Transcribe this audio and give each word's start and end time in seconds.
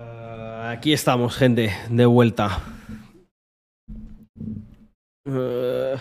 Uh, 0.00 0.70
aquí 0.70 0.92
estamos, 0.92 1.36
gente, 1.36 1.72
de 1.90 2.06
vuelta. 2.06 2.62
Uh, 5.26 5.98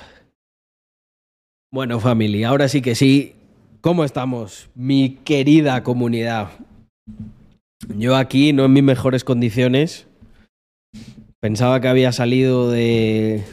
bueno, 1.71 1.99
familia, 1.99 2.49
ahora 2.49 2.68
sí 2.68 2.81
que 2.81 2.94
sí. 2.94 3.33
¿Cómo 3.81 4.04
estamos, 4.04 4.70
mi 4.75 5.15
querida 5.23 5.81
comunidad? 5.81 6.49
Yo 7.96 8.15
aquí, 8.15 8.54
no 8.54 8.65
en 8.65 8.73
mis 8.73 8.83
mejores 8.83 9.24
condiciones. 9.24 10.08
Pensaba 11.40 11.82
que 11.82 11.88
había 11.88 12.12
salido 12.12 12.70
de 12.70 13.44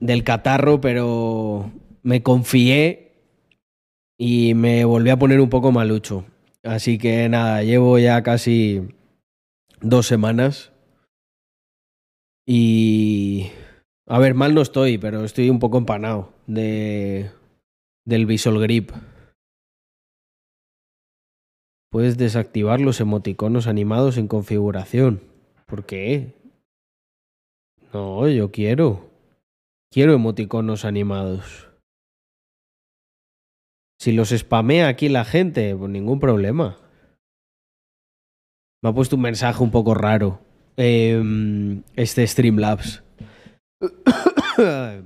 del 0.00 0.24
catarro, 0.24 0.80
pero 0.80 1.70
me 2.02 2.22
confié 2.22 3.12
y 4.18 4.54
me 4.54 4.84
volví 4.84 5.10
a 5.10 5.18
poner 5.18 5.40
un 5.40 5.50
poco 5.50 5.70
malucho. 5.70 6.24
Así 6.66 6.98
que 6.98 7.28
nada, 7.28 7.62
llevo 7.62 7.98
ya 7.98 8.22
casi 8.22 8.82
dos 9.80 10.06
semanas. 10.06 10.72
Y... 12.44 13.50
A 14.08 14.18
ver, 14.18 14.34
mal 14.34 14.54
no 14.54 14.62
estoy, 14.62 14.98
pero 14.98 15.24
estoy 15.24 15.48
un 15.48 15.58
poco 15.58 15.78
empanado 15.78 16.32
de... 16.46 17.30
del 18.04 18.26
Visual 18.26 18.60
Grip. 18.60 18.90
Puedes 21.90 22.18
desactivar 22.18 22.80
los 22.80 23.00
emoticonos 23.00 23.68
animados 23.68 24.18
en 24.18 24.26
configuración. 24.26 25.22
¿Por 25.66 25.86
qué? 25.86 26.34
No, 27.92 28.28
yo 28.28 28.50
quiero. 28.50 29.08
Quiero 29.92 30.12
emoticonos 30.14 30.84
animados. 30.84 31.65
Si 33.98 34.12
los 34.12 34.30
spamea 34.30 34.88
aquí 34.88 35.08
la 35.08 35.24
gente, 35.24 35.74
pues 35.74 35.90
ningún 35.90 36.20
problema. 36.20 36.78
Me 38.82 38.90
ha 38.90 38.92
puesto 38.92 39.16
un 39.16 39.22
mensaje 39.22 39.62
un 39.62 39.70
poco 39.70 39.94
raro. 39.94 40.40
Eh, 40.76 41.82
este 41.96 42.26
Streamlabs. 42.26 43.02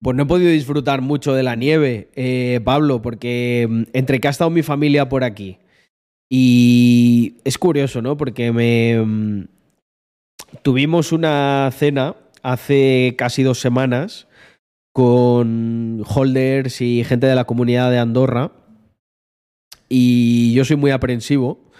Pues 0.00 0.16
no 0.16 0.22
he 0.22 0.26
podido 0.26 0.52
disfrutar 0.52 1.00
mucho 1.00 1.34
de 1.34 1.42
la 1.42 1.56
nieve, 1.56 2.08
eh, 2.14 2.60
Pablo, 2.62 3.02
porque 3.02 3.66
mm, 3.68 3.82
entre 3.94 4.20
que 4.20 4.28
ha 4.28 4.30
estado 4.30 4.48
mi 4.48 4.62
familia 4.62 5.08
por 5.08 5.24
aquí 5.24 5.58
y 6.30 7.36
es 7.44 7.58
curioso, 7.58 8.02
¿no? 8.02 8.16
Porque 8.16 8.52
me 8.52 9.00
mm, 9.00 9.48
tuvimos 10.62 11.12
una 11.12 11.70
cena 11.72 12.14
hace 12.42 13.14
casi 13.16 13.42
dos 13.42 13.58
semanas 13.58 14.27
con 14.98 16.02
holders 16.12 16.80
y 16.80 17.04
gente 17.04 17.28
de 17.28 17.36
la 17.36 17.44
comunidad 17.44 17.88
de 17.88 18.00
Andorra 18.00 18.50
y 19.88 20.52
yo 20.54 20.64
soy 20.64 20.74
muy 20.74 20.90
aprensivo 20.90 21.70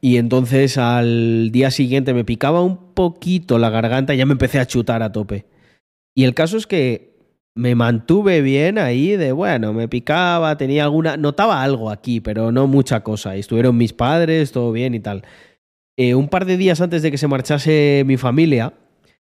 y 0.00 0.18
entonces 0.18 0.78
al 0.78 1.50
día 1.50 1.72
siguiente 1.72 2.14
me 2.14 2.24
picaba 2.24 2.62
un 2.62 2.94
poquito 2.94 3.58
la 3.58 3.70
garganta 3.70 4.14
y 4.14 4.18
ya 4.18 4.24
me 4.24 4.34
empecé 4.34 4.60
a 4.60 4.68
chutar 4.68 5.02
a 5.02 5.10
tope. 5.10 5.46
Y 6.14 6.22
el 6.22 6.34
caso 6.34 6.56
es 6.56 6.68
que 6.68 7.16
me 7.56 7.74
mantuve 7.74 8.40
bien 8.40 8.78
ahí 8.78 9.16
de, 9.16 9.32
bueno, 9.32 9.72
me 9.72 9.88
picaba, 9.88 10.56
tenía 10.56 10.84
alguna, 10.84 11.16
notaba 11.16 11.64
algo 11.64 11.90
aquí, 11.90 12.20
pero 12.20 12.52
no 12.52 12.68
mucha 12.68 13.02
cosa. 13.02 13.36
Y 13.36 13.40
estuvieron 13.40 13.76
mis 13.76 13.92
padres, 13.92 14.52
todo 14.52 14.70
bien 14.70 14.94
y 14.94 15.00
tal. 15.00 15.24
Eh, 15.96 16.14
un 16.14 16.28
par 16.28 16.46
de 16.46 16.56
días 16.56 16.80
antes 16.80 17.02
de 17.02 17.10
que 17.10 17.18
se 17.18 17.26
marchase 17.26 18.04
mi 18.06 18.16
familia, 18.16 18.74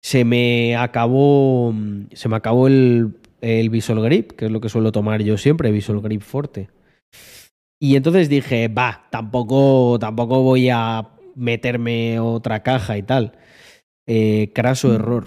se 0.03 0.25
me 0.25 0.75
acabó, 0.75 1.73
se 2.11 2.27
me 2.29 2.35
acabó 2.35 2.67
el, 2.67 3.15
el 3.41 3.69
Visual 3.69 4.01
Grip, 4.01 4.33
que 4.33 4.45
es 4.45 4.51
lo 4.51 4.59
que 4.59 4.69
suelo 4.69 4.91
tomar 4.91 5.21
yo 5.23 5.37
siempre, 5.37 5.71
Visual 5.71 6.01
Grip 6.01 6.21
Forte. 6.21 6.69
Y 7.79 7.95
entonces 7.95 8.29
dije, 8.29 8.67
va, 8.67 9.07
tampoco, 9.09 9.97
tampoco 9.99 10.41
voy 10.41 10.69
a 10.69 11.09
meterme 11.35 12.19
otra 12.19 12.63
caja 12.63 12.97
y 12.97 13.03
tal. 13.03 13.33
Eh, 14.07 14.51
craso 14.53 14.93
error. 14.93 15.25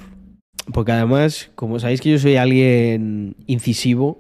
Porque 0.73 0.93
además, 0.93 1.51
como 1.55 1.79
sabéis 1.79 2.01
que 2.01 2.11
yo 2.11 2.19
soy 2.19 2.37
alguien 2.37 3.37
incisivo, 3.47 4.19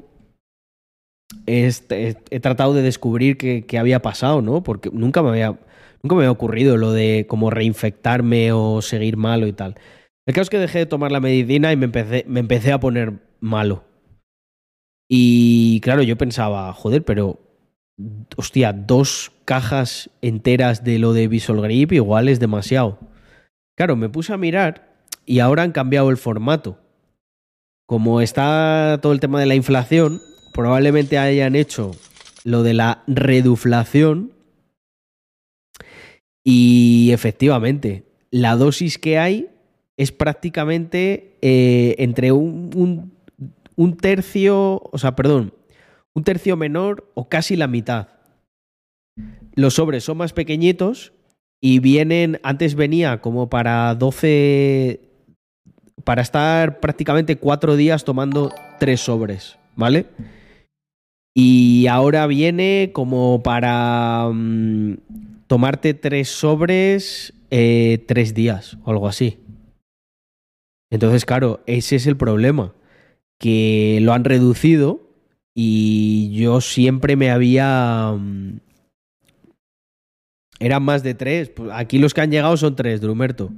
he, 1.46 1.70
he, 1.90 2.16
he 2.30 2.40
tratado 2.40 2.72
de 2.72 2.82
descubrir 2.82 3.36
qué, 3.36 3.64
qué, 3.66 3.78
había 3.78 4.00
pasado, 4.00 4.42
¿no? 4.42 4.62
Porque 4.62 4.90
nunca 4.92 5.22
me, 5.22 5.30
había, 5.30 5.58
nunca 6.02 6.14
me 6.14 6.22
había 6.22 6.30
ocurrido 6.30 6.76
lo 6.76 6.92
de 6.92 7.26
como 7.28 7.50
reinfectarme 7.50 8.52
o 8.52 8.80
seguir 8.80 9.16
malo 9.16 9.46
y 9.46 9.52
tal. 9.52 9.76
El 10.26 10.34
caso 10.34 10.42
es 10.42 10.50
que 10.50 10.58
dejé 10.58 10.80
de 10.80 10.86
tomar 10.86 11.12
la 11.12 11.20
medicina 11.20 11.72
y 11.72 11.76
me 11.76 11.84
empecé, 11.84 12.24
me 12.26 12.40
empecé 12.40 12.72
a 12.72 12.80
poner 12.80 13.20
malo. 13.40 13.84
Y 15.08 15.80
claro, 15.80 16.02
yo 16.02 16.18
pensaba, 16.18 16.72
joder, 16.72 17.04
pero 17.04 17.40
hostia, 18.36 18.72
dos 18.72 19.32
cajas 19.44 20.10
enteras 20.20 20.82
de 20.84 20.98
lo 20.98 21.12
de 21.12 21.28
Visual 21.28 21.60
Grip 21.60 21.92
igual 21.92 22.28
es 22.28 22.40
demasiado. 22.40 22.98
Claro, 23.76 23.94
me 23.94 24.08
puse 24.08 24.32
a 24.32 24.36
mirar 24.36 24.96
y 25.24 25.38
ahora 25.38 25.62
han 25.62 25.72
cambiado 25.72 26.10
el 26.10 26.16
formato. 26.16 26.78
Como 27.86 28.20
está 28.20 28.98
todo 29.00 29.12
el 29.12 29.20
tema 29.20 29.38
de 29.38 29.46
la 29.46 29.54
inflación, 29.54 30.20
probablemente 30.52 31.18
hayan 31.18 31.54
hecho 31.54 31.92
lo 32.42 32.64
de 32.64 32.74
la 32.74 33.04
reduflación 33.06 34.32
y 36.42 37.10
efectivamente, 37.12 38.04
la 38.30 38.56
dosis 38.56 38.98
que 38.98 39.18
hay 39.18 39.50
es 39.96 40.12
prácticamente 40.12 41.36
eh, 41.40 41.94
entre 41.98 42.32
un, 42.32 43.12
tercio, 44.00 44.82
o 44.82 44.98
sea, 44.98 45.16
perdón, 45.16 45.52
un 46.14 46.24
tercio 46.24 46.56
menor 46.56 47.10
o 47.14 47.28
casi 47.28 47.56
la 47.56 47.66
mitad. 47.66 48.08
Los 49.54 49.74
sobres 49.74 50.04
son 50.04 50.18
más 50.18 50.32
pequeñitos 50.32 51.12
y 51.62 51.78
vienen, 51.78 52.38
antes 52.42 52.74
venía 52.74 53.20
como 53.20 53.48
para 53.48 53.94
12, 53.94 55.00
para 56.04 56.22
estar 56.22 56.80
prácticamente 56.80 57.36
cuatro 57.36 57.76
días 57.76 58.04
tomando 58.04 58.52
tres 58.78 59.00
sobres, 59.00 59.58
¿vale? 59.74 60.06
Y 61.34 61.86
ahora 61.86 62.26
viene 62.26 62.90
como 62.92 63.42
para 63.42 64.26
um, 64.28 64.96
tomarte 65.46 65.92
tres 65.94 66.28
sobres 66.28 67.34
eh, 67.50 68.04
tres 68.08 68.34
días 68.34 68.76
o 68.84 68.90
algo 68.90 69.06
así. 69.06 69.38
Entonces, 70.90 71.24
claro, 71.24 71.62
ese 71.66 71.96
es 71.96 72.06
el 72.06 72.16
problema, 72.16 72.74
que 73.38 73.98
lo 74.02 74.12
han 74.12 74.24
reducido 74.24 75.00
y 75.54 76.32
yo 76.34 76.60
siempre 76.60 77.16
me 77.16 77.30
había... 77.30 78.12
Um, 78.14 78.60
eran 80.58 80.82
más 80.82 81.02
de 81.02 81.14
tres. 81.14 81.52
Aquí 81.72 81.98
los 81.98 82.14
que 82.14 82.22
han 82.22 82.30
llegado 82.30 82.56
son 82.56 82.76
tres, 82.76 83.00
Drumerto. 83.00 83.50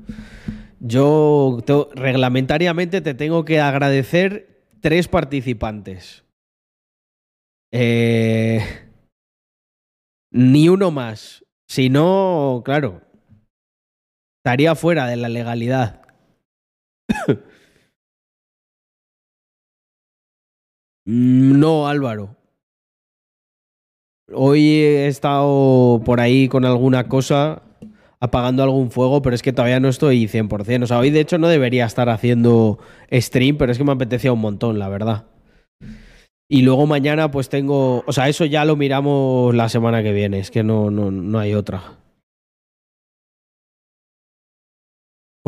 Yo 0.81 1.59
te, 1.65 1.75
reglamentariamente 1.94 3.00
te 3.00 3.15
tengo 3.15 3.44
que 3.44 3.61
agradecer 3.61 4.65
tres 4.81 5.09
participantes. 5.09 6.25
Eh, 7.72 8.61
ni 10.31 10.69
uno 10.69 10.91
más. 10.91 11.44
Si 11.69 11.91
no, 11.91 12.62
claro, 12.65 13.03
estaría 14.38 14.75
fuera 14.75 15.06
de 15.06 15.17
la 15.17 15.28
legalidad. 15.28 15.97
No, 21.06 21.88
Álvaro. 21.88 22.36
Hoy 24.32 24.60
he 24.60 25.06
estado 25.06 26.02
por 26.04 26.20
ahí 26.20 26.48
con 26.48 26.66
alguna 26.66 27.08
cosa, 27.08 27.62
apagando 28.20 28.62
algún 28.62 28.91
fuego, 28.91 29.22
pero 29.22 29.34
es 29.34 29.42
que 29.42 29.52
todavía 29.52 29.80
no 29.80 29.88
estoy 29.88 30.28
100%. 30.28 30.82
O 30.82 30.86
sea, 30.86 30.98
hoy 30.98 31.10
de 31.10 31.20
hecho 31.20 31.38
no 31.38 31.48
debería 31.48 31.86
estar 31.86 32.10
haciendo 32.10 32.78
stream, 33.10 33.56
pero 33.56 33.72
es 33.72 33.78
que 33.78 33.84
me 33.84 33.92
apetecía 33.92 34.32
un 34.32 34.40
montón, 34.40 34.78
la 34.78 34.88
verdad. 34.88 35.25
Y 36.50 36.62
luego 36.62 36.86
mañana 36.86 37.30
pues 37.30 37.48
tengo, 37.48 38.04
o 38.06 38.12
sea, 38.12 38.28
eso 38.28 38.44
ya 38.44 38.64
lo 38.64 38.76
miramos 38.76 39.54
la 39.54 39.69
semana 39.69 40.02
que 40.02 40.12
viene, 40.12 40.38
es 40.38 40.50
que 40.50 40.62
no, 40.62 40.90
no, 40.90 41.10
no 41.10 41.38
hay 41.38 41.54
otra. 41.54 41.99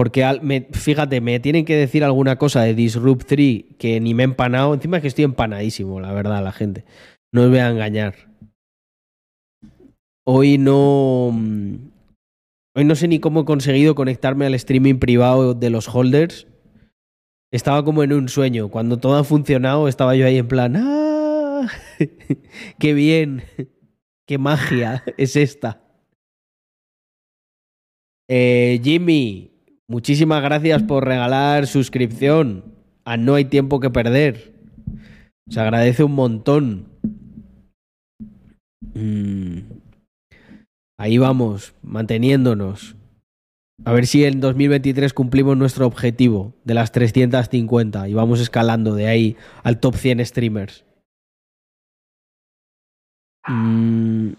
Porque 0.01 0.25
fíjate, 0.73 1.21
me 1.21 1.41
tienen 1.41 1.67
que 1.67 1.77
decir 1.77 2.05
alguna 2.05 2.37
cosa 2.37 2.63
de 2.63 2.73
Disrupt 2.73 3.27
3 3.27 3.77
que 3.79 4.01
ni 4.01 4.15
me 4.15 4.23
he 4.23 4.25
empanado. 4.25 4.73
Encima 4.73 4.97
es 4.97 5.03
que 5.03 5.09
estoy 5.09 5.25
empanadísimo, 5.25 6.01
la 6.01 6.11
verdad, 6.11 6.43
la 6.43 6.53
gente. 6.53 6.87
No 7.35 7.43
os 7.43 7.51
voy 7.51 7.59
a 7.59 7.69
engañar. 7.69 8.15
Hoy 10.25 10.57
no. 10.57 11.27
Hoy 12.75 12.85
no 12.87 12.95
sé 12.95 13.09
ni 13.09 13.21
cómo 13.21 13.43
he 13.43 13.45
conseguido 13.45 13.95
conectarme 13.95 14.47
al 14.47 14.55
streaming 14.55 14.95
privado 14.95 15.53
de 15.53 15.69
los 15.69 15.87
holders. 15.95 16.47
Estaba 17.53 17.85
como 17.85 18.03
en 18.03 18.15
un 18.15 18.31
sueño. 18.31 18.71
Cuando 18.71 18.97
todo 18.97 19.19
ha 19.19 19.25
funcionado, 19.25 19.87
estaba 19.87 20.17
yo 20.17 20.25
ahí 20.25 20.39
en 20.39 20.49
plan. 20.49 20.77
¡Ah! 20.79 21.69
¡Qué 22.79 22.95
bien! 22.95 23.43
¡Qué 24.27 24.39
magia 24.39 25.05
es 25.19 25.37
esta! 25.37 25.83
Eh, 28.31 28.81
Jimmy, 28.83 29.50
Muchísimas 29.91 30.41
gracias 30.41 30.85
por 30.85 31.05
regalar 31.05 31.67
suscripción 31.67 32.63
a 33.05 33.17
No 33.17 33.35
hay 33.35 33.47
tiempo 33.47 33.81
que 33.81 33.91
perder. 33.91 34.55
Se 35.49 35.59
agradece 35.59 36.05
un 36.05 36.13
montón. 36.13 36.87
Mm. 38.95 39.63
Ahí 40.97 41.19
vamos, 41.19 41.75
manteniéndonos. 41.83 42.95
A 43.85 43.93
ver 43.93 44.07
si 44.07 44.25
en 44.25 44.41
2023 44.41 45.13
cumplimos 45.13 45.57
nuestro 45.57 45.89
objetivo 45.89 46.55
de 46.63 46.75
las 46.75 46.93
350 46.93 48.09
y 48.09 48.15
vamos 48.15 48.39
escalando 48.39 48.95
de 48.95 49.09
ahí 49.09 49.37
al 49.65 49.81
top 49.81 49.97
100 49.97 50.25
streamers. 50.25 50.85
Mm. 53.49 54.35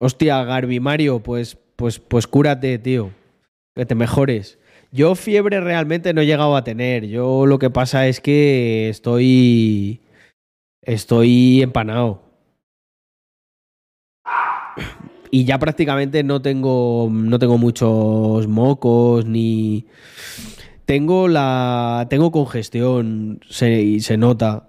Hostia, 0.00 0.42
Garbi 0.42 0.80
Mario, 0.80 1.20
pues, 1.20 1.56
pues, 1.76 2.00
pues 2.00 2.26
cúrate, 2.26 2.76
tío. 2.80 3.12
Que 3.74 3.86
te 3.86 3.94
mejores. 3.94 4.58
Yo 4.92 5.16
fiebre 5.16 5.60
realmente 5.60 6.14
no 6.14 6.20
he 6.20 6.26
llegado 6.26 6.56
a 6.56 6.62
tener. 6.62 7.06
Yo 7.06 7.46
lo 7.46 7.58
que 7.58 7.70
pasa 7.70 8.06
es 8.06 8.20
que 8.20 8.88
estoy. 8.88 10.00
Estoy 10.82 11.62
empanado. 11.62 12.22
Y 15.30 15.44
ya 15.44 15.58
prácticamente 15.58 16.22
no 16.22 16.40
tengo. 16.40 17.08
No 17.10 17.38
tengo 17.40 17.58
muchos 17.58 18.46
mocos 18.46 19.26
ni. 19.26 19.86
Tengo 20.84 21.26
la. 21.26 22.06
Tengo 22.08 22.30
congestión. 22.30 23.40
Y 23.60 24.00
se 24.00 24.16
nota. 24.16 24.68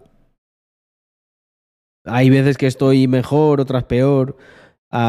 Hay 2.05 2.31
veces 2.31 2.57
que 2.57 2.67
estoy 2.67 3.07
mejor, 3.07 3.61
otras 3.61 3.83
peor. 3.83 4.37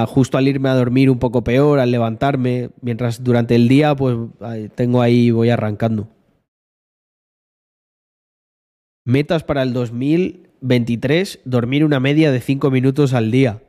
Justo 0.09 0.37
al 0.37 0.49
irme 0.49 0.69
a 0.69 0.75
dormir 0.75 1.11
un 1.11 1.19
poco 1.19 1.45
peor, 1.45 1.79
al 1.79 1.91
levantarme. 1.91 2.71
Mientras 2.81 3.23
durante 3.23 3.55
el 3.55 3.69
día, 3.69 3.95
pues 3.95 4.17
tengo 4.75 5.01
ahí, 5.01 5.31
voy 5.31 5.51
arrancando. 5.51 6.09
Metas 9.05 9.45
para 9.45 9.63
el 9.63 9.73
2023, 9.73 11.41
dormir 11.45 11.85
una 11.85 12.01
media 12.01 12.33
de 12.33 12.41
5 12.41 12.71
minutos 12.71 13.15
al 13.15 13.31
día. 13.31 13.63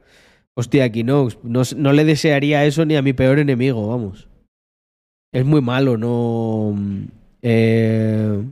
Hostia, 0.55 0.91
Kinox, 0.91 1.37
no, 1.43 1.61
no 1.75 1.93
le 1.93 2.03
desearía 2.03 2.65
eso 2.65 2.83
ni 2.85 2.95
a 2.95 3.03
mi 3.03 3.13
peor 3.13 3.37
enemigo, 3.37 3.87
vamos. 3.87 4.27
Es 5.31 5.45
muy 5.45 5.61
malo, 5.61 5.97
no... 5.97 6.75
Eh, 7.43 8.43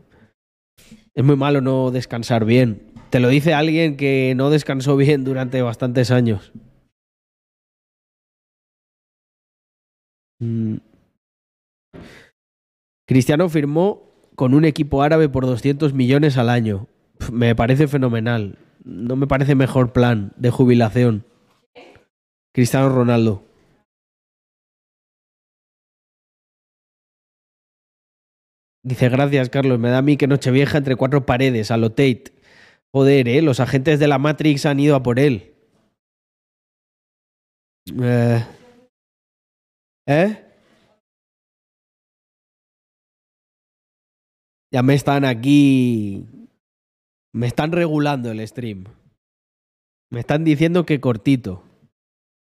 es 1.16 1.24
muy 1.24 1.36
malo 1.36 1.62
no 1.62 1.90
descansar 1.90 2.46
bien. 2.46 2.84
Te 3.10 3.20
lo 3.20 3.30
dice 3.30 3.56
alguien 3.56 3.98
que 3.98 4.34
no 4.36 4.52
descansó 4.52 4.96
bien 4.98 5.24
durante 5.24 5.64
bastantes 5.64 6.12
años. 6.12 6.52
Mm. 10.46 10.78
Cristiano 13.08 13.50
firmó 13.50 14.12
con 14.36 14.54
un 14.54 14.66
equipo 14.66 15.02
árabe 15.02 15.30
por 15.30 15.46
200 15.46 15.94
millones 15.94 16.38
al 16.38 16.50
año. 16.50 16.88
Me 17.32 17.56
parece 17.56 17.88
fenomenal. 17.88 18.58
No 18.84 19.16
me 19.16 19.28
parece 19.28 19.56
mejor 19.56 19.94
plan 19.94 20.34
de 20.38 20.52
jubilación. 20.52 21.26
Cristiano 22.54 22.90
Ronaldo. 22.90 23.44
Dice, 28.84 29.10
gracias, 29.10 29.50
Carlos. 29.50 29.80
Me 29.80 29.90
da 29.90 30.00
a 30.00 30.02
mí 30.04 30.16
que 30.16 30.28
Nochevieja 30.28 30.78
entre 30.78 30.96
cuatro 30.96 31.26
paredes, 31.26 31.72
a 31.72 31.78
lo 31.78 31.90
Tate. 31.90 32.26
Joder, 32.94 33.28
¿eh? 33.28 33.42
Los 33.42 33.60
agentes 33.60 34.00
de 34.00 34.08
la 34.08 34.20
Matrix 34.20 34.66
han 34.66 34.80
ido 34.80 34.96
a 34.96 35.04
por 35.04 35.20
él. 35.20 35.56
Eh. 38.02 38.46
¿Eh? 40.08 40.46
Ya 44.72 44.84
me 44.84 44.94
están 44.94 45.26
aquí. 45.26 46.28
Me 47.34 47.48
están 47.48 47.72
regulando 47.72 48.30
el 48.32 48.48
stream. 48.48 48.84
Me 50.12 50.20
están 50.20 50.44
diciendo 50.44 50.86
que 50.86 51.00
cortito. 51.00 51.64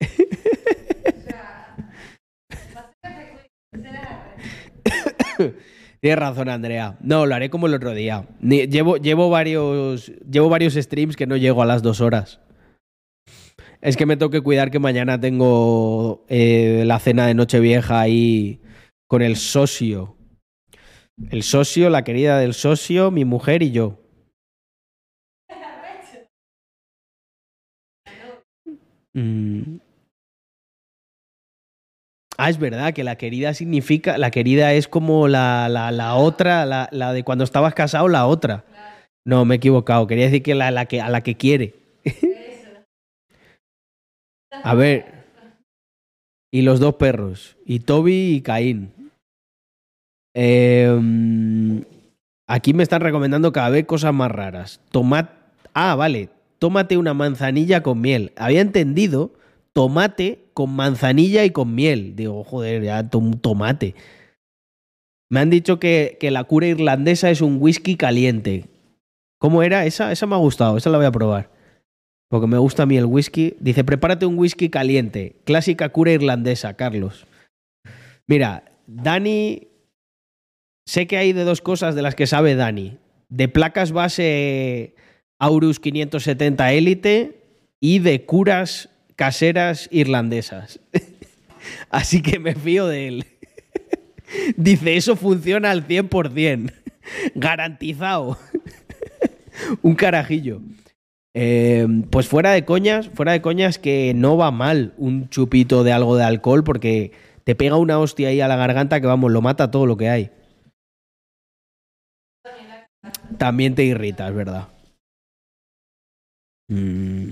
Tienes 6.00 6.18
razón, 6.18 6.48
Andrea. 6.48 6.96
No, 7.00 7.26
lo 7.26 7.34
haré 7.34 7.50
como 7.50 7.66
el 7.66 7.74
otro 7.74 7.92
día. 7.94 8.26
Llevo, 8.40 8.96
llevo, 8.96 9.28
varios, 9.30 10.12
llevo 10.28 10.48
varios 10.48 10.74
streams 10.74 11.16
que 11.16 11.26
no 11.26 11.36
llego 11.36 11.62
a 11.62 11.66
las 11.66 11.82
dos 11.82 12.00
horas. 12.00 12.40
Es 13.82 13.96
que 13.96 14.06
me 14.06 14.16
tengo 14.16 14.30
que 14.30 14.40
cuidar 14.40 14.70
que 14.70 14.78
mañana 14.78 15.20
tengo 15.20 16.24
eh, 16.28 16.84
la 16.86 17.00
cena 17.00 17.26
de 17.26 17.34
Nochevieja 17.34 18.00
ahí 18.00 18.60
con 19.08 19.22
el 19.22 19.36
socio. 19.36 20.16
El 21.30 21.42
socio, 21.42 21.90
la 21.90 22.04
querida 22.04 22.38
del 22.38 22.54
socio, 22.54 23.10
mi 23.10 23.24
mujer 23.24 23.62
y 23.64 23.72
yo. 23.72 23.98
Mm. 29.14 29.78
Ah, 32.38 32.50
es 32.50 32.58
verdad 32.58 32.94
que 32.94 33.04
la 33.04 33.16
querida 33.16 33.52
significa, 33.52 34.16
la 34.16 34.30
querida 34.30 34.72
es 34.72 34.86
como 34.88 35.26
la, 35.26 35.68
la, 35.68 35.90
la 35.90 36.14
otra, 36.14 36.64
la, 36.66 36.88
la, 36.92 37.12
de 37.12 37.24
cuando 37.24 37.44
estabas 37.44 37.74
casado, 37.74 38.08
la 38.08 38.26
otra. 38.26 38.64
No, 39.24 39.44
me 39.44 39.56
he 39.56 39.58
equivocado. 39.58 40.06
Quería 40.06 40.26
decir 40.26 40.42
que, 40.42 40.54
la, 40.54 40.70
la 40.70 40.86
que 40.86 41.00
a 41.00 41.10
la 41.10 41.20
que 41.20 41.36
quiere. 41.36 41.81
A 44.62 44.74
ver. 44.74 45.22
Y 46.52 46.62
los 46.62 46.80
dos 46.80 46.94
perros. 46.94 47.56
Y 47.64 47.80
Toby 47.80 48.34
y 48.34 48.40
Caín. 48.42 48.92
Eh, 50.34 51.84
aquí 52.46 52.74
me 52.74 52.82
están 52.82 53.00
recomendando 53.00 53.52
cada 53.52 53.70
vez 53.70 53.86
cosas 53.86 54.12
más 54.14 54.30
raras. 54.30 54.80
Tomate. 54.90 55.30
Ah, 55.74 55.94
vale. 55.94 56.28
Tómate 56.58 56.96
una 56.96 57.14
manzanilla 57.14 57.82
con 57.82 58.00
miel. 58.00 58.32
Había 58.36 58.60
entendido 58.60 59.32
tomate 59.72 60.44
con 60.54 60.70
manzanilla 60.70 61.44
y 61.44 61.50
con 61.50 61.74
miel. 61.74 62.14
Digo, 62.14 62.44
joder, 62.44 62.82
ya 62.84 63.08
un 63.14 63.40
tomate. 63.40 63.94
Me 65.30 65.40
han 65.40 65.50
dicho 65.50 65.80
que, 65.80 66.18
que, 66.20 66.30
la 66.30 66.44
cura 66.44 66.66
irlandesa 66.66 67.30
es 67.30 67.40
un 67.40 67.56
whisky 67.58 67.96
caliente. 67.96 68.66
¿Cómo 69.38 69.62
era? 69.62 69.86
Esa, 69.86 70.12
esa 70.12 70.26
me 70.26 70.34
ha 70.34 70.38
gustado, 70.38 70.76
esa 70.76 70.90
la 70.90 70.98
voy 70.98 71.06
a 71.06 71.10
probar. 71.10 71.51
Porque 72.32 72.46
me 72.46 72.56
gusta 72.56 72.84
a 72.84 72.86
mí 72.86 72.96
el 72.96 73.04
whisky. 73.04 73.56
Dice, 73.60 73.84
prepárate 73.84 74.24
un 74.24 74.38
whisky 74.38 74.70
caliente. 74.70 75.36
Clásica 75.44 75.90
cura 75.90 76.12
irlandesa, 76.12 76.78
Carlos. 76.78 77.26
Mira, 78.26 78.64
Dani... 78.86 79.68
Sé 80.88 81.06
que 81.06 81.18
hay 81.18 81.34
de 81.34 81.44
dos 81.44 81.60
cosas 81.60 81.94
de 81.94 82.00
las 82.00 82.14
que 82.14 82.26
sabe 82.26 82.54
Dani. 82.54 82.96
De 83.28 83.48
placas 83.48 83.92
base 83.92 84.94
Aurus 85.38 85.78
570 85.78 86.72
Elite 86.72 87.36
y 87.80 87.98
de 87.98 88.24
curas 88.24 88.88
caseras 89.14 89.90
irlandesas. 89.92 90.80
Así 91.90 92.22
que 92.22 92.38
me 92.38 92.54
fío 92.54 92.86
de 92.86 93.08
él. 93.08 93.26
Dice, 94.56 94.96
eso 94.96 95.16
funciona 95.16 95.70
al 95.70 95.86
100%. 95.86 96.72
Garantizado. 97.34 98.38
Un 99.82 99.94
carajillo. 99.94 100.62
Eh, 101.34 101.86
pues 102.10 102.28
fuera 102.28 102.52
de 102.52 102.64
coñas, 102.64 103.08
fuera 103.08 103.32
de 103.32 103.40
coñas 103.40 103.78
que 103.78 104.12
no 104.14 104.36
va 104.36 104.50
mal 104.50 104.92
un 104.98 105.30
chupito 105.30 105.82
de 105.82 105.92
algo 105.92 106.16
de 106.16 106.24
alcohol 106.24 106.62
porque 106.62 107.12
te 107.44 107.54
pega 107.54 107.76
una 107.76 107.98
hostia 107.98 108.28
ahí 108.28 108.40
a 108.40 108.48
la 108.48 108.56
garganta 108.56 109.00
que 109.00 109.06
vamos, 109.06 109.32
lo 109.32 109.40
mata 109.40 109.70
todo 109.70 109.86
lo 109.86 109.96
que 109.96 110.10
hay. 110.10 110.30
También 113.38 113.74
te 113.74 113.84
irrita, 113.84 114.28
es 114.28 114.34
verdad. 114.34 114.68
Mm. 116.68 117.30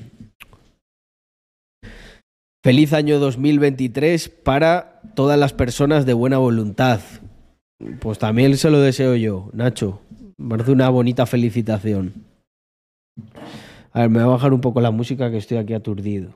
Feliz 2.62 2.92
año 2.92 3.18
2023 3.18 4.28
para 4.28 5.00
todas 5.14 5.38
las 5.38 5.52
personas 5.52 6.04
de 6.04 6.12
buena 6.12 6.38
voluntad. 6.38 7.00
Pues 8.00 8.18
también 8.18 8.56
se 8.58 8.70
lo 8.70 8.80
deseo 8.80 9.16
yo, 9.16 9.50
Nacho. 9.54 10.02
Me 10.36 10.50
parece 10.50 10.72
una 10.72 10.90
bonita 10.90 11.24
felicitación. 11.24 12.12
A 13.92 14.00
ver, 14.00 14.10
me 14.10 14.18
voy 14.20 14.28
a 14.28 14.34
bajar 14.34 14.52
un 14.52 14.60
poco 14.60 14.80
la 14.80 14.90
música 14.90 15.30
que 15.30 15.38
estoy 15.38 15.58
aquí 15.58 15.74
aturdido. 15.74 16.32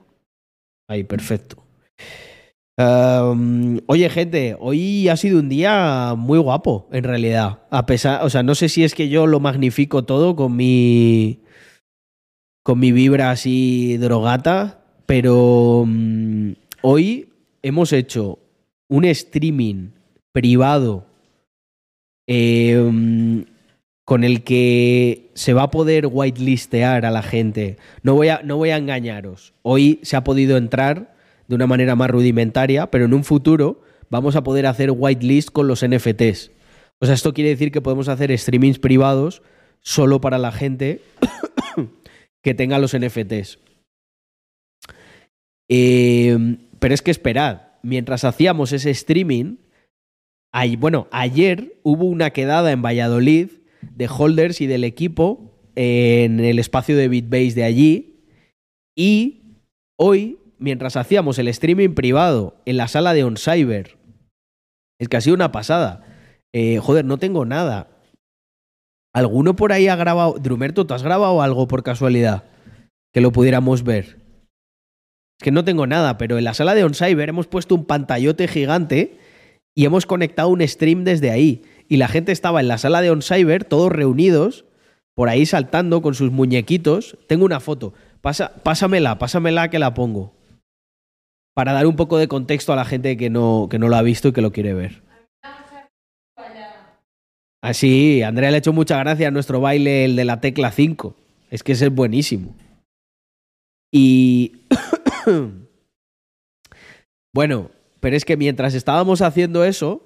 Ahí, 0.88 1.04
perfecto. 1.04 1.64
Oye, 2.76 4.10
gente, 4.10 4.56
hoy 4.58 5.08
ha 5.08 5.16
sido 5.16 5.38
un 5.38 5.48
día 5.48 6.14
muy 6.16 6.38
guapo, 6.38 6.88
en 6.90 7.04
realidad. 7.04 7.60
A 7.70 7.86
pesar, 7.86 8.24
o 8.24 8.30
sea, 8.30 8.42
no 8.42 8.54
sé 8.54 8.68
si 8.68 8.82
es 8.82 8.94
que 8.94 9.08
yo 9.08 9.26
lo 9.26 9.38
magnifico 9.38 10.04
todo 10.04 10.34
con 10.34 10.56
mi. 10.56 11.40
con 12.64 12.80
mi 12.80 12.90
vibra 12.90 13.30
así 13.30 13.96
drogata, 13.98 14.82
pero 15.06 15.82
um, 15.82 16.54
hoy 16.82 17.28
hemos 17.62 17.92
hecho 17.92 18.38
un 18.88 19.04
streaming 19.04 19.90
privado 20.32 21.06
eh, 22.26 22.78
um, 22.78 23.44
con 24.04 24.22
el 24.22 24.44
que 24.44 25.30
se 25.34 25.54
va 25.54 25.64
a 25.64 25.70
poder 25.70 26.08
whitelistear 26.10 27.06
a 27.06 27.10
la 27.10 27.22
gente. 27.22 27.78
No 28.02 28.14
voy 28.14 28.28
a, 28.28 28.42
no 28.44 28.56
voy 28.56 28.70
a 28.70 28.76
engañaros. 28.76 29.54
Hoy 29.62 30.00
se 30.02 30.16
ha 30.16 30.24
podido 30.24 30.56
entrar 30.56 31.14
de 31.48 31.54
una 31.54 31.66
manera 31.66 31.96
más 31.96 32.10
rudimentaria, 32.10 32.90
pero 32.90 33.06
en 33.06 33.14
un 33.14 33.24
futuro 33.24 33.82
vamos 34.10 34.36
a 34.36 34.44
poder 34.44 34.66
hacer 34.66 34.90
whitelist 34.90 35.50
con 35.50 35.68
los 35.68 35.86
NFTs. 35.86 36.50
O 37.00 37.06
sea, 37.06 37.14
esto 37.14 37.32
quiere 37.32 37.50
decir 37.50 37.72
que 37.72 37.80
podemos 37.80 38.08
hacer 38.08 38.36
streamings 38.38 38.78
privados 38.78 39.42
solo 39.80 40.20
para 40.20 40.38
la 40.38 40.52
gente 40.52 41.00
que 42.42 42.54
tenga 42.54 42.78
los 42.78 42.96
NFTs. 42.96 43.58
Eh, 45.68 46.58
pero 46.78 46.94
es 46.94 47.00
que 47.00 47.10
esperad, 47.10 47.62
mientras 47.82 48.24
hacíamos 48.24 48.72
ese 48.72 48.90
streaming, 48.90 49.56
bueno, 50.78 51.08
ayer 51.10 51.78
hubo 51.82 52.04
una 52.04 52.30
quedada 52.30 52.70
en 52.70 52.82
Valladolid 52.82 53.48
de 53.94 54.08
holders 54.08 54.60
y 54.60 54.66
del 54.66 54.84
equipo 54.84 55.54
en 55.76 56.40
el 56.40 56.58
espacio 56.58 56.96
de 56.96 57.08
Bitbase 57.08 57.54
de 57.54 57.64
allí. 57.64 58.24
Y 58.96 59.58
hoy, 59.98 60.38
mientras 60.58 60.96
hacíamos 60.96 61.38
el 61.38 61.48
streaming 61.48 61.94
privado 61.94 62.56
en 62.64 62.76
la 62.76 62.88
sala 62.88 63.14
de 63.14 63.24
OnCyber, 63.24 63.96
es 65.00 65.08
que 65.08 65.16
ha 65.16 65.20
sido 65.20 65.34
una 65.34 65.52
pasada. 65.52 66.04
Eh, 66.54 66.78
joder, 66.78 67.04
no 67.04 67.18
tengo 67.18 67.44
nada. 67.44 67.88
¿Alguno 69.12 69.56
por 69.56 69.72
ahí 69.72 69.88
ha 69.88 69.96
grabado? 69.96 70.34
Drumerto, 70.40 70.86
¿tú 70.86 70.94
has 70.94 71.02
grabado 71.02 71.42
algo 71.42 71.68
por 71.68 71.82
casualidad? 71.82 72.44
Que 73.12 73.20
lo 73.20 73.32
pudiéramos 73.32 73.84
ver. 73.84 74.18
Es 75.38 75.44
que 75.44 75.50
no 75.50 75.64
tengo 75.64 75.86
nada, 75.86 76.18
pero 76.18 76.38
en 76.38 76.44
la 76.44 76.54
sala 76.54 76.74
de 76.74 76.84
OnCyber 76.84 77.28
hemos 77.28 77.46
puesto 77.46 77.74
un 77.74 77.84
pantallote 77.84 78.48
gigante 78.48 79.18
y 79.74 79.84
hemos 79.84 80.06
conectado 80.06 80.48
un 80.48 80.66
stream 80.66 81.04
desde 81.04 81.30
ahí. 81.30 81.62
Y 81.88 81.98
la 81.98 82.08
gente 82.08 82.32
estaba 82.32 82.60
en 82.60 82.68
la 82.68 82.78
sala 82.78 83.00
de 83.00 83.10
OnCyber, 83.10 83.64
todos 83.64 83.92
reunidos, 83.92 84.64
por 85.14 85.28
ahí 85.28 85.46
saltando 85.46 86.02
con 86.02 86.14
sus 86.14 86.30
muñequitos. 86.30 87.18
Tengo 87.28 87.44
una 87.44 87.60
foto. 87.60 87.94
Pasa, 88.20 88.52
pásamela, 88.62 89.18
pásamela 89.18 89.70
que 89.70 89.78
la 89.78 89.94
pongo. 89.94 90.34
Para 91.54 91.72
dar 91.72 91.86
un 91.86 91.96
poco 91.96 92.18
de 92.18 92.28
contexto 92.28 92.72
a 92.72 92.76
la 92.76 92.84
gente 92.84 93.16
que 93.16 93.30
no, 93.30 93.68
que 93.70 93.78
no 93.78 93.88
lo 93.88 93.96
ha 93.96 94.02
visto 94.02 94.28
y 94.28 94.32
que 94.32 94.42
lo 94.42 94.52
quiere 94.52 94.74
ver. 94.74 95.04
Así, 97.64 98.22
ah, 98.22 98.28
Andrea 98.28 98.50
le 98.50 98.56
ha 98.56 98.58
hecho 98.58 98.74
mucha 98.74 98.98
gracia 98.98 99.28
a 99.28 99.30
nuestro 99.30 99.58
baile, 99.58 100.04
el 100.04 100.16
de 100.16 100.26
la 100.26 100.40
tecla 100.40 100.70
5. 100.70 101.16
Es 101.50 101.62
que 101.62 101.72
ese 101.72 101.86
es 101.86 101.94
buenísimo. 101.94 102.54
Y. 103.90 104.66
bueno, 107.32 107.70
pero 108.00 108.16
es 108.16 108.26
que 108.26 108.36
mientras 108.36 108.74
estábamos 108.74 109.22
haciendo 109.22 109.64
eso, 109.64 110.04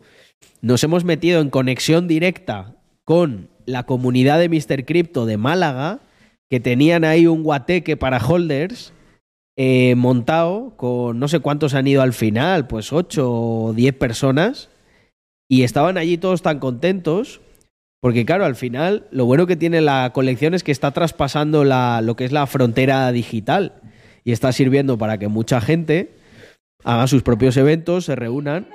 nos 0.60 0.82
hemos 0.84 1.04
metido 1.04 1.40
en 1.40 1.50
conexión 1.50 2.08
directa 2.08 2.74
con 3.04 3.48
la 3.66 3.84
comunidad 3.84 4.38
de 4.38 4.48
Mr. 4.48 4.84
Crypto 4.84 5.26
de 5.26 5.36
Málaga, 5.36 6.00
que 6.50 6.60
tenían 6.60 7.04
ahí 7.04 7.26
un 7.26 7.42
guateque 7.42 7.96
para 7.96 8.18
holders 8.18 8.92
eh, 9.56 9.94
montado 9.96 10.74
con 10.76 11.18
no 11.18 11.28
sé 11.28 11.40
cuántos 11.40 11.74
han 11.74 11.86
ido 11.86 12.00
al 12.02 12.12
final, 12.12 12.66
pues 12.66 12.92
8 12.92 13.30
o 13.30 13.72
10 13.74 13.94
personas, 13.96 14.70
y 15.48 15.62
estaban 15.62 15.98
allí 15.98 16.18
todos 16.18 16.42
tan 16.42 16.58
contentos. 16.58 17.40
Porque 18.00 18.24
claro, 18.24 18.44
al 18.44 18.54
final 18.54 19.08
lo 19.10 19.24
bueno 19.24 19.48
que 19.48 19.56
tiene 19.56 19.80
la 19.80 20.12
colección 20.14 20.54
es 20.54 20.62
que 20.62 20.70
está 20.70 20.92
traspasando 20.92 21.64
lo 21.64 22.16
que 22.16 22.24
es 22.24 22.30
la 22.30 22.46
frontera 22.46 23.10
digital 23.10 23.72
y 24.22 24.30
está 24.30 24.52
sirviendo 24.52 24.96
para 24.98 25.18
que 25.18 25.26
mucha 25.26 25.60
gente 25.60 26.12
hagan 26.84 27.08
sus 27.08 27.24
propios 27.24 27.56
eventos, 27.56 28.04
se 28.04 28.14
reúnan. 28.14 28.68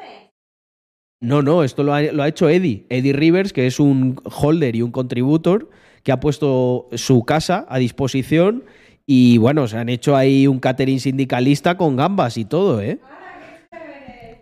No, 1.23 1.41
no, 1.41 1.63
esto 1.63 1.83
lo 1.83 1.93
ha, 1.93 2.27
hecho 2.27 2.49
Eddie. 2.49 2.85
Eddie 2.89 3.13
Rivers, 3.13 3.53
que 3.53 3.65
es 3.65 3.79
un 3.79 4.19
holder 4.25 4.75
y 4.75 4.81
un 4.81 4.91
contributor, 4.91 5.69
que 6.03 6.11
ha 6.11 6.19
puesto 6.19 6.89
su 6.95 7.23
casa 7.23 7.65
a 7.69 7.79
disposición 7.79 8.65
y 9.05 9.37
bueno, 9.37 9.69
se 9.69 9.77
han 9.77 9.87
hecho 9.87 10.17
ahí 10.17 10.47
un 10.47 10.59
catering 10.59 10.99
sindicalista 10.99 11.77
con 11.77 11.95
gambas 11.95 12.37
y 12.37 12.43
todo, 12.43 12.81
¿eh? 12.81 12.99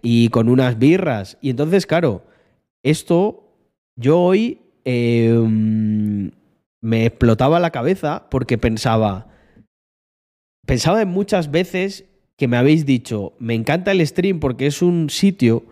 Y 0.02 0.30
con 0.30 0.50
unas 0.50 0.80
birras. 0.80 1.38
Y 1.40 1.52
entonces, 1.52 1.86
claro, 1.86 2.24
esto 2.82 3.44
yo 3.96 4.20
hoy 4.20 4.58
em, 4.84 6.32
me 6.82 7.06
explotaba 7.06 7.60
la 7.60 7.70
cabeza 7.70 8.28
porque 8.32 8.58
pensaba, 8.58 9.28
pensaba 10.66 11.04
en 11.04 11.10
muchas 11.10 11.52
veces 11.52 12.06
que 12.38 12.48
me 12.48 12.58
habéis 12.58 12.88
dicho, 12.88 13.34
me 13.38 13.54
encanta 13.54 13.92
el 13.92 14.06
stream 14.08 14.40
porque 14.40 14.66
es 14.66 14.82
un 14.82 15.12
sitio 15.12 15.64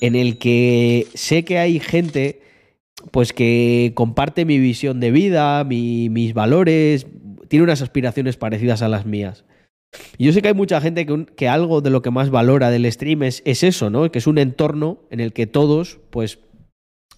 en 0.00 0.16
el 0.16 0.38
que 0.38 1.06
sé 1.14 1.44
que 1.44 1.58
hay 1.58 1.80
gente 1.80 2.40
pues 3.10 3.32
que 3.32 3.92
comparte 3.94 4.44
mi 4.44 4.58
visión 4.58 5.00
de 5.00 5.10
vida, 5.10 5.64
mis 5.64 6.34
valores, 6.34 7.06
tiene 7.48 7.64
unas 7.64 7.82
aspiraciones 7.82 8.36
parecidas 8.36 8.82
a 8.82 8.88
las 8.88 9.06
mías. 9.06 9.44
Y 10.18 10.26
yo 10.26 10.32
sé 10.32 10.42
que 10.42 10.48
hay 10.48 10.54
mucha 10.54 10.80
gente 10.80 11.06
que, 11.36 11.48
algo 11.48 11.80
de 11.80 11.90
lo 11.90 12.02
que 12.02 12.10
más 12.10 12.30
valora 12.30 12.70
del 12.70 12.90
stream 12.90 13.22
es, 13.22 13.42
es 13.46 13.62
eso, 13.62 13.88
¿no? 13.88 14.10
Que 14.10 14.18
es 14.18 14.26
un 14.26 14.38
entorno 14.38 15.00
en 15.10 15.20
el 15.20 15.32
que 15.32 15.46
todos, 15.46 15.98
pues, 16.10 16.40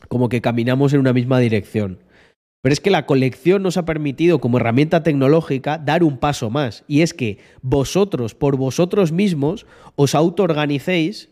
como 0.08 0.28
que 0.28 0.40
caminamos 0.40 0.92
en 0.92 1.00
una 1.00 1.12
misma 1.12 1.40
dirección. 1.40 1.98
Pero 2.62 2.72
es 2.72 2.80
que 2.80 2.90
la 2.90 3.06
colección 3.06 3.62
nos 3.62 3.76
ha 3.76 3.86
permitido 3.86 4.38
como 4.38 4.58
herramienta 4.58 5.02
tecnológica 5.02 5.78
dar 5.78 6.04
un 6.04 6.18
paso 6.18 6.50
más. 6.50 6.84
Y 6.86 7.00
es 7.00 7.14
que 7.14 7.38
vosotros, 7.62 8.34
por 8.34 8.56
vosotros 8.56 9.12
mismos, 9.12 9.66
os 9.96 10.14
autoorganicéis 10.14 11.29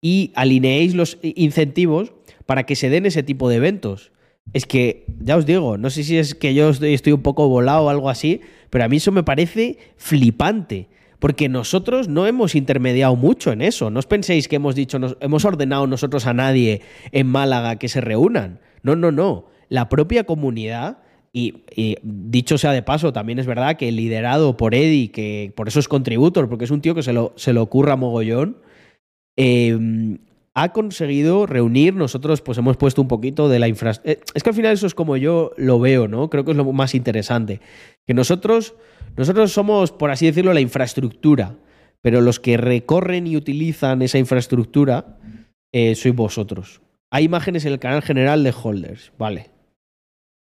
y 0.00 0.32
alineéis 0.34 0.94
los 0.94 1.18
incentivos 1.22 2.12
para 2.46 2.64
que 2.64 2.76
se 2.76 2.90
den 2.90 3.06
ese 3.06 3.22
tipo 3.22 3.48
de 3.48 3.56
eventos. 3.56 4.12
Es 4.52 4.66
que, 4.66 5.04
ya 5.20 5.36
os 5.36 5.46
digo, 5.46 5.78
no 5.78 5.90
sé 5.90 6.02
si 6.02 6.16
es 6.16 6.34
que 6.34 6.54
yo 6.54 6.70
estoy, 6.70 7.12
un 7.12 7.22
poco 7.22 7.48
volado 7.48 7.84
o 7.84 7.88
algo 7.88 8.10
así, 8.10 8.40
pero 8.70 8.84
a 8.84 8.88
mí 8.88 8.96
eso 8.96 9.12
me 9.12 9.22
parece 9.22 9.78
flipante. 9.96 10.88
Porque 11.18 11.50
nosotros 11.50 12.08
no 12.08 12.26
hemos 12.26 12.54
intermediado 12.54 13.14
mucho 13.14 13.52
en 13.52 13.60
eso. 13.60 13.90
No 13.90 13.98
os 13.98 14.06
penséis 14.06 14.48
que 14.48 14.56
hemos 14.56 14.74
dicho, 14.74 14.98
hemos 15.20 15.44
ordenado 15.44 15.86
nosotros 15.86 16.26
a 16.26 16.32
nadie 16.32 16.80
en 17.12 17.26
Málaga 17.26 17.76
que 17.76 17.88
se 17.88 18.00
reúnan. 18.00 18.60
No, 18.82 18.96
no, 18.96 19.12
no 19.12 19.50
la 19.70 19.88
propia 19.88 20.24
comunidad, 20.24 20.98
y, 21.32 21.62
dicho 22.02 22.58
sea 22.58 22.72
de 22.72 22.82
paso, 22.82 23.12
también 23.12 23.38
es 23.38 23.46
verdad 23.46 23.76
que 23.76 23.90
liderado 23.92 24.56
por 24.56 24.74
Eddie, 24.74 25.12
que 25.12 25.52
por 25.56 25.68
eso 25.68 25.78
es 25.78 25.88
contributor, 25.88 26.48
porque 26.48 26.64
es 26.64 26.72
un 26.72 26.82
tío 26.82 26.94
que 26.94 27.04
se 27.04 27.14
lo, 27.14 27.32
se 27.36 27.54
lo 27.54 27.68
mogollón, 27.96 28.58
em, 29.36 30.18
ha 30.54 30.72
conseguido 30.72 31.46
reunir, 31.46 31.94
nosotros 31.94 32.40
pues 32.42 32.58
hemos 32.58 32.76
puesto 32.76 33.00
un 33.00 33.08
poquito 33.08 33.48
de 33.48 33.58
la 33.58 33.68
infraestructura. 33.68 34.20
Eh, 34.20 34.32
es 34.34 34.42
que 34.42 34.50
al 34.50 34.56
final 34.56 34.72
eso 34.72 34.86
es 34.86 34.94
como 34.94 35.16
yo 35.16 35.52
lo 35.56 35.78
veo, 35.78 36.08
¿no? 36.08 36.28
Creo 36.28 36.44
que 36.44 36.50
es 36.50 36.56
lo 36.56 36.72
más 36.72 36.94
interesante. 36.94 37.60
Que 38.06 38.14
nosotros, 38.14 38.74
nosotros 39.16 39.52
somos, 39.52 39.92
por 39.92 40.10
así 40.10 40.26
decirlo, 40.26 40.52
la 40.52 40.60
infraestructura, 40.60 41.56
pero 42.02 42.20
los 42.20 42.40
que 42.40 42.56
recorren 42.56 43.26
y 43.26 43.36
utilizan 43.36 44.02
esa 44.02 44.18
infraestructura 44.18 45.18
eh, 45.72 45.94
sois 45.94 46.14
vosotros. 46.14 46.80
Hay 47.12 47.24
imágenes 47.24 47.64
en 47.64 47.72
el 47.72 47.78
canal 47.78 48.02
general 48.02 48.44
de 48.44 48.54
Holders, 48.62 49.12
vale. 49.18 49.50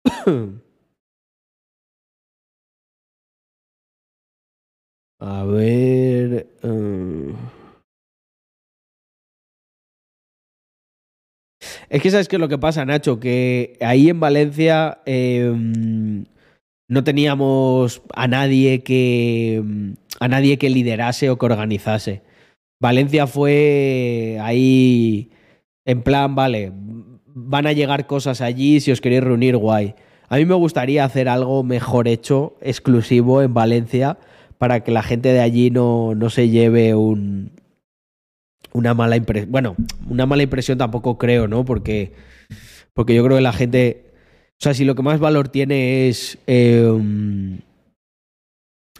A 5.19 5.43
ver. 5.45 5.94
Es 11.89 12.01
que 12.01 12.11
sabes 12.11 12.27
qué 12.27 12.35
es 12.37 12.39
lo 12.39 12.49
que 12.49 12.57
pasa, 12.57 12.85
Nacho, 12.85 13.19
que 13.19 13.77
ahí 13.81 14.09
en 14.09 14.19
Valencia 14.19 14.99
em, 15.05 16.25
no 16.87 17.03
teníamos 17.03 18.01
a 18.15 18.27
nadie 18.27 18.83
que 18.83 19.63
a 20.19 20.27
nadie 20.27 20.57
que 20.57 20.69
liderase 20.69 21.29
o 21.29 21.37
que 21.37 21.45
organizase. 21.45 22.21
Valencia 22.79 23.27
fue 23.27 24.37
ahí 24.41 25.29
en 25.85 26.01
plan, 26.01 26.35
vale, 26.35 26.71
van 27.27 27.67
a 27.67 27.73
llegar 27.73 28.07
cosas 28.07 28.41
allí 28.41 28.79
si 28.79 28.91
os 28.91 29.01
queréis 29.01 29.23
reunir, 29.23 29.57
guay. 29.57 29.95
A 30.29 30.37
mí 30.37 30.45
me 30.45 30.55
gustaría 30.55 31.05
hacer 31.05 31.29
algo 31.29 31.63
mejor 31.63 32.07
hecho, 32.07 32.55
exclusivo 32.61 33.43
en 33.43 33.53
Valencia, 33.53 34.17
para 34.57 34.79
que 34.83 34.91
la 34.91 35.03
gente 35.03 35.29
de 35.29 35.41
allí 35.41 35.69
no, 35.69 36.15
no 36.15 36.29
se 36.29 36.49
lleve 36.49 36.95
un, 36.95 37.51
una 38.75 38.93
mala 38.93 39.15
impresión. 39.15 39.51
Bueno, 39.51 39.75
una 40.09 40.25
mala 40.25 40.43
impresión 40.43 40.77
tampoco 40.77 41.17
creo, 41.17 41.47
¿no? 41.47 41.63
Porque, 41.63 42.11
porque 42.93 43.15
yo 43.15 43.23
creo 43.23 43.37
que 43.37 43.41
la 43.41 43.53
gente. 43.53 44.11
O 44.59 44.63
sea, 44.63 44.73
si 44.73 44.83
lo 44.85 44.95
que 44.95 45.01
más 45.01 45.19
valor 45.19 45.47
tiene 45.47 46.09
es. 46.09 46.37
Em, 46.45 47.59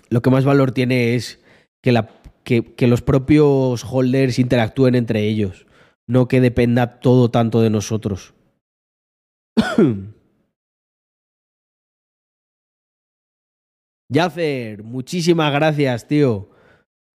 lo 0.09 0.21
que 0.21 0.29
más 0.29 0.45
valor 0.45 0.71
tiene 0.71 1.15
es 1.15 1.41
que, 1.83 1.91
la, 1.91 2.09
que, 2.43 2.73
los 2.87 3.01
propios 3.01 3.83
holders 3.83 4.39
interactúen 4.39 4.95
entre 4.95 5.27
ellos. 5.27 5.65
No 6.07 6.27
que 6.27 6.39
dependa 6.39 6.99
todo 6.99 7.29
tanto 7.29 7.61
de 7.61 7.69
nosotros. 7.69 8.33
Yacer, 14.09 14.83
muchísimas 14.83 15.51
gracias, 15.51 16.07
tío, 16.07 16.51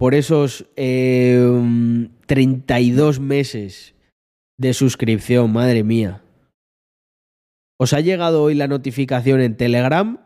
por 0.00 0.14
esos 0.14 0.64
32 0.76 3.16
em, 3.18 3.22
meses 3.22 3.94
de 4.58 4.72
suscripción, 4.72 5.52
madre 5.52 5.84
mía. 5.84 6.24
¿Os 7.78 7.92
ha 7.92 8.00
llegado 8.00 8.42
hoy 8.42 8.54
la 8.54 8.66
notificación 8.66 9.42
en 9.42 9.58
Telegram? 9.58 10.18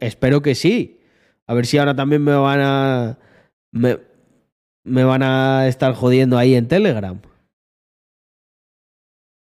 espero 0.00 0.42
que 0.42 0.54
sí. 0.54 1.00
A 1.46 1.54
ver 1.54 1.64
si 1.64 1.78
ahora 1.78 1.96
también 1.96 2.22
me 2.22 2.34
van 2.34 2.60
a. 2.60 3.18
Me, 3.72 3.98
me 4.84 5.04
van 5.04 5.22
a 5.22 5.66
estar 5.66 5.94
jodiendo 5.94 6.36
ahí 6.36 6.54
en 6.54 6.68
Telegram. 6.68 7.18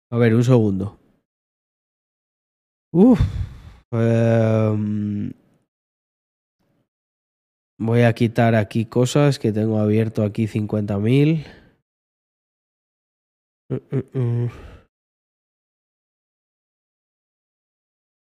A 0.09 0.17
ver, 0.17 0.33
un 0.33 0.45
segundo. 0.45 0.97
Uf. 2.93 3.19
Em, 3.91 5.33
Voy 7.79 8.01
a 8.01 8.13
quitar 8.13 8.55
aquí 8.55 8.85
cosas 8.85 9.37
que 9.37 9.51
tengo 9.51 9.79
abierto 9.79 10.23
aquí 10.23 10.47
50.000. 10.47 11.45
Mm, 13.69 13.75
mm, 13.91 14.19
mm. 14.19 14.49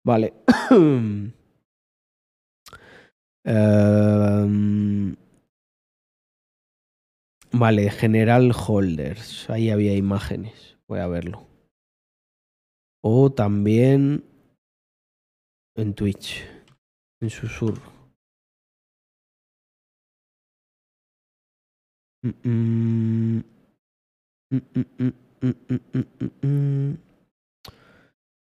Vale. 0.05 0.33
Em, 3.45 5.15
vale, 7.51 7.89
General 7.89 8.51
Holders. 8.51 9.49
Ahí 9.49 9.69
había 9.69 9.95
imágenes. 9.95 10.77
Voy 10.87 10.99
a 10.99 11.07
verlo. 11.07 11.47
O 13.01 13.31
también 13.31 14.25
en 15.75 15.93
Twitch. 15.95 16.43
En 17.21 17.29
susurro. 17.29 17.98
Mm, 22.21 22.33
mm, 22.43 23.43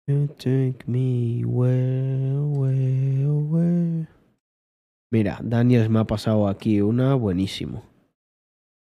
mm, 0.07 0.29
take 0.37 0.87
me 0.87 1.43
where, 1.43 2.39
where, 2.39 3.27
where. 3.27 4.07
Mira, 5.11 5.39
Daniels 5.43 5.89
me 5.89 5.99
ha 5.99 6.05
pasado 6.05 6.47
aquí 6.47 6.79
una 6.79 7.15
buenísimo. 7.15 7.83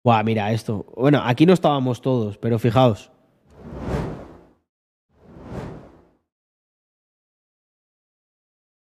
Buah, 0.02 0.22
mira 0.24 0.50
esto. 0.50 0.86
Bueno, 0.96 1.20
aquí 1.22 1.44
no 1.44 1.52
estábamos 1.52 2.00
todos, 2.00 2.38
pero 2.38 2.58
fijaos. 2.58 3.10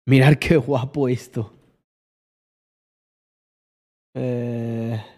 Mirar 0.07 0.39
qué 0.39 0.59
guapo 0.59 1.09
esto. 1.09 1.55
Eh... 4.15 5.10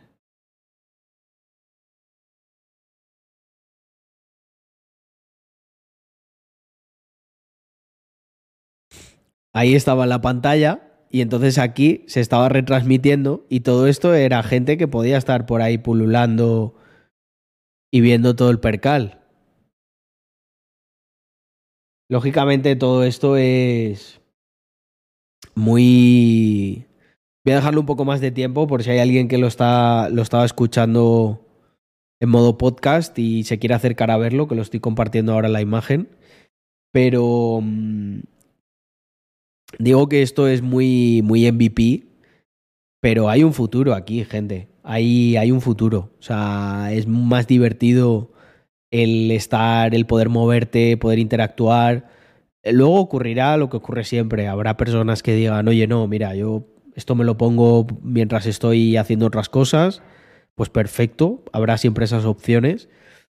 Ahí 9.55 9.75
estaba 9.75 10.07
la 10.07 10.21
pantalla 10.21 11.07
y 11.11 11.21
entonces 11.21 11.59
aquí 11.59 12.05
se 12.07 12.21
estaba 12.21 12.49
retransmitiendo 12.49 13.45
y 13.51 13.61
todo 13.61 13.87
esto 13.87 14.15
era 14.15 14.43
gente 14.43 14.79
que 14.79 14.89
podía 14.89 15.19
estar 15.19 15.45
por 15.45 15.61
ahí 15.61 15.79
pululando 15.79 16.75
y 17.93 18.01
viendo 18.01 18.35
todo 18.35 18.51
el 18.51 18.61
percal. 18.61 19.21
Lógicamente 22.09 22.77
todo 22.77 23.05
esto 23.05 23.37
es 23.37 24.21
muy... 25.55 26.87
Voy 27.45 27.53
a 27.53 27.57
dejarlo 27.57 27.81
un 27.81 27.87
poco 27.87 28.05
más 28.05 28.21
de 28.21 28.31
tiempo 28.31 28.67
por 28.67 28.83
si 28.83 28.91
hay 28.91 29.01
alguien 29.01 29.29
que 29.29 29.39
lo, 29.39 29.49
está, 29.49 30.09
lo 30.09 30.23
estaba 30.23 30.45
escuchando 30.45 31.45
en 32.21 32.29
modo 32.29 32.57
podcast 32.57 33.19
y 33.19 33.45
se 33.45 33.59
quiere 33.59 33.75
acercar 33.75 34.11
a 34.11 34.17
verlo, 34.17 34.47
que 34.47 34.55
lo 34.55 34.63
estoy 34.63 34.79
compartiendo 34.81 35.33
ahora 35.33 35.49
la 35.49 35.61
imagen. 35.61 36.09
Pero 36.93 37.61
mm, 37.63 38.21
digo 39.79 40.09
que 40.09 40.23
esto 40.23 40.49
es 40.49 40.63
muy, 40.63 41.23
muy 41.23 41.51
MVP, 41.51 42.07
pero 43.01 43.29
hay 43.29 43.45
un 43.45 43.53
futuro 43.53 43.95
aquí, 43.95 44.25
gente. 44.25 44.69
Hay, 44.83 45.37
hay 45.37 45.53
un 45.53 45.61
futuro. 45.61 46.13
O 46.19 46.23
sea, 46.23 46.91
es 46.93 47.07
más 47.07 47.47
divertido 47.47 48.33
el 48.91 49.31
estar, 49.31 49.95
el 49.95 50.07
poder 50.07 50.29
moverte, 50.29 50.97
poder 50.97 51.19
interactuar 51.19 52.09
Luego 52.65 53.01
ocurrirá 53.01 53.57
lo 53.57 53.69
que 53.69 53.77
ocurre 53.79 54.05
siempre. 54.05 54.47
Habrá 54.47 54.77
personas 54.77 55.23
que 55.23 55.35
digan, 55.35 55.67
oye, 55.67 55.87
no, 55.87 56.07
mira, 56.07 56.35
yo 56.35 56.69
esto 56.95 57.15
me 57.15 57.25
lo 57.25 57.37
pongo 57.37 57.87
mientras 58.03 58.47
estoy 58.47 58.97
haciendo 58.97 59.27
otras 59.27 59.49
cosas. 59.49 60.03
Pues 60.55 60.69
perfecto, 60.71 61.43
habrá 61.53 61.77
siempre 61.79 62.05
esas 62.05 62.25
opciones 62.25 62.89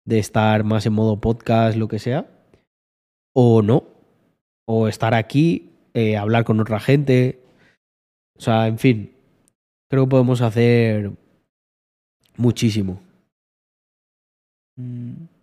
de 0.03 0.19
estar 0.19 0.63
más 0.63 0.85
en 0.85 0.93
modo 0.93 1.21
podcast, 1.21 1.77
lo 1.77 1.87
que 1.87 2.00
sea. 2.00 2.27
O 3.33 3.61
no. 3.63 3.85
O 4.67 4.87
estar 4.87 5.13
aquí, 5.13 5.71
eh, 5.96 6.18
hablar 6.18 6.44
con 6.44 6.60
otra 6.60 6.79
gente. 6.79 7.42
O 8.38 8.42
sea, 8.42 8.68
en 8.68 8.77
fin, 8.77 9.16
creo 9.90 10.05
que 10.05 10.12
podemos 10.12 10.42
hacer 10.42 11.12
muchísimo. 12.38 13.01
Mm 14.77 15.36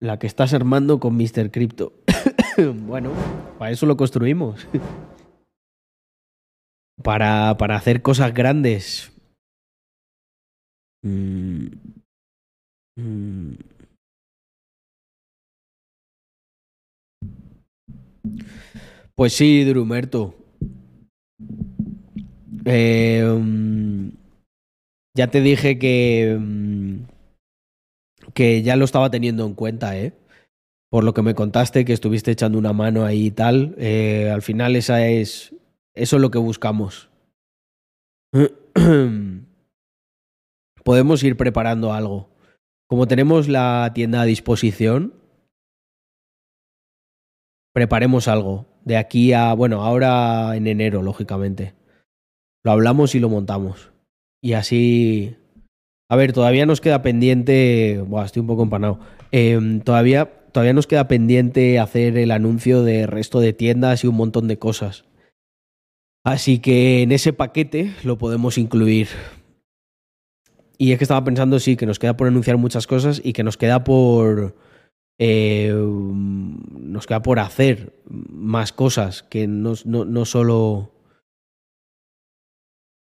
la 0.00 0.18
que 0.18 0.26
estás 0.26 0.54
armando 0.54 0.98
con 0.98 1.16
Mr. 1.16 1.50
Crypto. 1.50 1.92
bueno, 2.86 3.12
para 3.58 3.70
eso 3.70 3.86
lo 3.86 3.96
construimos. 3.96 4.66
para, 7.02 7.56
para 7.58 7.76
hacer 7.76 8.02
cosas 8.02 8.34
grandes. 8.34 9.12
Mm. 11.02 11.68
Mm. 12.96 13.54
Pues 19.20 19.34
sí, 19.34 19.64
Drumerto. 19.64 20.34
Eh, 22.64 23.22
mm, 23.22 24.08
ya 25.14 25.26
te 25.26 25.42
dije 25.42 25.78
que 25.78 26.40
que 28.32 28.62
ya 28.62 28.76
lo 28.76 28.86
estaba 28.86 29.10
teniendo 29.10 29.44
en 29.44 29.52
cuenta, 29.52 29.98
¿eh? 29.98 30.14
Por 30.88 31.04
lo 31.04 31.12
que 31.12 31.20
me 31.20 31.34
contaste, 31.34 31.84
que 31.84 31.92
estuviste 31.92 32.30
echando 32.30 32.56
una 32.56 32.72
mano 32.72 33.04
ahí 33.04 33.26
y 33.26 33.30
tal. 33.30 33.74
Eh, 33.76 34.30
al 34.32 34.40
final, 34.40 34.74
esa 34.74 35.06
es. 35.06 35.54
Eso 35.94 36.16
es 36.16 36.22
lo 36.22 36.30
que 36.30 36.38
buscamos. 36.38 37.10
Podemos 40.82 41.22
ir 41.22 41.36
preparando 41.36 41.92
algo. 41.92 42.30
Como 42.88 43.06
tenemos 43.06 43.48
la 43.48 43.92
tienda 43.94 44.22
a 44.22 44.24
disposición, 44.24 45.19
preparemos 47.72 48.28
algo. 48.28 48.66
De 48.84 48.96
aquí 48.96 49.32
a. 49.32 49.52
Bueno, 49.54 49.82
ahora 49.82 50.56
en 50.56 50.66
enero, 50.66 51.02
lógicamente. 51.02 51.74
Lo 52.62 52.72
hablamos 52.72 53.14
y 53.14 53.20
lo 53.20 53.28
montamos. 53.28 53.90
Y 54.42 54.54
así 54.54 55.36
a 56.10 56.16
ver, 56.16 56.32
todavía 56.32 56.66
nos 56.66 56.80
queda 56.80 57.02
pendiente. 57.02 58.02
Buah, 58.04 58.24
estoy 58.24 58.40
un 58.40 58.48
poco 58.48 58.64
empanado. 58.64 58.98
Em, 59.30 59.80
todavía, 59.80 60.28
todavía 60.50 60.72
nos 60.72 60.88
queda 60.88 61.06
pendiente 61.06 61.78
hacer 61.78 62.18
el 62.18 62.32
anuncio 62.32 62.82
de 62.82 63.06
resto 63.06 63.38
de 63.38 63.52
tiendas 63.52 64.02
y 64.02 64.08
un 64.08 64.16
montón 64.16 64.48
de 64.48 64.58
cosas. 64.58 65.04
Así 66.24 66.58
que 66.58 67.02
en 67.02 67.12
ese 67.12 67.32
paquete 67.32 67.92
lo 68.02 68.18
podemos 68.18 68.58
incluir. 68.58 69.06
Y 70.78 70.90
es 70.90 70.98
que 70.98 71.04
estaba 71.04 71.22
pensando, 71.22 71.60
sí, 71.60 71.76
que 71.76 71.86
nos 71.86 72.00
queda 72.00 72.16
por 72.16 72.26
anunciar 72.26 72.56
muchas 72.56 72.88
cosas 72.88 73.20
y 73.22 73.32
que 73.32 73.44
nos 73.44 73.56
queda 73.56 73.84
por. 73.84 74.56
Em, 75.22 76.56
nos 76.92 77.06
queda 77.06 77.20
por 77.20 77.40
hacer 77.40 77.92
más 78.08 78.72
cosas, 78.72 79.22
que 79.22 79.46
no, 79.46 79.74
no, 79.84 80.06
no 80.06 80.24
solo 80.24 80.94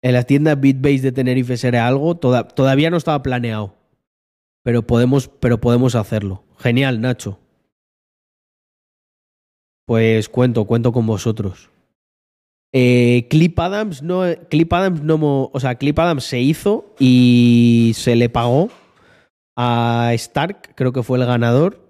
en 0.04 0.12
la 0.12 0.24
tienda 0.24 0.56
BitBase 0.56 1.00
de 1.00 1.12
Tenerife 1.14 1.56
será 1.56 1.88
algo, 1.88 2.18
todavía 2.18 2.90
no 2.90 2.98
estaba 2.98 3.24
planeado. 3.24 3.78
Pero 4.62 4.86
podemos, 4.86 5.30
pero 5.30 5.62
podemos 5.62 5.96
hacerlo. 5.96 6.44
Genial, 6.60 7.00
Nacho. 7.00 7.40
Pues 9.86 10.28
cuento, 10.28 10.66
cuento 10.66 10.92
con 10.92 11.08
vosotros. 11.08 11.70
Eh, 12.74 13.28
Clip 13.30 13.58
Adams 13.58 14.02
no. 14.02 14.24
Clip 14.50 14.72
Adams 14.74 15.02
no. 15.04 15.50
O 15.54 15.60
sea, 15.62 15.76
Clip 15.76 15.98
Adams 15.98 16.26
se 16.26 16.42
hizo 16.42 16.94
y 17.00 17.94
se 17.96 18.18
le 18.18 18.28
pagó 18.28 18.70
a 19.56 20.12
Stark, 20.16 20.76
creo 20.76 20.92
que 20.92 21.04
fue 21.04 21.18
el 21.18 21.26
ganador. 21.26 21.83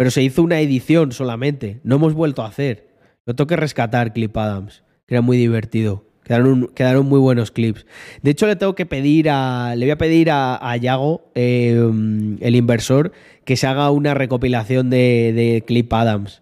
Pero 0.00 0.10
se 0.10 0.22
hizo 0.22 0.42
una 0.42 0.60
edición 0.60 1.12
solamente. 1.12 1.78
No 1.84 1.96
hemos 1.96 2.14
vuelto 2.14 2.40
a 2.40 2.46
hacer. 2.46 2.88
Lo 3.26 3.36
tengo 3.36 3.48
que 3.48 3.56
rescatar, 3.56 4.14
Clip 4.14 4.34
Adams, 4.34 4.82
que 5.06 5.16
era 5.16 5.20
muy 5.20 5.36
divertido. 5.36 6.06
Quedaron, 6.24 7.06
muy 7.06 7.20
buenos 7.20 7.50
clips. 7.50 7.84
De 8.22 8.30
hecho, 8.30 8.46
le 8.46 8.56
tengo 8.56 8.74
que 8.74 8.86
pedir 8.86 9.28
a. 9.28 9.74
Le 9.76 9.84
voy 9.84 9.90
a 9.90 9.98
pedir 9.98 10.30
a, 10.30 10.74
Yago, 10.78 11.30
em, 11.34 12.38
el 12.40 12.56
inversor, 12.56 13.12
que 13.44 13.56
se 13.56 13.66
haga 13.66 13.90
una 13.90 14.14
recopilación 14.14 14.88
de, 14.88 15.62
Clip 15.66 15.92
Adams. 15.92 16.40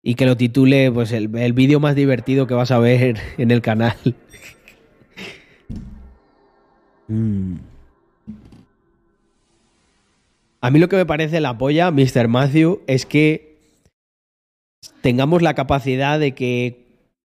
Y 0.00 0.14
que 0.14 0.24
lo 0.24 0.36
titule, 0.36 0.92
pues, 0.92 1.10
el, 1.10 1.26
vídeo 1.52 1.80
más 1.80 1.96
divertido 1.96 2.46
que 2.46 2.54
vas 2.54 2.70
a 2.70 2.78
ver 2.78 3.18
en 3.38 3.50
el 3.50 3.60
canal. 3.60 3.96
Mm. 7.06 7.73
A 10.64 10.70
mí 10.70 10.78
lo 10.78 10.88
que 10.88 10.96
me 10.96 11.04
parece 11.04 11.42
la 11.42 11.58
polla, 11.58 11.90
Mr. 11.90 12.26
Matthew, 12.26 12.80
es 12.86 13.04
que 13.04 13.58
tengamos 15.02 15.42
la 15.42 15.52
capacidad 15.52 16.18
de 16.18 16.32
que, 16.32 16.86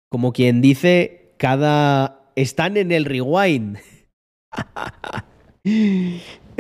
como 0.09 0.33
quien 0.33 0.61
dice, 0.61 1.35
cada... 1.37 2.31
Están 2.35 2.75
en 2.75 2.91
el 2.91 3.05
rewind. 3.05 3.77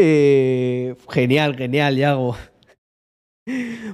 Eh, 0.01 0.95
genial, 1.09 1.55
genial, 1.57 1.97
Yago. 1.97 2.37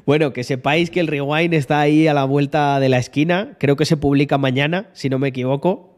Bueno, 0.06 0.34
que 0.34 0.44
sepáis 0.44 0.92
que 0.92 1.00
el 1.00 1.08
rewind 1.08 1.54
está 1.54 1.80
ahí 1.80 2.08
a 2.08 2.14
la 2.14 2.26
vuelta 2.26 2.80
de 2.80 2.90
la 2.90 2.98
esquina. 3.00 3.56
Creo 3.60 3.76
que 3.76 3.86
se 3.86 3.98
publica 3.98 4.38
mañana, 4.38 4.90
si 4.94 5.10
no 5.10 5.18
me 5.18 5.30
equivoco. 5.30 5.98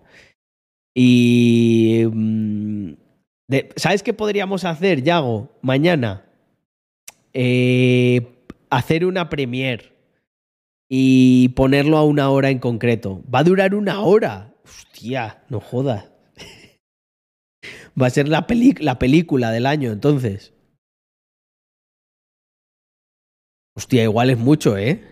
Y... 0.95 2.03
mm, 2.09 2.91
de- 3.49 3.69
¿Sabes 3.75 4.03
qué 4.03 4.13
podríamos 4.13 4.63
hacer, 4.63 5.01
Yago, 5.03 5.49
mañana? 5.61 6.26
Eh, 7.39 8.47
hacer 8.71 9.05
una 9.05 9.29
premiere 9.29 9.93
y 10.89 11.49
ponerlo 11.49 11.97
a 11.97 12.03
una 12.03 12.31
hora 12.31 12.49
en 12.49 12.57
concreto. 12.57 13.21
Va 13.31 13.39
a 13.39 13.43
durar 13.43 13.75
una 13.75 14.01
hora. 14.01 14.55
Hostia, 14.65 15.43
no 15.47 15.59
jodas. 15.59 16.11
Va 18.01 18.07
a 18.07 18.09
ser 18.09 18.27
la, 18.27 18.47
la 18.79 18.97
película 18.97 19.51
del 19.51 19.67
año, 19.67 19.91
entonces. 19.91 20.55
Hostia, 23.75 24.01
igual 24.01 24.31
es 24.31 24.39
mucho, 24.39 24.75
¿eh? 24.75 25.03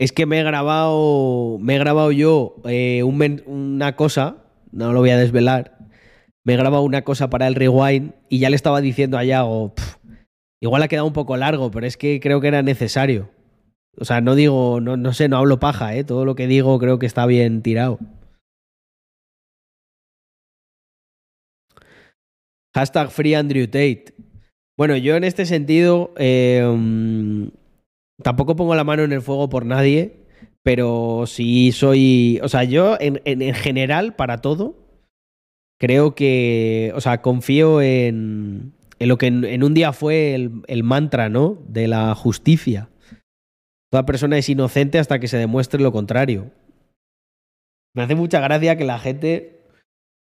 Es 0.00 0.10
que 0.10 0.26
me 0.26 0.40
he 0.40 0.42
grabado. 0.42 1.58
Me 1.60 1.76
he 1.76 1.78
grabado 1.78 2.10
yo 2.10 2.56
eh, 2.64 3.04
una 3.04 3.94
cosa. 3.94 4.44
No 4.72 4.92
lo 4.92 4.98
voy 4.98 5.10
a 5.10 5.16
desvelar. 5.16 5.78
Me 6.44 6.54
he 6.54 6.56
grabado 6.56 6.82
una 6.82 7.02
cosa 7.02 7.30
para 7.30 7.46
el 7.46 7.54
rewind 7.54 8.14
y 8.28 8.40
ya 8.40 8.50
le 8.50 8.56
estaba 8.56 8.80
diciendo 8.80 9.16
a 9.16 9.22
Yago. 9.24 9.74
"Pf, 9.76 9.96
igual 10.60 10.82
ha 10.82 10.88
quedado 10.88 11.06
un 11.06 11.12
poco 11.12 11.36
largo, 11.36 11.70
pero 11.70 11.86
es 11.86 11.96
que 11.96 12.20
creo 12.20 12.40
que 12.40 12.48
era 12.48 12.62
necesario. 12.62 13.30
O 13.98 14.04
sea, 14.04 14.20
no 14.20 14.34
digo, 14.34 14.80
no, 14.80 14.96
no 14.96 15.12
sé, 15.14 15.28
no 15.28 15.38
hablo 15.38 15.58
paja, 15.58 15.94
¿eh? 15.96 16.04
Todo 16.04 16.24
lo 16.24 16.34
que 16.34 16.46
digo 16.46 16.78
creo 16.78 16.98
que 16.98 17.06
está 17.06 17.26
bien 17.26 17.62
tirado. 17.62 17.98
Hashtag 22.74 23.10
Free 23.10 23.32
Tate. 23.66 24.14
Bueno, 24.76 24.96
yo 24.96 25.16
en 25.16 25.24
este 25.24 25.46
sentido 25.46 26.12
mm, 26.18 27.46
tampoco 28.22 28.56
pongo 28.56 28.74
la 28.74 28.84
mano 28.84 29.02
en 29.04 29.12
el 29.12 29.22
fuego 29.22 29.48
por 29.48 29.64
nadie, 29.64 30.26
pero 30.62 31.24
sí 31.26 31.72
soy, 31.72 32.38
o 32.42 32.48
sea, 32.48 32.64
yo 32.64 32.98
en, 33.00 33.22
en- 33.24 33.40
en 33.40 33.54
general 33.54 34.14
para 34.14 34.38
todo 34.42 34.76
creo 35.78 36.14
que, 36.14 36.92
o 36.94 37.00
sea, 37.00 37.22
confío 37.22 37.80
en, 37.80 38.74
en 38.98 39.08
lo 39.08 39.18
que 39.18 39.26
en, 39.26 39.62
un 39.62 39.74
día 39.74 39.92
fue 39.92 40.34
el, 40.34 40.82
mantra, 40.82 41.28
¿no? 41.28 41.58
De 41.68 41.88
la 41.88 42.14
justicia. 42.14 42.88
Toda 43.90 44.06
persona 44.06 44.38
es 44.38 44.48
inocente 44.48 44.98
hasta 44.98 45.18
que 45.18 45.28
se 45.28 45.36
demuestre 45.36 45.82
lo 45.82 45.92
contrario. 45.92 46.50
Me 47.94 48.02
hace 48.02 48.14
mucha 48.14 48.40
gracia 48.40 48.76
que 48.76 48.84
la 48.84 48.98
gente 48.98 49.56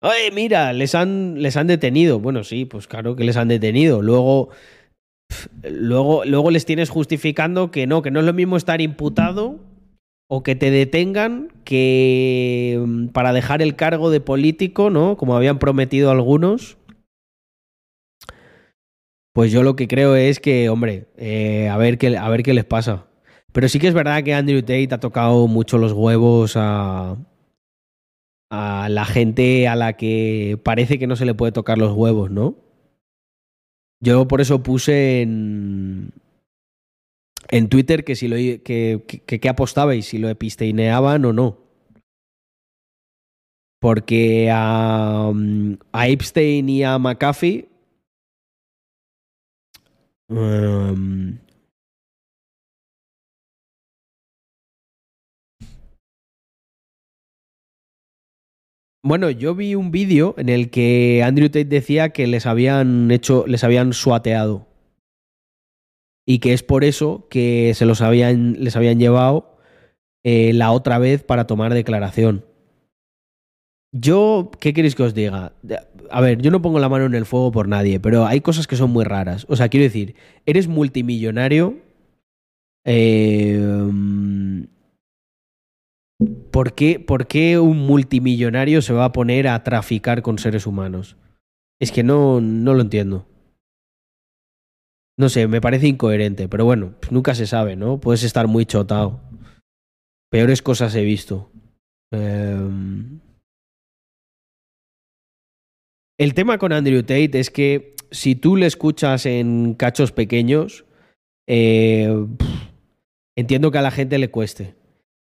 Oye, 0.03 0.33
mira, 0.33 0.73
les 0.73 0.97
han, 0.97 1.41
les 1.41 1.57
han 1.57 1.69
detenido. 1.69 2.19
Bueno, 2.19 2.43
sí, 2.43 2.65
pues 2.65 2.89
claro 2.89 3.15
que 3.15 3.23
les 3.23 3.37
han 3.37 3.47
detenido. 3.47 4.03
Luego, 4.03 4.49
luego, 5.63 6.25
luego 6.25 6.51
les 6.51 6.65
tienes 6.65 6.91
justificando 6.91 7.71
que 7.71 7.87
no, 7.87 8.03
que 8.03 8.11
no 8.11 8.19
es 8.19 8.27
lo 8.27 8.33
mismo 8.33 8.57
estar 8.57 8.81
imputado 8.81 9.61
o 10.29 10.43
que 10.43 10.57
te 10.57 10.73
detengan 10.73 11.53
que 11.65 12.83
mm, 12.85 13.09
para 13.09 13.33
dejar 13.33 13.63
el 13.63 13.77
cargo 13.77 14.11
de 14.11 14.21
político, 14.21 14.91
¿no? 14.91 15.17
Como 15.17 15.37
habían 15.37 15.61
prometido 15.61 16.11
algunos. 16.11 16.79
Pues 19.33 19.51
yo 19.51 19.62
lo 19.62 19.77
que 19.77 19.88
creo 19.88 20.14
es 20.14 20.40
que, 20.40 20.68
hombre, 20.68 21.07
eh, 21.16 21.68
a, 21.68 21.77
ver 21.79 21.97
qué, 21.97 22.16
a 22.16 22.29
ver 22.29 22.42
qué 22.42 22.53
les 22.53 22.64
pasa. 22.64 23.07
Pero 23.53 23.68
sí 23.68 23.79
que 23.79 23.88
es 23.88 23.95
verdad 23.95 24.23
que 24.23 24.35
Andrew 24.35 24.61
Tate 24.61 24.88
ha 24.92 25.01
tocado 25.01 25.47
mucho 25.47 25.79
los 25.79 25.92
huevos 25.92 26.55
a, 26.57 27.16
a 28.51 28.88
la 28.90 29.05
gente 29.07 29.68
a 29.68 29.77
la 29.77 29.95
que 29.95 30.59
parece 30.62 30.99
que 30.99 31.07
no 31.07 31.16
se 31.16 31.25
le 31.25 31.35
puede 31.35 31.53
tocar 31.53 31.79
los 31.79 31.92
huevos, 31.92 32.31
¿no? 32.31 32.57
Yo 34.01 34.29
por 34.29 34.40
eso 34.40 34.62
puse 34.62 35.23
en, 35.23 36.12
en 37.49 37.68
Twitter 37.68 38.05
que 38.05 38.16
si 38.16 38.29
lo 38.29 38.37
que, 38.37 39.23
que, 39.27 39.40
que 39.40 39.49
apostabais, 39.49 40.07
si 40.07 40.18
lo 40.18 40.29
episteineaban 40.29 41.25
o 41.25 41.33
no. 41.33 41.59
Porque 43.81 44.51
a, 44.53 45.31
mm, 45.33 45.75
a 45.92 46.09
Epstein 46.09 46.68
y 46.68 46.85
a 46.85 46.99
McAfee 46.99 47.72
em, 50.37 51.38
Bueno, 59.05 59.31
yo 59.31 59.57
vi 59.57 59.75
un 59.75 59.90
vídeo 59.90 60.35
en 60.38 60.49
el 60.49 60.71
que 60.71 61.25
Andrew 61.25 61.49
Tate 61.49 61.64
decía 61.64 62.11
que 62.11 62.29
les 62.29 62.47
habían 62.47 63.11
hecho, 63.11 63.45
les 63.49 63.64
habían 63.64 63.92
suateado. 63.95 64.68
Y 66.25 66.38
que 66.38 66.53
es 66.53 66.62
por 66.62 66.85
eso 66.85 67.27
que 67.29 67.73
se 67.75 67.85
los 67.85 68.01
habían, 68.01 68.62
les 68.62 68.77
habían 68.77 69.01
llevado 69.01 69.59
eh, 70.23 70.53
la 70.53 70.71
otra 70.71 70.99
vez 70.99 71.25
para 71.25 71.49
tomar 71.49 71.75
declaración. 71.75 72.45
Yo, 73.95 74.51
¿qué 74.59 74.73
queréis 74.73 74.95
que 74.95 75.03
os 75.03 75.15
diga? 75.15 75.53
A 76.11 76.21
ver, 76.23 76.41
yo 76.41 76.51
no 76.51 76.63
pongo 76.63 76.79
la 76.79 76.89
mano 76.89 77.05
en 77.05 77.15
el 77.15 77.27
fuego 77.27 77.53
por 77.53 77.69
nadie, 77.69 78.01
pero 78.01 78.27
hay 78.27 78.41
cosas 78.41 78.67
que 78.67 78.77
son 78.77 78.91
muy 78.91 79.05
raras. 79.05 79.45
O 79.49 79.57
sea, 79.57 79.69
quiero 79.69 79.85
decir, 79.85 80.15
eres 80.47 80.67
multimillonario. 80.67 81.77
eh, 82.87 83.59
mm, 83.61 84.65
¿Por 86.51 86.75
qué, 86.75 87.01
¿Por 87.01 87.27
qué 87.27 87.59
un 87.59 87.79
multimillonario 87.87 88.81
se 88.81 88.93
va 88.93 89.07
a 89.07 89.13
poner 89.13 89.49
a 89.49 89.63
traficar 89.65 90.23
con 90.23 90.39
seres 90.39 90.67
humanos? 90.67 91.17
Es 91.81 91.91
que 91.91 92.03
no, 92.05 92.41
no 92.41 92.75
lo 92.75 92.81
entiendo. 92.83 93.27
No 95.19 95.29
sé, 95.29 95.47
me 95.49 95.61
parece 95.61 95.89
incoherente, 95.89 96.49
pero 96.49 96.65
bueno, 96.65 96.95
nunca 97.11 97.35
se 97.35 97.47
sabe, 97.47 97.77
¿no? 97.77 98.01
Puedes 98.01 98.23
estar 98.23 98.47
muy 98.47 98.65
chotado. 98.67 99.21
Peores 100.31 100.63
cosas 100.63 100.95
he 100.95 101.03
visto. 101.03 101.51
Em, 102.13 103.21
El 106.23 106.35
tema 106.35 106.57
con 106.57 106.73
Andrew 106.73 107.03
Tate 107.03 107.41
es 107.41 107.51
que 107.51 107.97
si 108.13 108.37
tú 108.37 108.55
le 108.55 108.67
escuchas 108.67 109.27
en 109.27 109.75
cachos 109.75 110.13
pequeños, 110.13 110.85
eh, 111.49 112.15
entiendo 113.35 113.73
que 113.73 113.79
a 113.79 113.83
la 113.83 113.91
gente 113.91 114.19
le 114.19 114.31
cueste. 114.31 114.77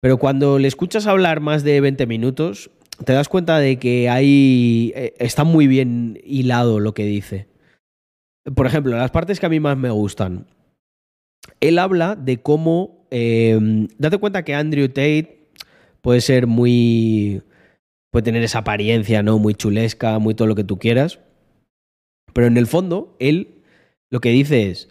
Pero 0.01 0.19
cuando 0.19 0.61
le 0.61 0.69
escuchas 0.69 1.09
hablar 1.09 1.41
más 1.41 1.65
de 1.65 1.81
20 1.81 2.07
minutos, 2.07 2.71
te 3.05 3.15
das 3.15 3.29
cuenta 3.29 3.59
de 3.59 3.81
que 3.81 4.09
hay. 4.09 4.93
eh, 4.95 5.15
está 5.19 5.43
muy 5.43 5.67
bien 5.67 6.21
hilado 6.25 6.79
lo 6.79 6.95
que 6.95 7.05
dice. 7.05 7.49
Por 8.55 8.69
ejemplo, 8.69 8.97
las 8.97 9.11
partes 9.11 9.41
que 9.41 9.47
a 9.47 9.49
mí 9.49 9.59
más 9.59 9.77
me 9.77 9.91
gustan. 9.91 10.47
Él 11.59 11.81
habla 11.81 12.15
de 12.15 12.37
cómo. 12.37 13.09
eh, 13.11 13.59
date 13.99 14.19
cuenta 14.19 14.45
que 14.45 14.55
Andrew 14.55 14.87
Tate 14.87 15.49
puede 16.01 16.21
ser 16.21 16.47
muy. 16.47 17.43
Puede 18.17 18.25
tener 18.25 18.45
esa 18.45 18.61
apariencia, 18.61 19.23
¿no? 19.23 19.39
Muy 19.39 19.53
chulesca, 19.53 20.19
muy 20.19 20.35
todo 20.35 20.49
lo 20.49 20.55
que 20.55 20.65
tú 20.65 20.79
quieras. 20.79 21.21
Pero 22.33 22.47
en 22.47 22.57
el 22.57 22.67
fondo, 22.67 23.15
él 23.19 23.63
lo 24.11 24.23
que 24.23 24.31
dice 24.31 24.71
es. 24.71 24.89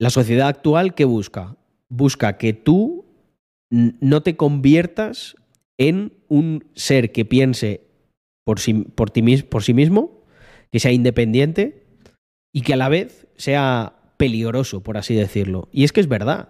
La 0.00 0.10
sociedad 0.10 0.48
actual, 0.48 0.96
¿qué 0.96 1.04
busca? 1.04 1.54
Busca 1.88 2.36
que 2.36 2.52
tú 2.52 3.04
no 3.70 4.24
te 4.24 4.36
conviertas 4.36 5.36
en 5.78 6.14
un 6.26 6.64
ser 6.74 7.12
que 7.12 7.24
piense 7.24 7.82
por 8.44 8.58
sí, 8.58 8.74
por 8.74 9.10
ti 9.10 9.22
por 9.42 9.62
sí 9.62 9.72
mismo, 9.72 10.24
que 10.72 10.80
sea 10.80 10.90
independiente 10.90 11.84
y 12.52 12.62
que 12.62 12.72
a 12.72 12.76
la 12.76 12.88
vez 12.88 13.28
sea 13.36 14.00
peligroso, 14.16 14.82
por 14.82 14.96
así 14.96 15.14
decirlo. 15.14 15.68
Y 15.70 15.84
es 15.84 15.92
que 15.92 16.00
es 16.00 16.08
verdad. 16.08 16.48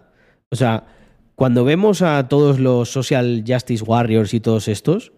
O 0.49 0.55
sea, 0.55 0.87
cuando 1.35 1.63
vemos 1.65 2.01
a 2.01 2.27
todos 2.29 2.59
los 2.59 2.89
social 2.89 3.43
justice 3.47 3.83
warriors 3.83 4.33
y 4.33 4.39
todos 4.39 4.67
estos, 4.67 5.11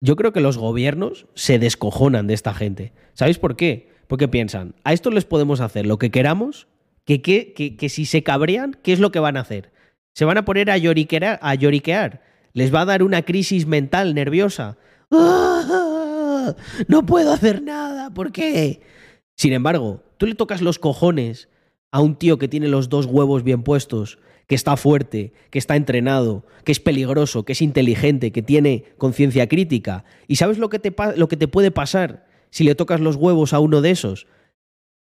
yo 0.00 0.16
creo 0.16 0.32
que 0.32 0.40
los 0.40 0.58
gobiernos 0.58 1.26
se 1.34 1.58
descojonan 1.58 2.26
de 2.26 2.34
esta 2.34 2.54
gente. 2.54 2.92
¿Sabéis 3.14 3.38
por 3.38 3.56
qué? 3.56 3.90
Porque 4.06 4.28
piensan, 4.28 4.74
a 4.84 4.92
estos 4.92 5.12
les 5.12 5.24
podemos 5.24 5.60
hacer 5.60 5.86
lo 5.86 5.98
que 5.98 6.10
queramos, 6.10 6.68
que, 7.04 7.22
que, 7.22 7.52
que, 7.52 7.76
que 7.76 7.88
si 7.88 8.04
se 8.04 8.22
cabrean, 8.22 8.76
¿qué 8.82 8.92
es 8.92 9.00
lo 9.00 9.10
que 9.10 9.18
van 9.18 9.36
a 9.36 9.40
hacer? 9.40 9.72
Se 10.14 10.24
van 10.24 10.38
a 10.38 10.44
poner 10.44 10.70
a 10.70 10.78
lloriquear, 10.78 11.38
a 11.42 11.54
lloriquear. 11.54 12.22
Les 12.52 12.74
va 12.74 12.82
a 12.82 12.86
dar 12.86 13.02
una 13.02 13.22
crisis 13.22 13.66
mental 13.66 14.14
nerviosa. 14.14 14.78
¡Ah! 15.10 16.54
No 16.88 17.04
puedo 17.04 17.32
hacer 17.32 17.62
nada, 17.62 18.10
¿por 18.14 18.32
qué? 18.32 18.80
Sin 19.36 19.52
embargo, 19.52 20.02
tú 20.16 20.26
le 20.26 20.34
tocas 20.34 20.62
los 20.62 20.78
cojones 20.78 21.48
a 21.90 22.00
un 22.00 22.16
tío 22.16 22.38
que 22.38 22.48
tiene 22.48 22.68
los 22.68 22.88
dos 22.88 23.06
huevos 23.06 23.42
bien 23.42 23.62
puestos, 23.62 24.18
que 24.46 24.54
está 24.54 24.76
fuerte, 24.76 25.32
que 25.50 25.58
está 25.58 25.76
entrenado, 25.76 26.44
que 26.64 26.72
es 26.72 26.80
peligroso, 26.80 27.44
que 27.44 27.52
es 27.52 27.62
inteligente, 27.62 28.32
que 28.32 28.42
tiene 28.42 28.84
conciencia 28.96 29.48
crítica. 29.48 30.04
¿Y 30.28 30.36
sabes 30.36 30.58
lo 30.58 30.68
que, 30.68 30.78
te, 30.78 30.94
lo 31.16 31.28
que 31.28 31.36
te 31.36 31.48
puede 31.48 31.70
pasar 31.70 32.26
si 32.50 32.64
le 32.64 32.74
tocas 32.74 33.00
los 33.00 33.16
huevos 33.16 33.52
a 33.52 33.60
uno 33.60 33.80
de 33.80 33.90
esos? 33.90 34.26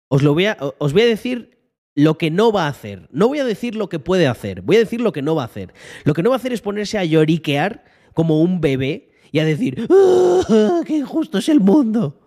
Os, 0.10 0.24
lo 0.24 0.34
voy 0.34 0.48
a, 0.48 0.58
os 0.78 0.94
voy 0.94 1.04
a 1.04 1.08
decir 1.08 1.58
lo 1.96 2.18
que 2.18 2.32
no 2.32 2.52
va 2.52 2.66
a 2.66 2.70
hacer. 2.70 3.08
No 3.12 3.28
voy 3.28 3.40
a 3.40 3.46
decir 3.46 3.76
lo 3.76 3.88
que 3.88 4.00
puede 4.00 4.28
hacer, 4.28 4.62
voy 4.62 4.76
a 4.76 4.80
decir 4.80 5.00
lo 5.00 5.14
que 5.14 5.22
no 5.22 5.36
va 5.36 5.44
a 5.44 5.46
hacer. 5.46 5.74
Lo 6.04 6.14
que 6.14 6.24
no 6.24 6.30
va 6.30 6.36
a 6.36 6.40
hacer 6.40 6.54
es 6.54 6.62
ponerse 6.62 6.98
a 6.98 7.06
lloriquear 7.06 7.86
como 8.14 8.42
un 8.42 8.60
bebé 8.60 9.12
y 9.32 9.40
a 9.40 9.46
decir, 9.46 9.88
¡Ah, 9.90 10.82
¡qué 10.86 10.98
injusto 10.98 11.38
es 11.38 11.48
el 11.48 11.60
mundo! 11.60 12.22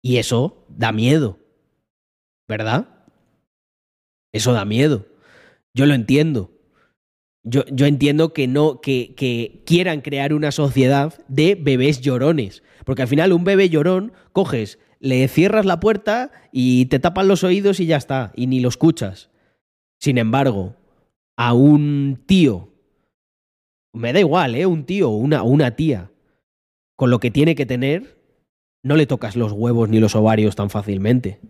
Y 0.00 0.18
eso 0.18 0.66
da 0.68 0.92
miedo, 0.92 1.38
¿verdad? 2.46 2.88
Eso 4.32 4.52
da 4.52 4.64
miedo. 4.64 5.06
Yo 5.74 5.86
lo 5.86 5.94
entiendo. 5.94 6.52
yo, 7.42 7.64
yo 7.66 7.86
entiendo 7.86 8.32
que 8.32 8.46
no, 8.46 8.80
que, 8.80 9.14
que 9.16 9.62
quieran 9.66 10.00
crear 10.00 10.32
una 10.32 10.50
sociedad 10.52 11.14
de 11.28 11.56
bebés 11.56 12.00
llorones. 12.00 12.62
Porque 12.84 13.02
al 13.02 13.08
final 13.08 13.32
un 13.32 13.44
bebé 13.44 13.68
llorón 13.68 14.12
coges, 14.32 14.78
le 15.00 15.28
cierras 15.28 15.66
la 15.66 15.80
puerta 15.80 16.32
y 16.52 16.86
te 16.86 16.98
tapan 16.98 17.28
los 17.28 17.44
oídos 17.44 17.80
y 17.80 17.86
ya 17.86 17.96
está, 17.96 18.32
y 18.36 18.46
ni 18.46 18.60
lo 18.60 18.68
escuchas. 18.68 19.30
Sin 20.00 20.18
embargo, 20.18 20.76
a 21.36 21.52
un 21.52 22.22
tío, 22.26 22.68
me 23.92 24.12
da 24.12 24.20
igual, 24.20 24.54
¿eh? 24.54 24.66
Un 24.66 24.84
tío 24.84 25.10
o 25.10 25.16
una, 25.16 25.42
una 25.42 25.76
tía, 25.76 26.10
con 26.96 27.10
lo 27.10 27.20
que 27.20 27.30
tiene 27.30 27.54
que 27.54 27.66
tener, 27.66 28.18
no 28.82 28.96
le 28.96 29.06
tocas 29.06 29.36
los 29.36 29.52
huevos 29.52 29.88
ni 29.88 30.00
los 30.00 30.14
ovarios 30.14 30.56
tan 30.56 30.70
fácilmente. 30.70 31.40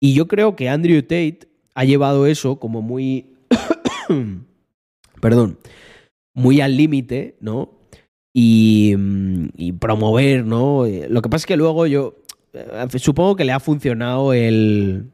Y 0.00 0.14
yo 0.14 0.28
creo 0.28 0.56
que 0.56 0.68
Andrew 0.68 1.02
Tate 1.02 1.48
ha 1.76 1.84
llevado 1.84 2.26
eso 2.26 2.58
como 2.58 2.82
muy... 2.82 3.36
perdón, 5.20 5.58
muy 6.34 6.60
al 6.60 6.76
límite, 6.76 7.36
¿no? 7.40 7.78
Y, 8.34 8.94
y, 9.56 9.72
promover, 9.72 10.44
¿no? 10.44 10.84
Lo 11.08 11.22
que 11.22 11.28
pasa 11.28 11.42
es 11.42 11.46
que 11.46 11.56
luego 11.56 11.86
yo 11.86 12.16
eh, 12.52 12.98
supongo 12.98 13.36
que 13.36 13.44
le 13.44 13.52
ha 13.52 13.60
funcionado 13.60 14.32
el... 14.32 15.10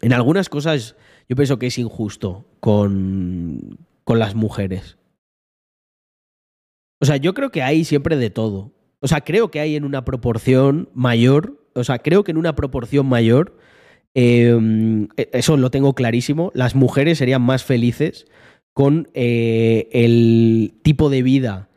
En 0.00 0.12
algunas 0.12 0.48
cosas 0.48 0.96
yo 1.28 1.36
pienso 1.36 1.58
que 1.58 1.66
es 1.66 1.78
injusto 1.78 2.46
con, 2.60 3.78
con 4.04 4.18
las 4.18 4.34
mujeres. 4.34 4.98
O 7.00 7.04
sea, 7.04 7.16
yo 7.16 7.34
creo 7.34 7.50
que 7.50 7.62
hay 7.62 7.84
siempre 7.84 8.16
de 8.16 8.30
todo. 8.30 8.72
O 9.00 9.08
sea, 9.08 9.20
creo 9.20 9.50
que 9.50 9.60
hay 9.60 9.76
en 9.76 9.84
una 9.84 10.04
proporción 10.04 10.88
mayor, 10.94 11.58
o 11.74 11.84
sea, 11.84 11.98
creo 11.98 12.24
que 12.24 12.30
en 12.30 12.36
una 12.36 12.54
proporción 12.54 13.06
mayor, 13.06 13.58
eh, 14.14 15.08
eso 15.32 15.56
lo 15.56 15.70
tengo 15.70 15.94
clarísimo, 15.94 16.50
las 16.54 16.74
mujeres 16.74 17.18
serían 17.18 17.42
más 17.42 17.64
felices 17.64 18.26
con 18.72 19.08
eh, 19.14 19.88
el 19.92 20.74
tipo 20.82 21.10
de 21.10 21.22
vida 21.22 21.68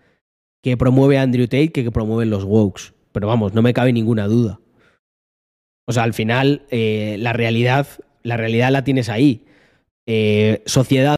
que 0.64 0.78
promueve 0.78 1.18
Andrew 1.18 1.46
Tate 1.46 1.72
que 1.72 1.84
que 1.84 1.92
promueven 1.92 2.30
los 2.30 2.44
Wokes. 2.44 2.94
Pero 3.12 3.28
vamos, 3.28 3.54
no 3.54 3.62
me 3.62 3.74
cabe 3.74 3.94
ninguna 3.94 4.28
duda. 4.28 4.60
O 5.88 5.94
sea, 5.94 6.04
al 6.04 6.14
final, 6.14 6.66
eh, 6.72 7.18
la 7.20 7.34
realidad, 7.34 7.88
la 8.24 8.38
realidad 8.38 8.72
la 8.72 8.84
tienes 8.84 9.10
ahí. 9.10 9.46
Eh, 10.08 10.64
sociedad. 10.66 11.16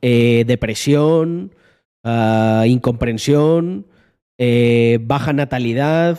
Depresión, 0.00 1.54
uh, 2.04 2.64
incomprensión, 2.64 3.86
baja 5.02 5.32
natalidad, 5.32 6.18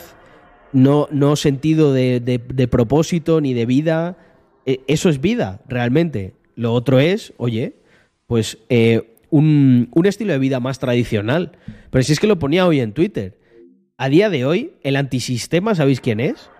no, 0.74 1.08
no 1.10 1.36
sentido 1.36 1.94
de, 1.94 2.20
de, 2.20 2.68
propósito 2.68 3.40
ni 3.40 3.54
de 3.54 3.64
vida. 3.64 4.18
Eh, 4.66 4.80
eso 4.88 5.08
es 5.08 5.20
vida, 5.20 5.62
realmente. 5.68 6.34
Lo 6.56 6.74
otro 6.74 7.00
es, 7.00 7.32
oye, 7.38 7.76
pues 8.26 8.58
eh, 8.68 9.16
un, 9.30 9.88
un, 9.94 10.06
estilo 10.06 10.32
de 10.32 10.38
vida 10.38 10.60
más 10.60 10.80
tradicional. 10.80 11.52
Pero 11.90 12.02
si 12.02 12.12
es 12.12 12.20
que 12.20 12.26
lo 12.26 12.38
ponía 12.38 12.66
hoy 12.66 12.80
en 12.80 12.92
Twitter. 12.92 13.38
A 13.96 14.08
día 14.08 14.28
de 14.28 14.44
hoy, 14.44 14.72
el 14.82 14.96
antisistema, 14.96 15.76
¿sabéis 15.76 16.00
quién 16.00 16.18
es? 16.18 16.50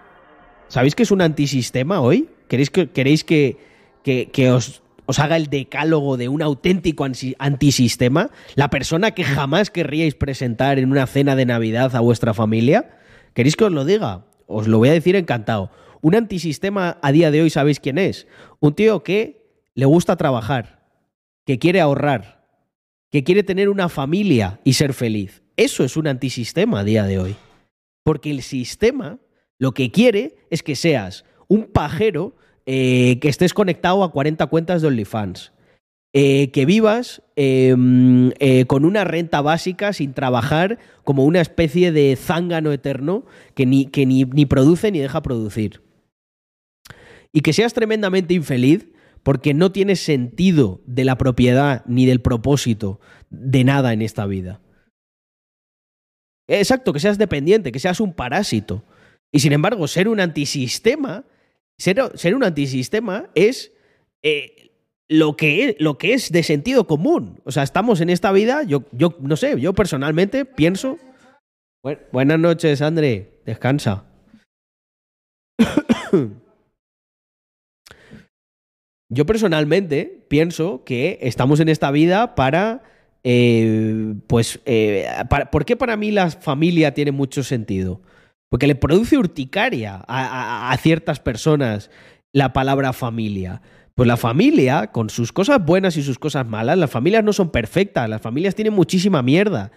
¿Sabéis 0.69 0.95
que 0.95 1.03
es 1.03 1.11
un 1.11 1.21
antisistema 1.21 2.01
hoy? 2.01 2.29
¿Queréis 2.47 2.71
que, 2.71 2.91
queréis 2.91 3.25
que, 3.25 3.57
que, 4.05 4.31
que 4.31 4.53
os, 4.53 4.83
os, 5.07 5.19
haga 5.19 5.37
el 5.37 5.49
decálogo 5.49 6.17
de 6.17 6.29
un 6.29 6.41
auténtico 6.41 7.05
antisistema? 7.39 8.31
¿La 8.55 8.71
persona 8.71 9.11
que 9.11 9.25
jamás 9.25 9.71
querríais 9.71 10.15
presentar 10.15 10.79
en 10.79 10.93
una 10.93 11.09
cena 11.09 11.35
de 11.35 11.47
Navidad 11.47 11.97
a 11.97 12.01
vuestra 12.01 12.33
familia? 12.33 13.01
¿Queréis 13.35 13.57
que 13.57 13.65
os 13.65 13.73
lo 13.73 13.85
diga? 13.85 14.27
Os 14.47 14.69
lo 14.69 14.79
voy 14.79 14.89
a 14.89 14.93
decir 14.93 15.17
encantado. 15.17 15.71
Un 16.01 16.15
antisistema 16.15 16.99
a 17.03 17.13
día 17.13 17.31
de 17.31 17.43
hoy, 17.43 17.51
¿sabéis 17.51 17.81
quién 17.81 17.99
es? 17.99 18.27
Un 18.61 18.75
tío 18.75 19.03
que 19.03 19.45
le 19.75 19.87
gusta 19.87 20.17
trabajar, 20.17 20.87
que 21.45 21.59
quiere 21.59 21.81
ahorrar, 21.81 22.47
que 23.11 23.25
quiere 23.25 23.43
tener 23.43 23.69
una 23.69 23.89
familia 23.89 24.61
y 24.65 24.75
ser 24.75 24.95
feliz. 24.95 25.43
Eso 25.57 25.85
es 25.85 25.97
un 25.97 26.07
antisistema 26.07 26.81
a 26.81 26.85
día 26.85 27.05
de 27.05 27.19
hoy. 27.19 27.37
Porque 28.05 28.31
el 28.31 28.43
sistema 28.43 29.19
lo 29.59 29.73
que 29.73 29.91
quiere 29.91 30.37
es 30.51 30.63
que 30.63 30.77
seas 30.77 31.25
un 31.49 31.65
pajero 31.65 32.37
eh, 32.67 33.19
que 33.21 33.29
estés 33.29 33.55
conectado 33.55 34.05
a 34.05 34.13
40 34.13 34.47
cuentas 34.47 34.83
de 34.83 34.89
OnlyFans. 34.89 35.54
Eh, 36.17 36.53
que 36.53 36.65
vivas 36.65 37.23
eh, 37.35 37.75
eh, 38.39 38.67
con 38.67 38.85
una 38.85 39.03
renta 39.03 39.41
básica 39.41 39.93
sin 39.93 40.15
trabajar 40.15 40.79
como 41.03 41.25
una 41.25 41.41
especie 41.41 41.91
de 41.91 42.15
zángano 42.15 42.71
eterno 42.71 43.27
que, 43.57 43.67
ni, 43.67 43.87
que 43.87 44.07
ni, 44.07 44.25
ni 44.25 44.47
produce 44.47 44.93
ni 44.93 45.01
deja 45.01 45.23
producir. 45.23 45.83
Y 47.33 47.41
que 47.41 47.53
seas 47.53 47.75
tremendamente 47.75 48.33
infeliz 48.33 48.87
porque 49.25 49.55
no 49.55 49.73
tienes 49.73 49.99
sentido 49.99 50.83
de 50.87 51.05
la 51.05 51.19
propiedad 51.19 51.85
ni 51.87 52.07
del 52.07 52.21
propósito 52.21 53.01
de 53.31 53.65
nada 53.65 53.93
en 53.93 54.01
esta 54.01 54.25
vida. 54.25 54.61
Exacto, 56.47 56.93
que 56.93 57.01
seas 57.01 57.19
dependiente, 57.19 57.73
que 57.73 57.81
seas 57.81 57.99
un 57.99 58.13
parásito. 58.13 58.85
Y 59.33 59.41
sin 59.41 59.53
embargo, 59.53 59.89
ser 59.89 60.07
un 60.07 60.21
antisistema, 60.21 61.25
ser, 61.77 62.13
ser 62.15 62.37
un 62.37 62.45
antisistema 62.45 63.31
es 63.35 63.73
eh, 64.23 64.65
lo, 65.09 65.37
que 65.37 65.69
es, 65.69 65.77
lo 65.79 65.99
que 65.99 66.15
es 66.15 66.33
de 66.33 66.43
sentido 66.43 66.87
común. 66.87 67.41
O 67.45 67.53
sea, 67.53 67.63
estamos 67.63 68.01
en 68.01 68.11
esta 68.11 68.33
vida, 68.33 68.63
yo, 68.63 68.85
yo 68.93 69.17
no 69.21 69.37
sé, 69.37 69.61
yo 69.61 69.73
personalmente 69.75 70.45
pienso... 70.45 70.99
Buenas 72.13 72.39
noches, 72.39 72.81
André, 72.81 73.43
descansa. 73.45 74.05
yo 79.11 79.27
personalmente 79.27 80.25
pienso 80.29 80.83
que 80.85 81.19
estamos 81.21 81.61
en 81.61 81.69
esta 81.69 81.91
vida 81.91 82.35
para 82.35 82.83
eh, 83.27 84.15
pues, 84.27 84.61
eh, 84.67 85.07
para, 85.31 85.51
¿por 85.51 85.65
qué 85.65 85.77
para 85.77 85.97
mí 85.97 86.11
la 86.11 86.31
familia 86.31 86.93
tiene 86.93 87.11
mucho 87.11 87.43
sentido? 87.43 88.03
Porque 88.51 88.67
le 88.67 88.75
produce 88.75 89.17
urticaria 89.17 90.05
a, 90.07 90.77
ciertas 90.81 91.19
personas 91.19 91.91
la 92.33 92.53
palabra 92.53 92.93
familia. 92.93 93.63
Pues 93.97 94.07
la 94.07 94.17
familia, 94.17 94.89
con 94.89 95.09
sus 95.09 95.33
cosas 95.33 95.65
buenas 95.65 95.97
y 95.97 96.03
sus 96.03 96.19
cosas 96.19 96.47
malas, 96.47 96.77
las 96.77 96.91
familias 96.91 97.23
no 97.23 97.33
son 97.33 97.51
perfectas, 97.51 98.09
las 98.09 98.21
familias 98.21 98.55
tienen 98.55 98.75
muchísima 98.75 99.23
mierda. 99.23 99.71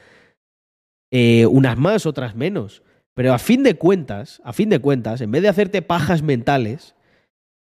Eh, 1.12 1.46
unas 1.46 1.78
más, 1.78 2.06
otras 2.06 2.36
menos. 2.36 2.84
Pero 3.14 3.34
a 3.34 3.40
fin 3.40 3.64
de 3.64 3.76
cuentas, 3.76 4.42
a 4.44 4.54
fin 4.54 4.70
de 4.70 4.80
cuentas, 4.80 5.22
en 5.22 5.32
vez 5.32 5.42
de 5.42 5.50
hacerte 5.50 5.82
pajas 5.82 6.24
mentales, 6.24 6.96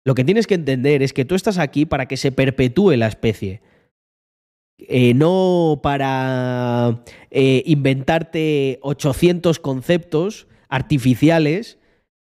lo 0.06 0.16
que 0.16 0.24
tienes 0.24 0.48
que 0.48 0.56
entender 0.56 1.04
es 1.04 1.14
que 1.14 1.26
tú 1.26 1.36
estás 1.36 1.58
aquí 1.58 1.86
para 1.86 2.08
que 2.08 2.18
se 2.18 2.32
perpetúe 2.32 2.92
la 2.96 3.08
especie 3.08 3.62
eh, 4.80 5.16
no 5.16 5.80
para 5.82 7.04
eh, 7.32 7.64
inventarte 7.66 8.78
800 8.84 9.58
conceptos 9.60 10.48
artificiales 10.70 11.80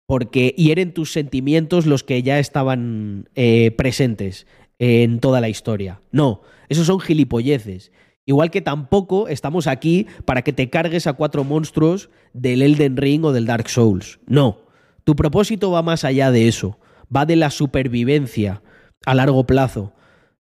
porque 0.07 0.55
hieren 0.57 0.93
tus 0.93 1.13
sentimientos 1.13 1.87
los 1.87 2.05
que 2.05 2.23
ya 2.23 2.39
estaban 2.39 3.29
eh, 3.35 3.71
presentes 3.73 4.47
en 4.79 5.21
toda 5.21 5.41
la 5.41 5.49
historia. 5.49 6.01
No, 6.13 6.43
esos 6.69 6.87
son 6.87 7.01
gilipolleces. 7.01 7.93
Igual 8.27 8.51
que 8.51 8.61
tampoco 8.61 9.29
estamos 9.29 9.67
aquí 9.67 10.07
para 10.25 10.43
que 10.43 10.53
te 10.53 10.71
cargues 10.71 11.07
a 11.07 11.13
cuatro 11.13 11.45
monstruos 11.45 12.11
del 12.33 12.63
Elden 12.63 12.97
Ring 12.97 13.25
o 13.25 13.33
del 13.33 13.47
Dark 13.47 13.69
Souls. 13.69 14.19
No, 14.27 14.61
tu 15.05 15.15
propósito 15.15 15.71
va 15.71 15.83
más 15.83 16.05
allá 16.05 16.31
de 16.31 16.49
eso, 16.49 16.79
va 17.15 17.27
de 17.27 17.37
la 17.37 17.51
supervivencia 17.51 18.63
a 19.05 19.15
largo 19.15 19.47
plazo 19.47 19.93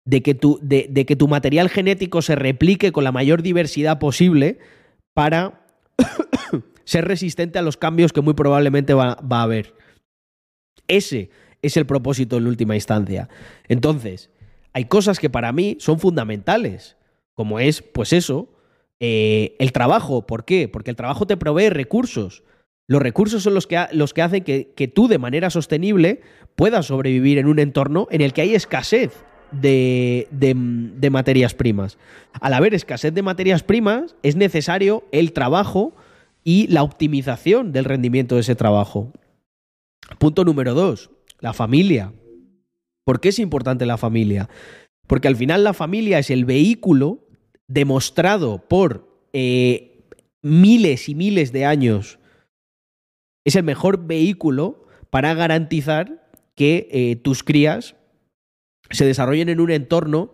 de 0.06 0.22
que 0.22 0.36
tu 0.36 1.28
material 1.28 1.70
genético 1.70 2.22
se 2.22 2.36
replique 2.36 2.92
con 2.92 3.04
la 3.04 3.12
mayor 3.12 3.42
diversidad 3.42 3.98
posible 3.98 4.60
para 5.16 5.66
ser 6.86 7.06
resistente 7.06 7.60
a 7.60 7.62
los 7.62 7.78
cambios 7.78 8.14
que 8.14 8.22
muy 8.22 8.34
probablemente 8.34 8.94
va, 8.94 9.18
a 9.30 9.42
haber. 9.42 9.74
Ese 10.88 11.30
es 11.62 11.78
el 11.78 11.86
propósito 11.86 12.38
en 12.38 12.48
última 12.48 12.76
instancia. 12.76 13.28
Entonces, 13.68 14.30
hay 14.74 14.86
cosas 14.86 15.20
que 15.20 15.30
para 15.30 15.52
mí 15.52 15.78
son 15.80 16.00
fundamentales, 16.00 16.98
como 17.34 17.60
es, 17.60 17.82
pues 17.82 18.14
eso, 18.14 18.54
eh, 19.00 19.56
el 19.60 19.72
trabajo. 19.72 20.26
¿Por 20.26 20.46
qué? 20.46 20.68
Porque 20.68 20.92
el 20.92 20.96
trabajo 20.96 21.28
te 21.28 21.38
provee 21.38 21.70
recursos. 21.70 22.44
Los 22.88 23.02
recursos 23.02 23.44
son 23.44 23.56
los 23.56 23.68
que, 23.68 23.84
los 23.92 24.14
que 24.14 24.22
hacen 24.22 24.44
que, 24.44 24.74
que 24.76 24.88
tú 24.88 25.08
de 25.08 25.18
manera 25.18 25.50
sostenible 25.50 26.22
puedas 26.56 26.86
sobrevivir 26.86 27.40
en 27.40 27.48
un 27.48 27.60
entorno 27.60 28.08
en 28.12 28.22
el 28.22 28.32
que 28.32 28.42
hay 28.42 28.54
escasez 28.54 29.26
de, 29.52 30.28
de, 30.32 31.10
materias 31.10 31.54
primas. 31.54 31.98
Al 32.34 32.54
haber 32.54 32.74
escasez 32.74 33.14
de 33.14 33.22
materias 33.22 33.64
primas, 33.64 34.16
es 34.24 34.36
necesario 34.36 35.04
el 35.12 35.34
trabajo 35.34 35.94
y 36.46 36.68
la 36.68 36.84
optimización 36.84 37.74
del 37.74 37.84
rendimiento 37.84 38.36
de 38.36 38.42
ese 38.42 38.56
trabajo. 38.56 39.12
Punto 40.20 40.46
número 40.46 40.76
dos, 40.76 41.10
la 41.40 41.52
familia. 41.54 42.14
¿Por 43.04 43.20
qué 43.20 43.30
es 43.30 43.40
importante 43.40 43.86
la 43.86 43.98
familia? 43.98 44.48
Porque 45.08 45.28
al 45.28 45.36
final 45.36 45.64
la 45.64 45.74
familia 45.74 46.20
es 46.20 46.30
el 46.30 46.46
vehículo 46.46 47.28
demostrado 47.68 48.60
por 48.68 49.28
eh, 49.34 50.08
miles 50.42 51.10
y 51.10 51.16
miles 51.16 51.52
de 51.52 51.66
años. 51.66 52.20
Es 53.44 53.56
el 53.56 53.64
mejor 53.64 54.06
vehículo 54.06 54.86
para 55.10 55.34
garantizar 55.34 56.30
que 56.56 56.88
eh, 56.92 57.16
tus 57.16 57.44
crías 57.44 57.96
se 58.92 59.06
desarrollen 59.06 59.50
en 59.50 59.60
un 59.60 59.72
entorno 59.72 60.34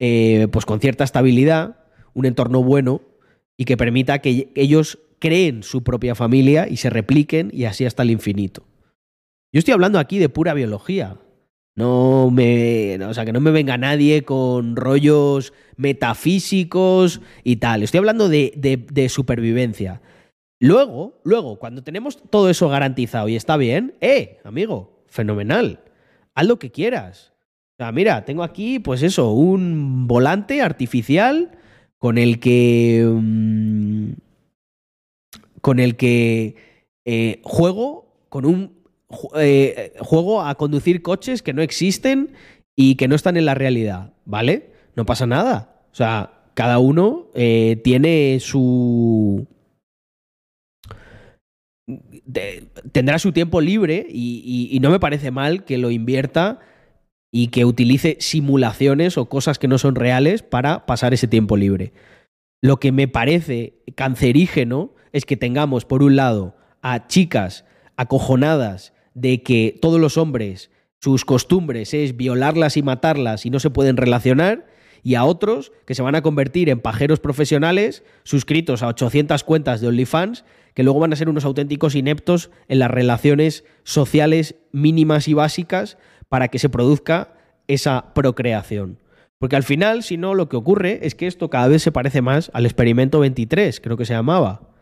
eh, 0.00 0.48
pues 0.50 0.64
con 0.64 0.80
cierta 0.80 1.04
estabilidad, 1.04 1.84
un 2.14 2.24
entorno 2.24 2.62
bueno 2.62 3.02
y 3.56 3.66
que 3.66 3.76
permita 3.76 4.18
que 4.20 4.50
ellos 4.54 4.98
creen 5.24 5.62
su 5.62 5.82
propia 5.82 6.14
familia 6.14 6.68
y 6.68 6.76
se 6.76 6.90
repliquen 6.90 7.48
y 7.50 7.64
así 7.64 7.86
hasta 7.86 8.02
el 8.02 8.10
infinito. 8.10 8.66
Yo 9.54 9.58
estoy 9.58 9.72
hablando 9.72 9.98
aquí 9.98 10.18
de 10.18 10.28
pura 10.28 10.52
biología. 10.52 11.16
No 11.74 12.30
me. 12.30 13.02
o 13.02 13.14
sea, 13.14 13.24
que 13.24 13.32
no 13.32 13.40
me 13.40 13.50
venga 13.50 13.78
nadie 13.78 14.22
con 14.24 14.76
rollos 14.76 15.54
metafísicos 15.78 17.22
y 17.42 17.56
tal. 17.56 17.82
Estoy 17.82 17.98
hablando 17.98 18.28
de, 18.28 18.52
de, 18.54 19.08
supervivencia. 19.08 20.02
Luego, 20.60 21.22
luego, 21.24 21.58
cuando 21.58 21.82
tenemos 21.82 22.18
todo 22.28 22.50
eso 22.50 22.68
garantizado 22.68 23.26
y 23.28 23.36
está 23.36 23.56
bien, 23.56 23.94
¡eh, 24.02 24.40
amigo! 24.44 25.04
Fenomenal. 25.06 25.80
Haz 26.34 26.46
lo 26.46 26.58
que 26.58 26.70
quieras. 26.70 27.32
O 27.72 27.76
sea, 27.78 27.92
mira, 27.92 28.26
tengo 28.26 28.42
aquí, 28.42 28.78
pues 28.78 29.02
eso, 29.02 29.32
un 29.32 30.06
volante 30.06 30.60
artificial 30.60 31.52
con 31.96 32.18
el 32.18 32.40
que. 32.40 33.08
Mm, 33.10 34.12
con 35.64 35.80
el 35.80 35.96
que 35.96 36.56
eh, 37.06 37.40
juego 37.42 38.26
con 38.28 38.44
un 38.44 38.84
eh, 39.34 39.94
juego 39.98 40.42
a 40.42 40.56
conducir 40.56 41.00
coches 41.00 41.40
que 41.40 41.54
no 41.54 41.62
existen 41.62 42.34
y 42.76 42.96
que 42.96 43.08
no 43.08 43.14
están 43.14 43.38
en 43.38 43.46
la 43.46 43.54
realidad, 43.54 44.12
¿vale? 44.26 44.72
No 44.94 45.06
pasa 45.06 45.26
nada. 45.26 45.80
O 45.90 45.94
sea, 45.94 46.50
cada 46.52 46.78
uno 46.80 47.28
eh, 47.32 47.80
tiene 47.82 48.40
su... 48.40 49.46
tendrá 52.92 53.18
su 53.18 53.32
tiempo 53.32 53.62
libre 53.62 54.06
y, 54.06 54.78
no 54.82 54.90
me 54.90 55.00
parece 55.00 55.30
mal 55.30 55.64
que 55.64 55.78
lo 55.78 55.90
invierta 55.90 56.60
y 57.32 57.48
que 57.48 57.64
utilice 57.64 58.18
simulaciones 58.20 59.16
o 59.16 59.30
cosas 59.30 59.58
que 59.58 59.68
no 59.68 59.78
son 59.78 59.94
reales 59.94 60.42
para 60.42 60.84
pasar 60.84 61.14
ese 61.14 61.26
tiempo 61.26 61.56
libre. 61.56 61.94
Lo 62.62 62.78
que 62.78 62.92
me 62.92 63.08
parece 63.08 63.82
cancerígeno 63.94 64.93
es 65.14 65.24
que 65.24 65.36
tengamos, 65.36 65.84
por 65.84 66.02
un 66.02 66.16
lado, 66.16 66.56
a 66.82 67.06
chicas 67.06 67.64
acojonadas 67.96 68.92
de 69.14 69.42
que 69.44 69.78
todos 69.80 70.00
los 70.00 70.18
hombres, 70.18 70.72
sus 71.00 71.24
costumbres 71.24 71.94
es 71.94 72.16
violarlas 72.16 72.76
y 72.76 72.82
matarlas 72.82 73.46
y 73.46 73.50
no 73.50 73.60
se 73.60 73.70
pueden 73.70 73.96
relacionar, 73.96 74.66
y 75.04 75.14
a 75.14 75.24
otros 75.24 75.70
que 75.86 75.94
se 75.94 76.02
van 76.02 76.16
a 76.16 76.22
convertir 76.22 76.68
en 76.68 76.80
pajeros 76.80 77.20
profesionales 77.20 78.02
suscritos 78.24 78.82
a 78.82 78.88
800 78.88 79.44
cuentas 79.44 79.80
de 79.80 79.86
OnlyFans, 79.86 80.44
que 80.74 80.82
luego 80.82 80.98
van 80.98 81.12
a 81.12 81.16
ser 81.16 81.28
unos 81.28 81.44
auténticos 81.44 81.94
ineptos 81.94 82.50
en 82.66 82.80
las 82.80 82.90
relaciones 82.90 83.64
sociales 83.84 84.56
mínimas 84.72 85.28
y 85.28 85.34
básicas 85.34 85.96
para 86.28 86.48
que 86.48 86.58
se 86.58 86.70
produzca 86.70 87.34
esa 87.68 88.14
procreación. 88.14 88.98
Porque 89.38 89.56
al 89.56 89.62
final, 89.62 90.02
si 90.02 90.16
no, 90.16 90.34
lo 90.34 90.48
que 90.48 90.56
ocurre 90.56 91.00
es 91.02 91.14
que 91.14 91.28
esto 91.28 91.50
cada 91.50 91.68
vez 91.68 91.82
se 91.82 91.92
parece 91.92 92.20
más 92.20 92.50
al 92.52 92.66
experimento 92.66 93.20
23, 93.20 93.80
creo 93.80 93.96
que 93.96 94.06
se 94.06 94.14
llamaba, 94.14 94.73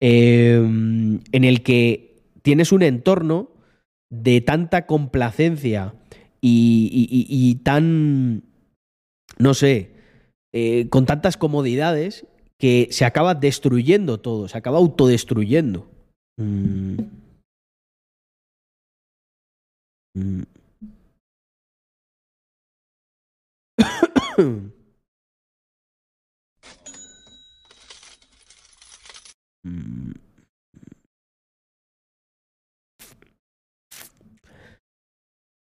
em, 0.00 1.20
en 1.32 1.44
el 1.44 1.62
que 1.62 2.22
tienes 2.42 2.72
un 2.72 2.82
entorno 2.82 3.50
de 4.10 4.40
tanta 4.40 4.86
complacencia 4.86 5.94
y, 6.40 7.60
tan, 7.64 8.42
no 9.38 9.54
sé, 9.54 9.92
eh, 10.52 10.88
con 10.90 11.06
tantas 11.06 11.36
comodidades 11.36 12.26
que 12.58 12.88
se 12.90 13.04
acaba 13.04 13.34
destruyendo 13.34 14.20
todo, 14.20 14.46
se 14.48 14.58
acaba 14.58 14.78
autodestruyendo. 14.78 15.88
Mm. 16.36 16.98
Mm. 20.16 20.42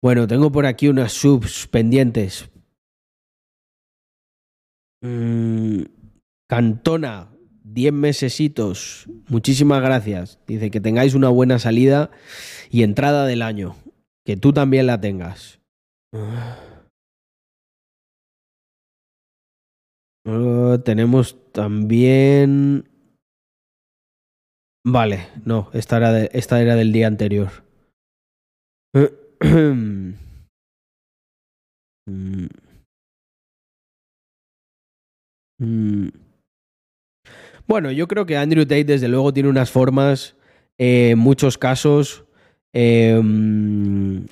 Bueno, 0.06 0.28
tengo 0.28 0.52
por 0.52 0.66
aquí 0.66 0.86
unas 0.86 1.12
subs 1.12 1.66
pendientes. 1.66 2.48
Mm, 5.02 5.82
Cantona, 6.48 7.32
10 7.64 7.92
mesesitos. 7.92 9.08
Muchísimas 9.28 9.82
gracias. 9.82 10.38
Dice 10.46 10.70
que 10.70 10.80
tengáis 10.80 11.14
una 11.14 11.28
buena 11.28 11.58
salida 11.58 12.12
y 12.70 12.84
entrada 12.84 13.26
del 13.26 13.42
año. 13.42 13.74
Que 14.24 14.36
tú 14.36 14.52
también 14.52 14.86
la 14.86 15.00
tengas. 15.00 15.58
Ah, 20.24 20.78
tenemos 20.84 21.50
también... 21.50 22.88
Vale, 24.84 25.26
no, 25.44 25.68
esta 25.72 25.96
era, 25.96 26.16
esta 26.26 26.62
era 26.62 26.76
del 26.76 26.92
día 26.92 27.08
anterior. 27.08 27.50
Bueno, 37.66 37.90
yo 37.90 38.06
creo 38.06 38.26
que 38.26 38.36
Andrew 38.36 38.64
Tate 38.64 38.84
desde 38.84 39.08
luego 39.08 39.32
tiene 39.32 39.48
unas 39.48 39.70
formas, 39.70 40.36
eh, 40.78 41.14
muchos 41.16 41.58
casos, 41.58 42.24
em, 42.72 44.26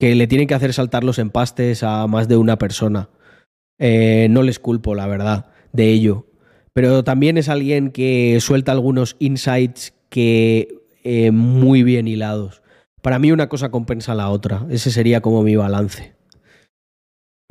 que 0.00 0.14
le 0.14 0.26
tienen 0.26 0.48
que 0.48 0.54
hacer 0.54 0.72
saltar 0.72 1.04
los 1.04 1.18
empastes 1.18 1.82
a 1.82 2.06
más 2.06 2.28
de 2.28 2.36
una 2.36 2.56
persona. 2.58 3.10
Eh, 3.78 4.28
no 4.30 4.42
les 4.42 4.58
culpo, 4.58 4.94
la 4.94 5.06
verdad, 5.06 5.50
de 5.72 5.90
ello. 5.90 6.26
Pero 6.72 7.04
también 7.04 7.38
es 7.38 7.48
alguien 7.48 7.90
que 7.90 8.38
suelta 8.40 8.72
algunos 8.72 9.16
insights 9.18 9.94
que 10.08 10.68
eh, 11.04 11.30
muy 11.30 11.82
bien 11.82 12.08
hilados. 12.08 12.62
Para 13.04 13.18
mí 13.18 13.30
una 13.32 13.50
cosa 13.50 13.70
compensa 13.70 14.14
la 14.14 14.30
otra. 14.30 14.64
Ese 14.70 14.90
sería 14.90 15.20
como 15.20 15.42
mi 15.42 15.56
balance. 15.56 16.16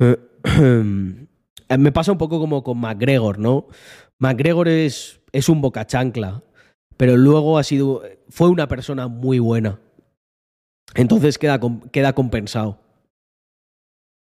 Me 0.00 1.92
pasa 1.92 2.10
un 2.10 2.18
poco 2.18 2.40
como 2.40 2.64
con 2.64 2.78
McGregor, 2.78 3.38
¿no? 3.38 3.68
McGregor 4.18 4.66
es, 4.66 5.20
es 5.30 5.48
un 5.48 5.60
boca 5.60 5.86
chancla, 5.86 6.42
pero 6.96 7.16
luego 7.16 7.56
ha 7.56 7.62
sido, 7.62 8.02
fue 8.28 8.48
una 8.48 8.66
persona 8.66 9.06
muy 9.06 9.38
buena. 9.38 9.78
Entonces 10.96 11.38
queda, 11.38 11.60
queda 11.92 12.14
compensado. 12.14 12.80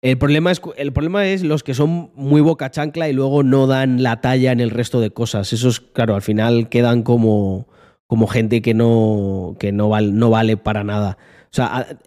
El 0.00 0.18
problema, 0.18 0.52
es, 0.52 0.62
el 0.76 0.92
problema 0.92 1.26
es 1.26 1.42
los 1.42 1.64
que 1.64 1.74
son 1.74 2.12
muy 2.14 2.42
boca 2.42 2.70
chancla 2.70 3.08
y 3.08 3.12
luego 3.12 3.42
no 3.42 3.66
dan 3.66 4.04
la 4.04 4.20
talla 4.20 4.52
en 4.52 4.60
el 4.60 4.70
resto 4.70 5.00
de 5.00 5.10
cosas. 5.10 5.52
Esos, 5.52 5.80
claro, 5.80 6.14
al 6.14 6.22
final 6.22 6.68
quedan 6.68 7.02
como, 7.02 7.66
como 8.08 8.26
gente 8.26 8.60
que 8.62 8.74
no, 8.74 9.54
que 9.60 9.70
no, 9.70 9.90
no 10.00 10.30
vale 10.30 10.56
para 10.56 10.82
nada. 10.82 11.18
O 11.44 11.54
sea, 11.54 11.98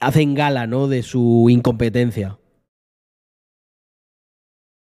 hacen 0.00 0.34
gala, 0.34 0.66
¿no? 0.66 0.88
De 0.88 1.02
su 1.02 1.46
incompetencia. 1.48 2.38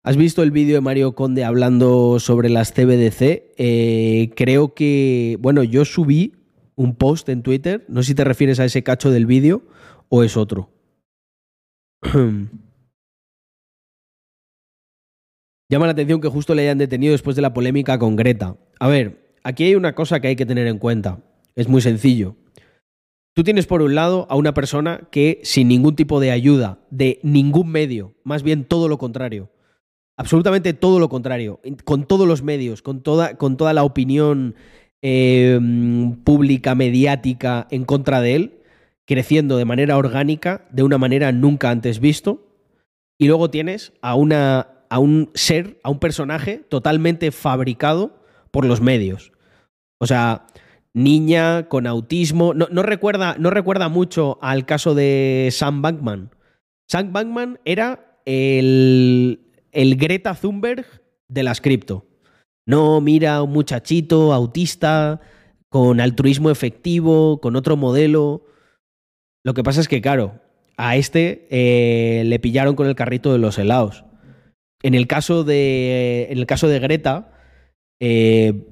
¿Has 0.03 0.17
visto 0.17 0.43
el 0.43 0.51
vídeo 0.51 0.75
de 0.75 0.81
Mario 0.81 1.15
Conde 1.15 1.43
hablando 1.43 2.19
sobre 2.19 2.49
las 2.49 2.71
CBDC? 2.73 3.53
Eh, 3.57 4.31
creo 4.35 4.73
que, 4.73 5.37
bueno, 5.39 5.63
yo 5.63 5.85
subí 5.85 6.35
un 6.75 6.95
post 6.95 7.29
en 7.29 7.41
Twitter, 7.41 7.85
no 7.87 8.03
sé 8.03 8.09
si 8.09 8.15
te 8.15 8.23
refieres 8.23 8.59
a 8.59 8.65
ese 8.65 8.83
cacho 8.83 9.11
del 9.11 9.25
vídeo 9.25 9.63
o 10.09 10.23
es 10.23 10.37
otro. 10.37 10.71
Llama 15.69 15.85
la 15.85 15.91
atención 15.91 16.19
que 16.19 16.27
justo 16.29 16.55
le 16.55 16.63
hayan 16.63 16.77
detenido 16.79 17.11
después 17.11 17.35
de 17.35 17.41
la 17.43 17.53
polémica 17.53 17.99
con 17.99 18.15
Greta. 18.15 18.57
A 18.79 18.87
ver, 18.87 19.28
aquí 19.49 19.65
hay 19.65 19.75
una 19.75 19.95
cosa 19.95 20.19
que 20.19 20.29
hay 20.29 20.35
que 20.35 20.45
tener 20.45 20.67
en 20.67 20.77
cuenta. 20.77 21.19
Es 21.55 21.67
muy 21.67 21.81
sencillo. 21.81 22.35
Tú 23.33 23.43
tienes 23.43 23.67
por 23.67 23.81
un 23.81 23.95
lado 23.95 24.27
a 24.29 24.35
una 24.35 24.53
persona 24.53 25.07
que 25.11 25.39
sin 25.43 25.67
ningún 25.67 25.95
tipo 25.95 26.19
de 26.19 26.31
ayuda, 26.31 26.79
de 26.89 27.19
ningún 27.23 27.69
medio, 27.69 28.13
más 28.23 28.43
bien 28.43 28.65
todo 28.65 28.87
lo 28.87 28.97
contrario, 28.97 29.49
absolutamente 30.17 30.73
todo 30.73 30.99
lo 30.99 31.09
contrario, 31.09 31.59
con 31.85 32.05
todos 32.05 32.27
los 32.27 32.43
medios, 32.43 32.81
con 32.81 33.01
toda, 33.01 33.73
la 33.73 33.83
opinión 33.83 34.55
em, 35.01 36.15
pública, 36.23 36.75
mediática 36.75 37.67
en 37.71 37.85
contra 37.85 38.19
de 38.21 38.35
él, 38.35 38.59
creciendo 39.05 39.57
de 39.57 39.65
manera 39.65 39.97
orgánica, 39.97 40.67
de 40.71 40.83
una 40.83 40.97
manera 40.97 41.31
nunca 41.31 41.69
antes 41.69 41.99
visto. 41.99 42.45
Y 43.17 43.27
luego 43.27 43.49
tienes 43.49 43.93
a 44.01 44.15
un 44.15 45.29
ser, 45.33 45.79
a 45.83 45.89
un 45.89 45.99
personaje 45.99 46.57
totalmente 46.67 47.31
fabricado 47.31 48.19
por 48.51 48.65
los 48.65 48.81
medios. 48.81 49.31
O 49.99 50.07
sea, 50.07 50.47
niña 50.93 51.67
con 51.67 51.87
autismo. 51.87 52.53
No, 52.53 52.83
recuerda, 52.83 53.35
no 53.37 53.49
recuerda 53.49 53.89
mucho 53.89 54.39
al 54.41 54.65
caso 54.65 54.95
de 54.95 55.49
Sam 55.51 55.81
Bankman. 55.81 56.31
Sam 56.87 57.13
Bankman 57.13 57.59
era 57.65 58.19
el, 58.25 59.51
el 59.71 59.95
Greta 59.95 60.33
Thunberg 60.33 60.85
de 61.27 61.43
las 61.43 61.61
cripto. 61.61 62.05
No, 62.65 63.01
mira, 63.01 63.41
un 63.41 63.51
muchachito 63.51 64.33
autista, 64.33 65.21
con 65.69 65.99
altruismo 65.99 66.49
efectivo, 66.49 67.39
con 67.41 67.55
otro 67.55 67.77
modelo. 67.77 68.45
Lo 69.43 69.53
que 69.53 69.63
pasa 69.63 69.81
es 69.81 69.87
que, 69.87 70.01
claro, 70.01 70.41
a 70.77 70.95
este 70.95 71.47
eh, 71.49 72.23
le 72.25 72.39
pillaron 72.39 72.75
con 72.75 72.87
el 72.87 72.95
carrito 72.95 73.31
de 73.31 73.39
los 73.39 73.57
helados. 73.57 74.05
En 74.81 74.93
el 74.95 75.07
caso 75.07 75.43
de, 75.43 76.27
en 76.29 76.37
el 76.37 76.45
caso 76.45 76.67
de 76.67 76.79
Greta, 76.79 77.33
eh, 77.99 78.69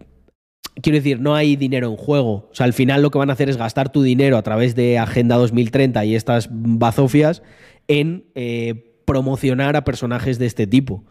quiero 0.82 0.97
decir, 0.97 1.19
no 1.19 1.36
hay 1.36 1.55
dinero 1.55 1.88
en 1.89 1.97
juego. 1.97 2.49
O 2.51 2.55
sea, 2.55 2.65
al 2.65 2.73
final 2.73 3.01
lo 3.01 3.11
que 3.11 3.17
van 3.17 3.30
a 3.30 3.34
hacer 3.34 3.49
es 3.49 3.57
gastar 3.57 3.91
tu 3.91 4.03
dinero 4.03 4.38
a 4.38 4.43
través 4.43 4.75
de 4.75 4.97
Agenda 4.97 5.36
2030 5.38 6.05
y 6.05 6.15
estas 6.15 6.49
bazofias 6.51 7.43
en 7.88 8.25
eh, 8.36 9.01
promocionar 9.05 9.75
a 9.75 9.84
personajes 9.84 10.39
de 10.39 10.45
este 10.45 10.67
tipo. 10.67 11.03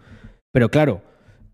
Pero 0.53 0.71
claro, 0.71 1.03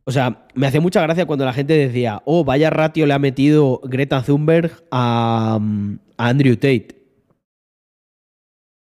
o 0.04 0.10
sea, 0.10 0.46
me 0.54 0.66
hace 0.66 0.80
mucha 0.80 1.02
gracia 1.02 1.26
cuando 1.26 1.44
la 1.44 1.52
gente 1.52 1.74
decía, 1.74 2.22
oh, 2.24 2.44
vaya 2.44 2.70
ratio 2.70 3.06
le 3.06 3.14
ha 3.14 3.18
metido 3.18 3.80
Greta 3.84 4.22
Thunberg 4.22 4.84
a, 4.90 5.58
a 6.16 6.28
Andrew 6.28 6.56
Tate. 6.56 7.02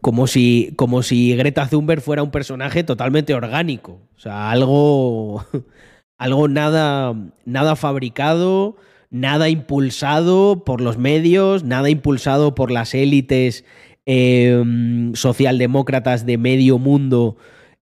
como, 0.00 0.26
si, 0.26 0.74
como 0.76 1.02
si 1.02 1.34
Greta 1.36 1.66
Thunberg 1.66 2.02
fuera 2.02 2.22
un 2.22 2.30
personaje 2.30 2.84
totalmente 2.84 3.34
orgánico. 3.34 4.02
O 4.14 4.20
sea, 4.20 4.50
algo 4.50 5.46
algo 6.18 6.48
nada, 6.48 7.14
nada 7.44 7.76
fabricado, 7.76 8.76
nada 9.10 9.48
impulsado 9.48 10.64
por 10.64 10.80
los 10.80 10.98
medios, 10.98 11.64
nada 11.64 11.90
impulsado 11.90 12.54
por 12.54 12.70
las 12.70 12.94
élites 12.94 13.64
em, 14.06 15.14
socialdemócratas 15.14 16.26
de 16.26 16.38
medio 16.38 16.78
mundo 16.78 17.36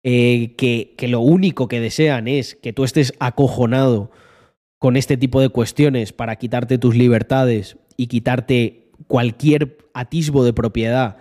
eh, 0.04 0.56
que, 0.58 0.94
que, 0.98 1.08
lo 1.08 1.20
único 1.20 1.68
que 1.68 1.80
desean 1.80 2.28
es 2.28 2.56
que 2.56 2.74
tú 2.74 2.84
estés 2.84 3.14
acojonado 3.20 4.12
con 4.80 4.98
este 4.98 5.16
tipo 5.16 5.42
de 5.42 5.50
cuestiones 5.50 6.12
para 6.12 6.38
quitarte 6.38 6.78
tus 6.78 6.96
libertades 6.96 7.78
y 7.98 8.08
quitarte 8.08 8.92
cualquier 9.08 9.78
atisbo 9.94 10.44
de 10.44 10.54
propiedad 10.54 11.18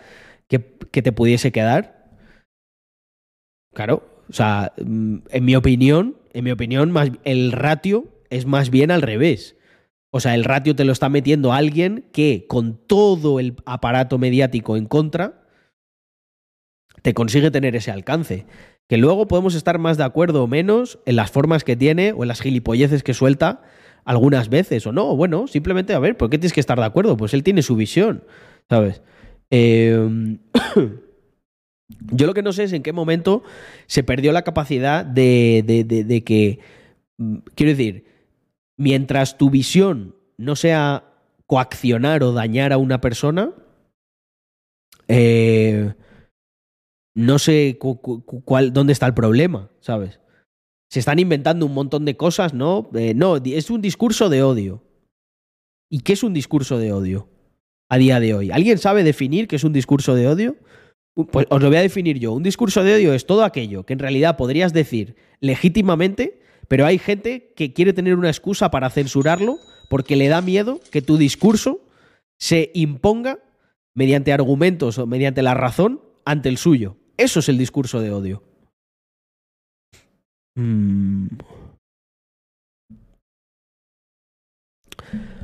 que, 0.48 0.64
que 0.90 1.02
te 1.02 1.12
pudiese 1.12 1.52
quedar. 1.52 2.08
Claro, 3.74 4.02
o 4.28 4.32
sea, 4.32 4.72
mm, 4.82 5.16
en 5.30 5.44
mi 5.44 5.56
opinión, 5.56 6.16
en 6.32 6.44
mi 6.44 6.50
opinión, 6.50 6.90
más, 6.90 7.10
el 7.24 7.52
ratio 7.52 8.08
es 8.30 8.46
más 8.46 8.70
bien 8.70 8.90
al 8.90 9.02
revés. 9.02 9.56
O 10.10 10.20
sea, 10.20 10.34
el 10.34 10.44
ratio 10.44 10.74
te 10.74 10.84
lo 10.84 10.92
está 10.92 11.08
metiendo 11.08 11.52
alguien 11.52 12.08
que 12.12 12.46
con 12.48 12.76
todo 12.86 13.38
el 13.38 13.56
aparato 13.64 14.18
mediático 14.18 14.76
en 14.76 14.86
contra, 14.86 15.46
te 17.02 17.14
consigue 17.14 17.50
tener 17.50 17.76
ese 17.76 17.90
alcance. 17.90 18.46
Que 18.88 18.96
luego 18.96 19.28
podemos 19.28 19.54
estar 19.54 19.78
más 19.78 19.96
de 19.96 20.04
acuerdo 20.04 20.42
o 20.42 20.46
menos 20.48 20.98
en 21.06 21.16
las 21.16 21.30
formas 21.30 21.62
que 21.62 21.76
tiene 21.76 22.12
o 22.12 22.22
en 22.22 22.28
las 22.28 22.40
gilipolleces 22.40 23.04
que 23.04 23.14
suelta 23.14 23.62
algunas 24.04 24.48
veces 24.48 24.86
o 24.86 24.92
no. 24.92 25.14
Bueno, 25.14 25.46
simplemente, 25.46 25.94
a 25.94 26.00
ver, 26.00 26.16
¿por 26.16 26.28
qué 26.28 26.38
tienes 26.38 26.52
que 26.52 26.60
estar 26.60 26.78
de 26.78 26.86
acuerdo? 26.86 27.16
Pues 27.16 27.32
él 27.32 27.44
tiene 27.44 27.62
su 27.62 27.76
visión, 27.76 28.24
¿sabes? 28.68 29.02
Eh... 29.50 30.38
Yo 32.12 32.26
lo 32.26 32.34
que 32.34 32.42
no 32.42 32.52
sé 32.52 32.64
es 32.64 32.72
en 32.72 32.82
qué 32.82 32.92
momento 32.92 33.42
se 33.86 34.02
perdió 34.02 34.32
la 34.32 34.42
capacidad 34.42 35.04
de, 35.04 35.62
de, 35.64 36.24
que, 36.24 36.60
mm, 37.18 37.36
quiero 37.54 37.70
decir, 37.70 38.04
mientras 38.76 39.38
tu 39.38 39.50
visión 39.50 40.14
no 40.36 40.56
sea 40.56 41.04
coaccionar 41.46 42.22
o 42.22 42.32
dañar 42.32 42.72
a 42.72 42.78
una 42.78 43.00
persona, 43.00 43.52
eh, 45.08 45.94
no 47.14 47.38
sé 47.38 47.78
cuál, 48.44 48.72
dónde 48.72 48.92
está 48.92 49.06
el 49.06 49.14
problema, 49.14 49.70
¿sabes? 49.80 50.20
Se 50.88 51.00
están 51.00 51.18
inventando 51.18 51.66
un 51.66 51.74
montón 51.74 52.04
de 52.04 52.16
cosas, 52.16 52.54
¿no? 52.54 52.88
Eh, 52.94 53.14
no, 53.14 53.36
es 53.36 53.70
un 53.70 53.80
discurso 53.80 54.28
de 54.28 54.42
odio. 54.42 54.82
¿Y 55.90 56.00
qué 56.00 56.12
es 56.12 56.22
un 56.22 56.32
discurso 56.32 56.78
de 56.78 56.92
odio 56.92 57.28
a 57.88 57.98
día 57.98 58.20
de 58.20 58.34
hoy? 58.34 58.50
¿Alguien 58.52 58.78
sabe 58.78 59.02
definir 59.02 59.48
qué 59.48 59.56
es 59.56 59.64
un 59.64 59.72
discurso 59.72 60.14
de 60.14 60.28
odio? 60.28 60.56
Pues 61.14 61.46
os 61.50 61.60
lo 61.60 61.68
voy 61.68 61.76
a 61.76 61.82
definir 61.82 62.18
yo. 62.18 62.32
Un 62.32 62.42
discurso 62.42 62.84
de 62.84 62.94
odio 62.94 63.14
es 63.14 63.26
todo 63.26 63.44
aquello 63.44 63.84
que 63.84 63.92
en 63.92 63.98
realidad 63.98 64.36
podrías 64.36 64.72
decir 64.72 65.16
legítimamente, 65.40 66.40
pero 66.68 66.86
hay 66.86 66.98
gente 66.98 67.52
que 67.56 67.72
quiere 67.72 67.92
tener 67.92 68.14
una 68.14 68.28
excusa 68.28 68.70
para 68.70 68.90
censurarlo 68.90 69.58
porque 69.88 70.16
le 70.16 70.28
da 70.28 70.40
miedo 70.40 70.80
que 70.90 71.02
tu 71.02 71.16
discurso 71.16 71.80
se 72.38 72.70
imponga 72.74 73.40
mediante 73.94 74.32
argumentos 74.32 74.98
o 74.98 75.06
mediante 75.06 75.42
la 75.42 75.54
razón 75.54 76.00
ante 76.24 76.48
el 76.48 76.58
suyo. 76.58 76.96
Eso 77.16 77.40
es 77.40 77.48
el 77.48 77.58
discurso 77.58 78.00
de 78.00 78.12
odio. 78.12 78.42
Mm. 80.54 81.26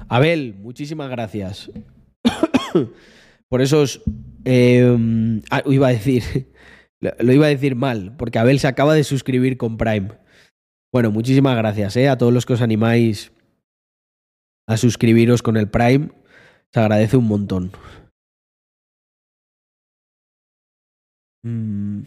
Abel, 0.08 0.54
muchísimas 0.54 1.10
gracias 1.10 1.70
por 3.49 3.62
esos 3.62 4.03
eh, 4.44 5.40
ah, 5.51 5.62
iba 5.66 5.88
a 5.88 5.92
decir, 5.92 6.53
lo 7.01 7.32
iba 7.32 7.47
a 7.47 7.51
decir 7.51 7.76
mal, 7.76 8.16
porque 8.16 8.38
Abel 8.38 8.59
se 8.59 8.68
acaba 8.68 8.94
de 8.94 9.05
suscribir 9.05 9.57
con 9.57 9.76
Prime. 9.76 10.11
Bueno, 10.92 11.11
muchísimas 11.11 11.57
gracias 11.57 11.97
eh, 11.97 12.09
a 12.09 12.16
todos 12.16 12.32
los 12.32 12.47
que 12.47 12.55
os 12.55 12.62
animáis 12.62 13.32
a 14.68 14.76
suscribiros 14.76 15.42
con 15.42 15.57
el 15.57 15.68
Prime. 15.68 16.11
Se 16.72 16.80
agradece 16.80 17.16
un 17.16 17.28
montón. 17.28 17.72
Mm. 21.42 22.03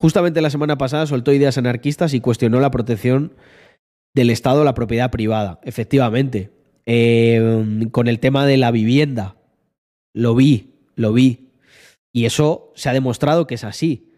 Justamente 0.00 0.40
la 0.40 0.50
semana 0.50 0.78
pasada 0.78 1.06
soltó 1.06 1.32
ideas 1.32 1.58
anarquistas 1.58 2.14
y 2.14 2.20
cuestionó 2.20 2.60
la 2.60 2.70
protección 2.70 3.34
del 4.14 4.30
Estado 4.30 4.62
a 4.62 4.64
la 4.64 4.74
propiedad 4.74 5.10
privada. 5.10 5.60
Efectivamente. 5.64 6.52
Eh, 6.86 7.86
con 7.90 8.08
el 8.08 8.20
tema 8.20 8.46
de 8.46 8.56
la 8.56 8.70
vivienda. 8.70 9.36
Lo 10.14 10.34
vi, 10.34 10.77
lo 10.98 11.12
vi. 11.12 11.52
Y 12.12 12.26
eso 12.26 12.72
se 12.74 12.88
ha 12.88 12.92
demostrado 12.92 13.46
que 13.46 13.54
es 13.54 13.64
así. 13.64 14.12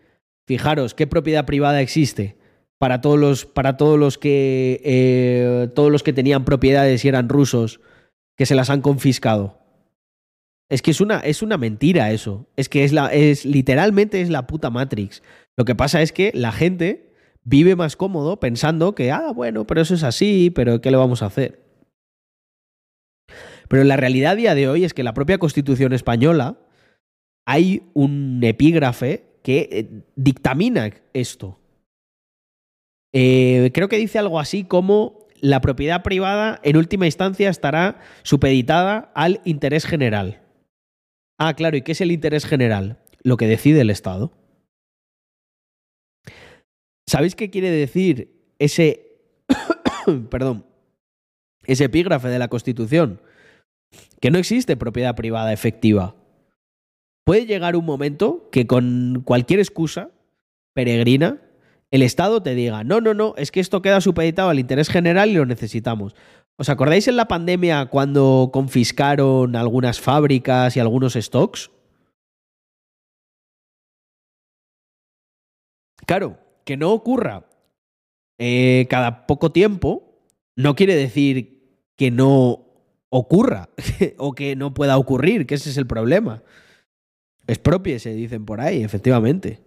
Fijaros, 0.47 0.95
¿qué 0.95 1.07
propiedad 1.07 1.47
privada 1.47 1.81
existe? 1.81 2.39
Para 2.79 3.01
todos 3.01 3.19
los, 3.19 3.45
para 3.45 3.77
todos 3.77 3.99
los 3.99 4.17
que 4.17 4.81
eh, 4.85 5.69
todos 5.75 5.93
los 5.93 6.03
que 6.03 6.13
tenían 6.13 6.45
propiedades 6.45 7.05
y 7.05 7.09
eran 7.09 7.29
rusos, 7.29 7.81
que 8.37 8.47
se 8.47 8.55
las 8.55 8.71
han 8.71 8.81
confiscado. 8.81 9.59
Es 10.71 10.83
que 10.83 10.93
es 10.93 11.01
una, 11.01 11.19
es 11.19 11.43
una 11.43 11.59
mentira 11.59 12.11
eso. 12.11 12.47
Es 12.57 12.69
que 12.69 12.85
es 12.85 12.93
la, 12.93 13.13
es, 13.13 13.45
literalmente 13.45 14.23
es 14.23 14.31
la 14.31 14.47
puta 14.47 14.71
Matrix. 14.71 15.23
Lo 15.57 15.65
que 15.65 15.75
pasa 15.75 16.01
es 16.01 16.13
que 16.13 16.31
la 16.35 16.53
gente 16.53 17.13
vive 17.45 17.77
más 17.77 17.97
cómodo 17.97 18.41
pensando 18.41 18.95
que, 18.95 19.11
ah, 19.11 19.33
bueno, 19.35 19.67
pero 19.67 19.83
eso 19.83 19.95
es 19.95 20.05
así, 20.05 20.51
pero 20.55 20.81
¿qué 20.81 20.91
le 20.91 20.97
vamos 20.97 21.23
a 21.23 21.27
hacer? 21.27 21.61
Pero 23.69 23.85
la 23.85 23.97
realidad 23.97 24.33
a 24.33 24.37
día 24.37 24.55
de 24.55 24.69
hoy 24.69 24.85
es 24.85 24.95
que 24.95 25.03
la 25.03 25.15
propia 25.15 25.39
Constitución 25.39 25.93
española 25.93 26.59
hay 27.51 27.83
un 27.95 28.39
epígrafe 28.45 29.25
que 29.43 29.69
eh, 29.73 30.05
dictamina 30.15 30.93
esto. 31.13 31.59
Eh, 33.13 33.73
creo 33.75 33.89
que 33.89 33.99
dice 33.99 34.21
algo 34.21 34.39
así 34.39 34.63
como 34.63 35.27
la 35.41 35.61
propiedad 35.61 36.05
privada 36.05 36.61
en 36.63 36.77
última 36.77 37.07
instancia 37.07 37.51
estará 37.51 37.99
supeditada 38.23 39.11
al 39.17 39.41
interés 39.45 39.85
general. 39.85 40.43
Ah, 41.41 41.55
claro, 41.55 41.77
¿y 41.77 41.83
qué 41.83 41.91
es 41.91 42.01
el 42.01 42.13
interés 42.13 42.47
general? 42.47 43.01
Lo 43.25 43.37
que 43.37 43.49
decide 43.49 43.81
el 43.81 43.91
Estado. 43.91 44.31
¿Sabéis 47.09 47.35
qué 47.35 47.51
quiere 47.51 47.73
decir 47.73 48.55
ese 48.61 49.09
perdón, 50.31 50.67
ese 51.65 51.87
epígrafe 51.87 52.29
de 52.29 52.39
la 52.39 52.47
Constitución? 52.47 53.21
Que 54.21 54.31
no 54.31 54.39
existe 54.39 54.77
propiedad 54.77 55.17
privada 55.17 55.53
efectiva 55.53 56.15
puede 57.31 57.47
llegar 57.47 57.77
un 57.77 57.85
momento 57.85 58.49
que 58.51 58.67
con 58.67 59.23
cualquier 59.25 59.61
excusa 59.61 60.11
peregrina, 60.75 61.41
el 61.93 62.03
Estado 62.03 62.43
te 62.43 62.57
diga, 62.57 62.83
no, 62.83 63.01
no, 63.01 63.15
no, 63.15 63.35
es 63.37 63.53
que 63.53 63.61
esto 63.61 63.83
queda 63.83 64.01
supeditado 64.01 64.49
al 64.49 64.59
interés 64.59 64.89
general 64.89 65.31
y 65.31 65.35
lo 65.35 65.47
necesitamos. 65.47 66.17
¿Os 66.57 66.69
acordáis 66.69 67.07
en 67.07 67.15
la 67.15 67.29
pandemia 67.29 67.87
cuando 67.87 68.51
confiscaron 68.53 69.55
algunas 69.55 70.01
fábricas 70.01 70.77
y 70.77 70.81
algunos 70.81 71.13
stocks? 71.13 71.71
Claro, 76.07 76.37
que 76.65 76.77
no 76.77 76.91
ocurra 76.91 77.45
eh, 78.39 78.89
cada 78.91 79.29
poco 79.29 79.53
tiempo 79.53 80.19
no 80.57 80.75
quiere 80.75 80.97
decir 80.97 81.79
que 81.95 82.11
no 82.11 82.67
ocurra 83.09 83.69
o 84.19 84.33
que 84.33 84.57
no 84.57 84.75
pueda 84.75 84.99
ocurrir, 84.99 85.47
que 85.47 85.55
ese 85.55 85.71
es 85.71 85.77
el 85.77 85.87
problema. 85.87 86.43
Es 87.51 87.59
propia, 87.59 87.99
se 87.99 88.15
dicen 88.15 88.47
por 88.47 88.61
ahí, 88.61 88.85
efectivamente. 88.85 89.59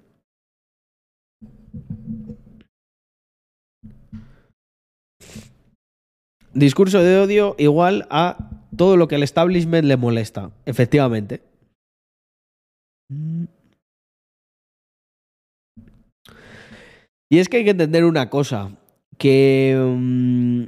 Discurso 6.53 7.03
de 7.03 7.19
odio 7.19 7.55
igual 7.57 8.07
a 8.09 8.37
todo 8.77 8.95
lo 8.95 9.09
que 9.09 9.15
al 9.15 9.23
establishment 9.23 9.83
le 9.83 9.97
molesta, 9.97 10.51
efectivamente. 10.65 11.41
Y 17.29 17.39
es 17.39 17.49
que 17.49 17.57
hay 17.57 17.63
que 17.65 17.71
entender 17.71 18.05
una 18.05 18.29
cosa, 18.29 18.77
que 19.17 19.75
mm, 19.77 20.63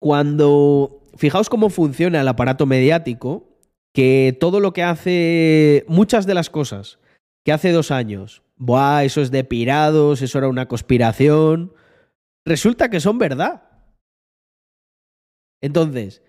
cuando... 0.00 0.96
Fijaos 1.16 1.50
cómo 1.50 1.68
funciona 1.68 2.22
el 2.22 2.28
aparato 2.28 2.64
mediático 2.64 3.49
que 3.94 4.36
todo 4.38 4.60
lo 4.60 4.72
que 4.72 4.82
hace, 4.82 5.84
muchas 5.88 6.26
de 6.26 6.34
las 6.34 6.50
cosas 6.50 6.98
que 7.44 7.52
hace 7.52 7.72
dos 7.72 7.90
años, 7.90 8.42
Buah, 8.56 9.04
eso 9.04 9.22
es 9.22 9.30
de 9.30 9.42
pirados, 9.42 10.20
eso 10.20 10.36
era 10.36 10.48
una 10.48 10.68
conspiración, 10.68 11.72
resulta 12.44 12.90
que 12.90 13.00
son 13.00 13.18
verdad. 13.18 13.62
Entonces, 15.62 16.22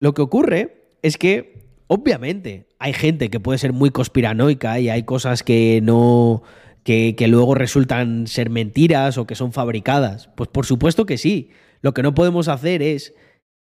lo 0.00 0.14
que 0.14 0.22
ocurre 0.22 0.96
es 1.02 1.16
que, 1.16 1.68
obviamente, 1.86 2.68
hay 2.78 2.92
gente 2.92 3.30
que 3.30 3.40
puede 3.40 3.58
ser 3.58 3.72
muy 3.72 3.90
conspiranoica 3.90 4.80
y 4.80 4.88
hay 4.88 5.04
cosas 5.04 5.42
que 5.42 5.80
no. 5.82 6.42
Que, 6.82 7.14
luego 7.28 7.54
resultan 7.54 8.26
ser 8.26 8.50
mentiras 8.50 9.16
o 9.16 9.26
que 9.26 9.36
son 9.36 9.52
fabricadas. 9.52 10.28
Pues 10.34 10.48
por 10.48 10.66
supuesto 10.66 11.06
que 11.06 11.18
sí. 11.18 11.50
Lo 11.82 11.94
que 11.94 12.02
no 12.02 12.14
podemos 12.14 12.48
hacer 12.48 12.82
es 12.82 13.14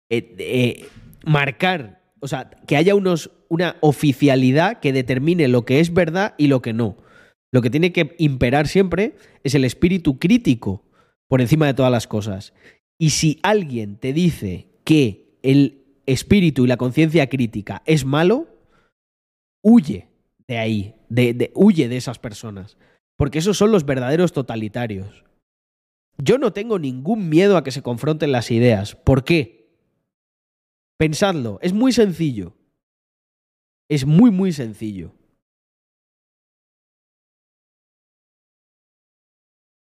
eh, 0.08 0.34
eh, 0.38 0.88
marcar, 1.26 1.97
o 2.20 2.28
sea, 2.28 2.50
que 2.66 2.76
haya 2.76 2.94
unos, 2.94 3.30
una 3.48 3.76
oficialidad 3.80 4.80
que 4.80 4.92
determine 4.92 5.48
lo 5.48 5.64
que 5.64 5.80
es 5.80 5.92
verdad 5.92 6.34
y 6.38 6.48
lo 6.48 6.62
que 6.62 6.72
no. 6.72 6.96
Lo 7.52 7.62
que 7.62 7.70
tiene 7.70 7.92
que 7.92 8.14
imperar 8.18 8.68
siempre 8.68 9.16
es 9.42 9.54
el 9.54 9.64
espíritu 9.64 10.18
crítico 10.18 10.84
por 11.28 11.40
encima 11.40 11.66
de 11.66 11.74
todas 11.74 11.92
las 11.92 12.06
cosas. 12.06 12.52
Y 12.98 13.10
si 13.10 13.38
alguien 13.42 13.96
te 13.96 14.12
dice 14.12 14.68
que 14.84 15.38
el 15.42 15.84
espíritu 16.06 16.64
y 16.64 16.68
la 16.68 16.76
conciencia 16.76 17.28
crítica 17.28 17.82
es 17.86 18.04
malo, 18.04 18.48
huye 19.62 20.08
de 20.46 20.58
ahí, 20.58 20.94
de, 21.08 21.52
huye 21.54 21.88
de 21.88 21.96
esas 21.96 22.18
personas. 22.18 22.76
Porque 23.16 23.38
esos 23.38 23.56
son 23.56 23.72
los 23.72 23.84
verdaderos 23.84 24.32
totalitarios. 24.32 25.24
Yo 26.18 26.38
no 26.38 26.52
tengo 26.52 26.78
ningún 26.78 27.28
miedo 27.28 27.56
a 27.56 27.64
que 27.64 27.70
se 27.70 27.82
confronten 27.82 28.32
las 28.32 28.50
ideas. 28.50 28.96
¿Por 28.96 29.24
qué? 29.24 29.57
Pensadlo, 30.98 31.60
es 31.62 31.72
muy 31.72 31.92
sencillo. 31.92 32.54
Es 33.88 34.04
muy, 34.04 34.30
muy 34.30 34.52
sencillo. 34.52 35.14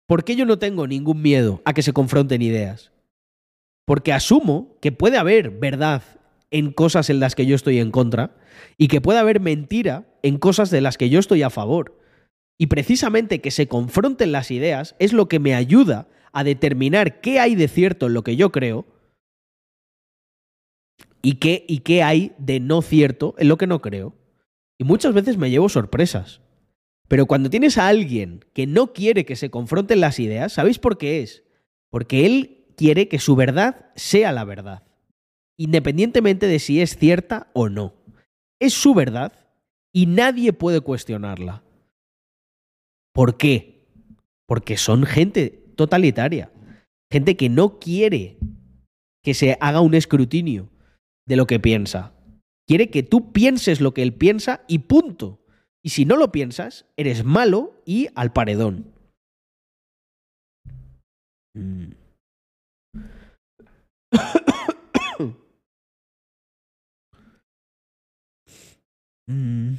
¿Por 0.07 0.23
qué 0.23 0.35
yo 0.35 0.45
no 0.45 0.59
tengo 0.59 0.85
ningún 0.85 1.21
miedo 1.21 1.61
a 1.65 1.73
que 1.73 1.81
se 1.81 1.93
confronten 1.93 2.41
ideas? 2.41 2.91
Porque 3.87 4.13
asumo 4.13 4.77
que 4.81 4.91
puede 4.91 5.17
haber 5.17 5.49
verdad 5.49 6.03
en 6.51 6.71
cosas 6.71 7.09
en 7.09 7.19
las 7.19 7.33
que 7.33 7.45
yo 7.45 7.55
estoy 7.55 7.79
en 7.79 7.91
contra 7.91 8.35
y 8.77 8.87
que 8.87 9.01
puede 9.01 9.19
haber 9.19 9.39
mentira 9.39 10.05
en 10.21 10.37
cosas 10.37 10.69
de 10.69 10.81
las 10.81 10.97
que 10.97 11.09
yo 11.09 11.19
estoy 11.19 11.43
a 11.43 11.49
favor. 11.49 11.97
Y 12.59 12.67
precisamente 12.67 13.41
que 13.41 13.51
se 13.51 13.67
confronten 13.67 14.31
las 14.31 14.51
ideas 14.51 14.95
es 14.99 15.13
lo 15.13 15.27
que 15.27 15.39
me 15.39 15.55
ayuda 15.55 16.07
a 16.33 16.43
determinar 16.43 17.21
qué 17.21 17.39
hay 17.39 17.55
de 17.55 17.67
cierto 17.67 18.07
en 18.07 18.13
lo 18.13 18.23
que 18.23 18.35
yo 18.35 18.51
creo 18.51 18.94
y 21.25 21.37
qué, 21.37 21.65
y 21.67 21.79
qué 21.79 22.03
hay 22.03 22.33
de 22.37 22.59
no 22.59 22.83
cierto 22.83 23.33
en 23.39 23.47
lo 23.47 23.57
que 23.57 23.65
no 23.65 23.81
creo. 23.81 24.13
Y 24.77 24.83
muchas 24.83 25.11
veces 25.11 25.37
me 25.37 25.49
llevo 25.49 25.69
sorpresas. 25.69 26.39
Pero 27.07 27.25
cuando 27.25 27.49
tienes 27.49 27.79
a 27.79 27.87
alguien 27.87 28.45
que 28.53 28.67
no 28.67 28.93
quiere 28.93 29.25
que 29.25 29.35
se 29.35 29.49
confronten 29.49 30.01
las 30.01 30.19
ideas, 30.19 30.53
¿sabéis 30.53 30.77
por 30.77 30.99
qué 30.99 31.23
es? 31.23 31.43
Porque 31.89 32.27
él 32.27 32.67
quiere 32.77 33.07
que 33.07 33.17
su 33.17 33.35
verdad 33.35 33.91
sea 33.95 34.31
la 34.33 34.43
verdad, 34.43 34.83
independientemente 35.57 36.45
de 36.45 36.59
si 36.59 36.79
es 36.79 36.95
cierta 36.95 37.49
o 37.53 37.69
no. 37.69 37.95
Es 38.59 38.75
su 38.75 38.93
verdad 38.93 39.33
y 39.91 40.05
nadie 40.05 40.53
puede 40.53 40.81
cuestionarla. 40.81 41.63
¿Por 43.13 43.35
qué? 43.35 43.87
Porque 44.45 44.77
son 44.77 45.05
gente 45.05 45.73
totalitaria, 45.75 46.51
gente 47.09 47.35
que 47.35 47.49
no 47.49 47.79
quiere 47.79 48.37
que 49.23 49.33
se 49.33 49.57
haga 49.59 49.81
un 49.81 49.95
escrutinio 49.95 50.69
de 51.27 51.35
lo 51.35 51.47
que 51.47 51.59
piensa. 51.59 52.13
Quiere 52.67 52.89
que 52.89 53.03
tú 53.03 53.31
pienses 53.31 53.81
lo 53.81 53.93
que 53.93 54.01
él 54.01 54.13
piensa 54.13 54.63
y 54.67 54.79
punto. 54.79 55.45
Y 55.83 55.89
si 55.89 56.05
no 56.05 56.15
lo 56.15 56.31
piensas, 56.31 56.85
eres 56.97 57.23
malo 57.23 57.81
y 57.85 58.07
al 58.15 58.33
paredón. 58.33 58.93
Mm. 61.55 61.93
Mm. 69.27 69.75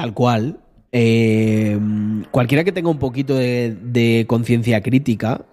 Tal 0.00 0.14
cual. 0.14 0.60
Eh, 0.92 1.78
cualquiera 2.30 2.64
que 2.64 2.72
tenga 2.72 2.88
un 2.88 2.98
poquito 2.98 3.34
de, 3.34 4.24
conciencia 4.26 4.80
crítica 4.80 5.44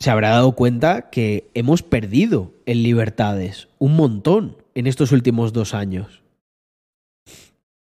se 0.00 0.10
habrá 0.10 0.30
dado 0.30 0.52
cuenta 0.56 1.08
que 1.08 1.50
hemos 1.54 1.84
perdido 1.84 2.52
en 2.66 2.82
libertades 2.82 3.68
un 3.78 3.94
montón 3.94 4.56
en 4.74 4.88
estos 4.88 5.12
últimos 5.12 5.52
dos 5.52 5.72
años. 5.72 6.24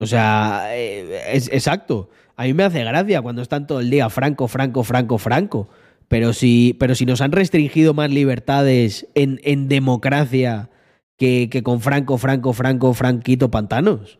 O 0.00 0.06
sea, 0.06 0.70
eh, 0.72 1.22
exacto. 1.52 2.10
A 2.34 2.42
mí 2.42 2.52
me 2.52 2.64
hace 2.64 2.82
gracia 2.82 3.22
cuando 3.22 3.42
están 3.42 3.68
todo 3.68 3.78
el 3.78 3.88
día 3.88 4.10
Franco, 4.10 4.48
Franco, 4.48 4.82
Franco, 4.82 5.16
Franco. 5.16 5.68
Pero 6.08 6.32
si, 6.32 6.74
pero 6.80 6.96
si 6.96 7.06
nos 7.06 7.20
han 7.20 7.30
restringido 7.30 7.94
más 7.94 8.10
libertades 8.10 9.06
en, 9.14 9.40
en 9.44 9.68
democracia 9.68 10.70
que, 11.16 11.48
que 11.52 11.62
con 11.62 11.80
Franco, 11.80 12.18
Franco, 12.18 12.52
Franco, 12.52 12.94
Franquito 12.94 13.48
Pantanos. 13.48 14.18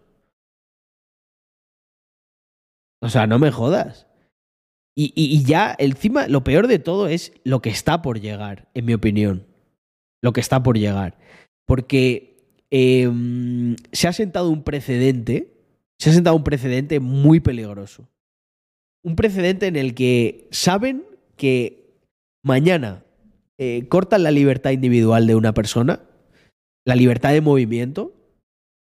O 3.06 3.08
sea, 3.08 3.28
no 3.28 3.38
me 3.38 3.52
jodas. 3.52 4.08
Y, 4.98 5.44
ya, 5.44 5.76
encima, 5.78 6.26
lo 6.26 6.42
peor 6.42 6.66
de 6.66 6.80
todo 6.80 7.06
es 7.06 7.32
lo 7.44 7.62
que 7.62 7.68
está 7.68 8.02
por 8.02 8.18
llegar, 8.18 8.68
en 8.74 8.86
mi 8.86 8.94
opinión. 8.94 9.46
Lo 10.22 10.32
que 10.32 10.40
está 10.40 10.62
por 10.62 10.76
llegar. 10.76 11.18
Porque 11.66 12.64
em, 12.70 13.76
se 13.92 14.08
ha 14.08 14.12
sentado 14.12 14.50
un 14.50 14.64
precedente, 14.64 15.52
se 16.00 16.10
ha 16.10 16.12
sentado 16.14 16.34
un 16.34 16.42
precedente 16.42 16.98
muy 16.98 17.38
peligroso. 17.38 18.08
Un 19.04 19.14
precedente 19.14 19.68
en 19.68 19.76
el 19.76 19.94
que 19.94 20.48
saben 20.50 21.04
que 21.36 22.00
mañana 22.42 23.04
eh, 23.58 23.86
cortan 23.88 24.24
la 24.24 24.32
libertad 24.32 24.70
individual 24.70 25.28
de 25.28 25.36
una 25.36 25.54
persona, 25.54 26.00
la 26.84 26.96
libertad 26.96 27.32
de 27.32 27.40
movimiento, 27.40 28.15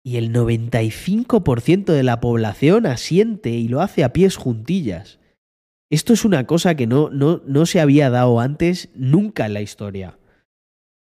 y 0.08 0.16
el 0.16 0.32
95% 0.32 1.91
de 1.91 2.01
la 2.01 2.22
población 2.22 2.86
asiente 2.86 3.49
y 3.49 3.68
lo 3.68 3.82
hace 3.82 4.05
a 4.05 4.14
pies 4.14 4.38
juntillas. 4.38 5.20
Esto 5.89 6.14
es 6.14 6.24
una 6.24 6.47
cosa 6.47 6.76
que 6.76 6.88
no, 6.88 7.10
no, 7.10 7.41
no 7.45 7.66
se 7.66 7.82
había 7.82 8.10
dado 8.10 8.39
antes 8.39 8.88
nunca 8.95 9.47
en 9.47 9.53
la 9.53 9.60
historia. 9.60 10.18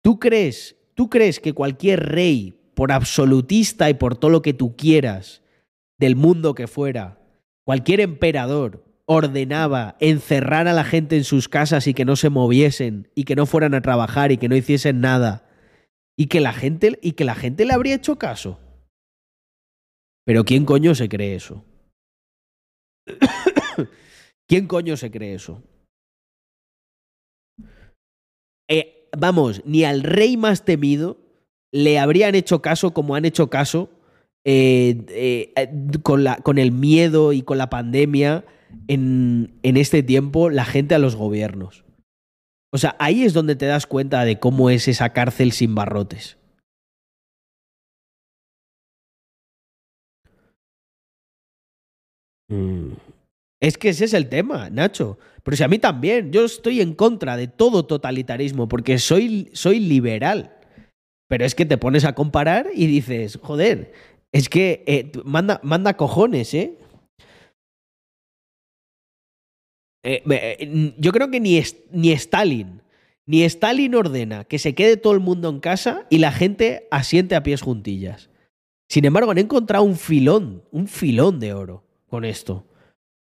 ¿Tú 0.01 0.17
crees, 0.17 0.75
¿Tú 0.95 1.07
crees 1.07 1.39
que 1.39 1.53
cualquier 1.53 1.99
rey, 1.99 2.59
por 2.73 2.91
absolutista 2.91 3.91
y 3.91 3.93
por 3.93 4.17
todo 4.17 4.31
lo 4.31 4.41
que 4.41 4.55
tú 4.55 4.75
quieras, 4.75 5.43
del 5.99 6.15
mundo 6.15 6.55
que 6.55 6.65
fuera, 6.65 7.19
cualquier 7.65 7.99
emperador 7.99 8.83
ordenaba 9.05 9.97
encerrar 9.99 10.67
a 10.67 10.73
la 10.73 10.83
gente 10.83 11.15
en 11.15 11.25
sus 11.25 11.47
casas 11.47 11.85
y 11.85 11.93
que 11.93 12.05
no 12.05 12.15
se 12.15 12.31
moviesen 12.31 13.07
y 13.13 13.25
que 13.25 13.35
no 13.35 13.45
fueran 13.45 13.75
a 13.75 13.81
trabajar 13.81 14.31
y 14.31 14.37
que 14.37 14.49
no 14.49 14.55
hiciesen 14.55 14.99
nada 14.99 15.47
y 16.17 16.25
que 16.25 16.39
la 16.39 16.53
gente 16.53 16.97
y 17.03 17.11
que 17.11 17.23
la 17.23 17.35
gente 17.35 17.65
le 17.65 17.73
habría 17.73 17.93
hecho 17.93 18.17
caso? 18.17 18.59
Pero 20.29 20.45
¿quién 20.45 20.63
coño 20.63 20.93
se 20.93 21.09
cree 21.09 21.33
eso? 21.33 21.65
¿Quién 24.47 24.67
coño 24.67 24.95
se 24.95 25.09
cree 25.09 25.33
eso? 25.33 25.63
Eh, 28.69 29.09
vamos, 29.17 29.63
ni 29.65 29.85
al 29.85 30.03
rey 30.03 30.37
más 30.37 30.65
temido 30.65 31.17
le 31.73 31.97
habrían 31.97 32.35
hecho 32.35 32.61
caso 32.61 32.93
como 32.93 33.15
han 33.15 33.25
hecho 33.25 33.49
caso 33.49 33.89
eh, 34.45 35.03
eh, 35.09 35.71
con, 36.03 36.23
la, 36.23 36.35
con, 36.35 36.59
el 36.59 36.73
miedo 36.73 37.33
y 37.33 37.41
con 37.41 37.57
la 37.57 37.71
pandemia 37.71 38.45
en, 38.87 39.57
en 39.63 39.77
este 39.77 40.03
tiempo 40.03 40.51
la 40.51 40.65
gente 40.65 40.93
a 40.93 40.99
los 40.99 41.15
gobiernos. 41.15 41.85
O 42.71 42.77
sea, 42.77 42.95
ahí 42.99 43.23
es 43.23 43.33
donde 43.33 43.55
te 43.55 43.65
das 43.65 43.87
cuenta 43.87 44.23
de 44.25 44.37
cómo 44.37 44.69
es 44.69 44.87
esa 44.87 45.11
cárcel 45.11 45.53
sin 45.53 45.73
barrotes. 45.73 46.38
Mm. 52.49 52.93
Es 53.61 53.77
que 53.77 53.89
ese 53.89 54.05
es 54.05 54.13
el 54.13 54.29
tema, 54.29 54.69
Nacho. 54.69 55.17
Pero 55.43 55.57
si 55.57 55.63
a 55.63 55.67
mí 55.67 55.79
también, 55.79 56.31
yo 56.31 56.45
estoy 56.45 56.81
en 56.81 56.93
contra 56.93 57.37
de 57.37 57.47
todo 57.47 57.85
totalitarismo 57.85 58.67
porque 58.67 58.99
soy, 58.99 59.49
soy 59.53 59.79
liberal. 59.79 60.55
Pero 61.27 61.45
es 61.45 61.55
que 61.55 61.65
te 61.65 61.77
pones 61.77 62.05
a 62.05 62.15
comparar 62.15 62.67
y 62.73 62.87
dices, 62.87 63.39
joder, 63.41 63.93
es 64.31 64.49
que 64.49 64.83
eh, 64.87 65.11
manda, 65.25 65.59
manda 65.63 65.95
cojones, 65.95 66.53
¿eh? 66.53 66.77
eh, 70.03 70.23
eh 70.25 70.93
yo 70.97 71.11
creo 71.11 71.29
que 71.29 71.39
ni, 71.39 71.61
ni 71.91 72.11
Stalin, 72.11 72.81
ni 73.27 73.43
Stalin 73.43 73.93
ordena 73.93 74.45
que 74.45 74.57
se 74.57 74.73
quede 74.73 74.97
todo 74.97 75.13
el 75.13 75.19
mundo 75.19 75.49
en 75.49 75.59
casa 75.59 76.07
y 76.09 76.17
la 76.17 76.31
gente 76.31 76.87
asiente 76.89 77.35
a 77.35 77.43
pies 77.43 77.61
juntillas. 77.61 78.29
Sin 78.89 79.05
embargo, 79.05 79.31
han 79.31 79.37
encontrado 79.37 79.83
un 79.83 79.97
filón, 79.97 80.63
un 80.71 80.87
filón 80.87 81.39
de 81.39 81.53
oro 81.53 81.88
con 82.09 82.25
esto. 82.25 82.65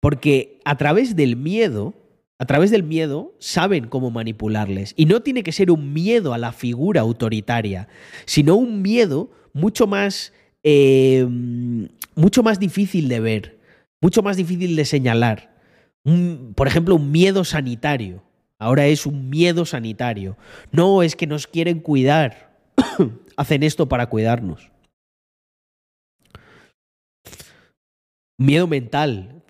Porque 0.01 0.61
a 0.65 0.77
través 0.77 1.17
del 1.17 1.37
miedo, 1.37 1.95
a 2.39 2.47
través 2.47 2.71
del 2.71 2.83
miedo, 2.83 3.33
saben 3.39 3.87
cómo 3.87 4.11
manipularles. 4.11 4.93
Y 4.97 5.07
no 5.07 5.21
tiene 5.23 5.43
que 5.43 5.53
ser 5.53 5.71
un 5.71 5.93
miedo 5.93 6.35
a 6.35 6.39
la 6.39 6.53
figura 6.53 7.01
autoritaria, 7.01 7.89
sino 8.27 8.57
un 8.57 8.83
miedo 8.83 9.31
mucho 9.53 9.87
más, 9.87 10.33
eh, 10.63 11.27
mucho 12.15 12.43
más 12.43 12.59
difícil 12.59 13.09
de 13.09 13.21
ver, 13.21 13.59
mucho 14.01 14.23
más 14.23 14.37
difícil 14.37 14.77
de 14.77 14.85
señalar. 14.85 15.55
por 16.55 16.69
ejemplo, 16.69 16.97
un 16.97 17.11
miedo 17.11 17.45
sanitario. 17.45 18.23
Ahora 18.59 18.87
es 18.87 19.07
un 19.07 19.31
miedo 19.31 19.65
sanitario. 19.65 20.37
No, 20.71 21.03
es 21.03 21.17
que 21.17 21.27
nos 21.27 21.47
quieren 21.47 21.81
cuidar. 21.81 22.59
Hacen 23.39 23.63
esto 23.63 23.89
para 23.89 24.11
cuidarnos. 24.11 24.71
Miedo 28.45 28.67
mental. 28.67 29.43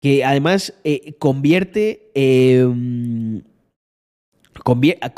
Que 0.00 0.24
además 0.24 0.74
eh, 0.84 1.14
convierte, 1.18 2.10
em, 2.14 3.42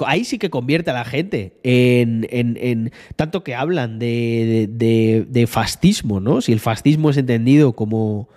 Ahí 0.07 0.25
sí 0.25 0.39
que 0.39 0.49
convierte 0.49 0.91
a 0.91 0.95
la 0.95 1.05
gente 1.05 1.59
en. 1.65 2.27
en, 2.31 2.93
tanto 3.17 3.43
que 3.45 3.55
hablan 3.55 3.99
de, 3.99 4.69
de, 4.71 5.47
fascismo, 5.47 6.21
¿no? 6.21 6.41
Si 6.41 6.53
el 6.53 6.61
fascismo 6.61 7.11
es 7.11 7.17
entendido 7.17 7.75
como 7.75 8.29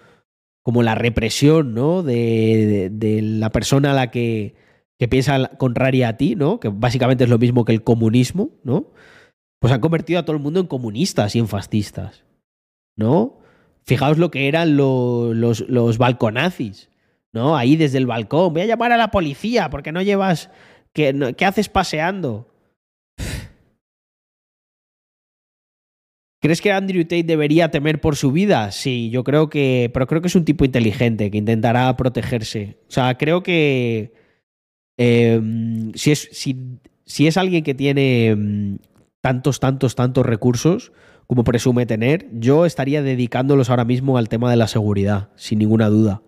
como 0.63 0.83
la 0.83 0.95
represión, 0.95 1.73
¿no? 1.73 2.03
De, 2.03 2.91
la 3.23 3.51
persona 3.51 3.91
a 3.91 3.93
la 3.93 4.11
que, 4.11 4.55
que, 4.99 5.07
piensa 5.07 5.47
contraria 5.57 6.09
a 6.09 6.17
ti, 6.17 6.35
¿no? 6.35 6.59
Que 6.59 6.67
básicamente 6.67 7.23
es 7.23 7.29
lo 7.29 7.37
mismo 7.37 7.63
que 7.63 7.71
el 7.71 7.83
comunismo, 7.83 8.49
¿no? 8.65 8.91
Pues 9.61 9.71
han 9.71 9.79
convertido 9.79 10.19
a 10.19 10.25
todo 10.25 10.35
el 10.35 10.43
mundo 10.43 10.59
en 10.59 10.67
comunistas 10.67 11.37
y 11.37 11.39
en 11.39 11.47
fascistas, 11.47 12.25
¿no? 12.97 13.37
Fijaos 13.87 14.17
lo 14.17 14.31
que 14.31 14.49
eran 14.49 14.75
los, 14.75 15.61
los, 15.61 15.97
balconazis, 15.97 16.89
¿no? 17.31 17.55
Ahí 17.55 17.77
desde 17.77 17.97
el 17.97 18.05
balcón, 18.05 18.51
voy 18.51 18.63
a 18.63 18.65
llamar 18.65 18.91
a 18.91 18.97
la 18.97 19.11
policía 19.11 19.69
porque 19.69 19.93
no 19.93 20.01
llevas... 20.01 20.49
¿Qué, 20.91 21.15
haces 21.45 21.69
paseando? 21.69 22.53
¿Crees 26.41 26.59
que 26.59 26.73
Andrew 26.73 27.03
Tate 27.03 27.23
debería 27.23 27.71
temer 27.71 28.01
por 28.01 28.17
su 28.17 28.33
vida? 28.33 28.71
Sí, 28.71 29.09
yo 29.09 29.23
creo 29.23 29.49
que. 29.49 29.89
Pero 29.93 30.07
creo 30.07 30.21
que 30.21 30.27
es 30.27 30.35
un 30.35 30.43
tipo 30.43 30.65
inteligente 30.65 31.31
que 31.31 31.37
intentará 31.37 31.95
protegerse. 31.95 32.79
O 32.89 32.91
sea, 32.91 33.17
creo 33.17 33.43
que. 33.43 34.11
Em, 34.97 35.93
si, 35.93 36.11
es, 36.11 36.27
si, 36.31 37.27
es 37.27 37.37
alguien 37.37 37.63
que 37.63 37.75
tiene 37.75 38.29
em, 38.29 38.79
tantos, 39.21 39.59
tantos, 39.59 39.93
tantos 39.93 40.25
recursos 40.25 40.91
como 41.27 41.43
presume 41.43 41.85
tener, 41.85 42.27
yo 42.31 42.65
estaría 42.65 43.03
dedicándolos 43.03 43.69
ahora 43.69 43.85
mismo 43.85 44.17
al 44.17 44.29
tema 44.29 44.49
de 44.49 44.57
la 44.57 44.67
seguridad, 44.67 45.29
sin 45.35 45.59
ninguna 45.59 45.89
duda. 45.89 46.21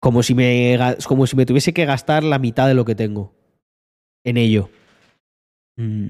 Como 0.00 0.22
si 0.22 0.34
me, 0.34 0.78
como 1.06 1.26
si 1.26 1.36
me 1.36 1.46
tuviese 1.46 1.74
que 1.74 1.84
gastar 1.84 2.24
la 2.24 2.38
mitad 2.38 2.66
de 2.68 2.74
lo 2.74 2.84
que 2.84 2.94
tengo 2.94 3.34
en 4.24 4.38
ello. 4.38 4.70
Mm. 5.76 6.08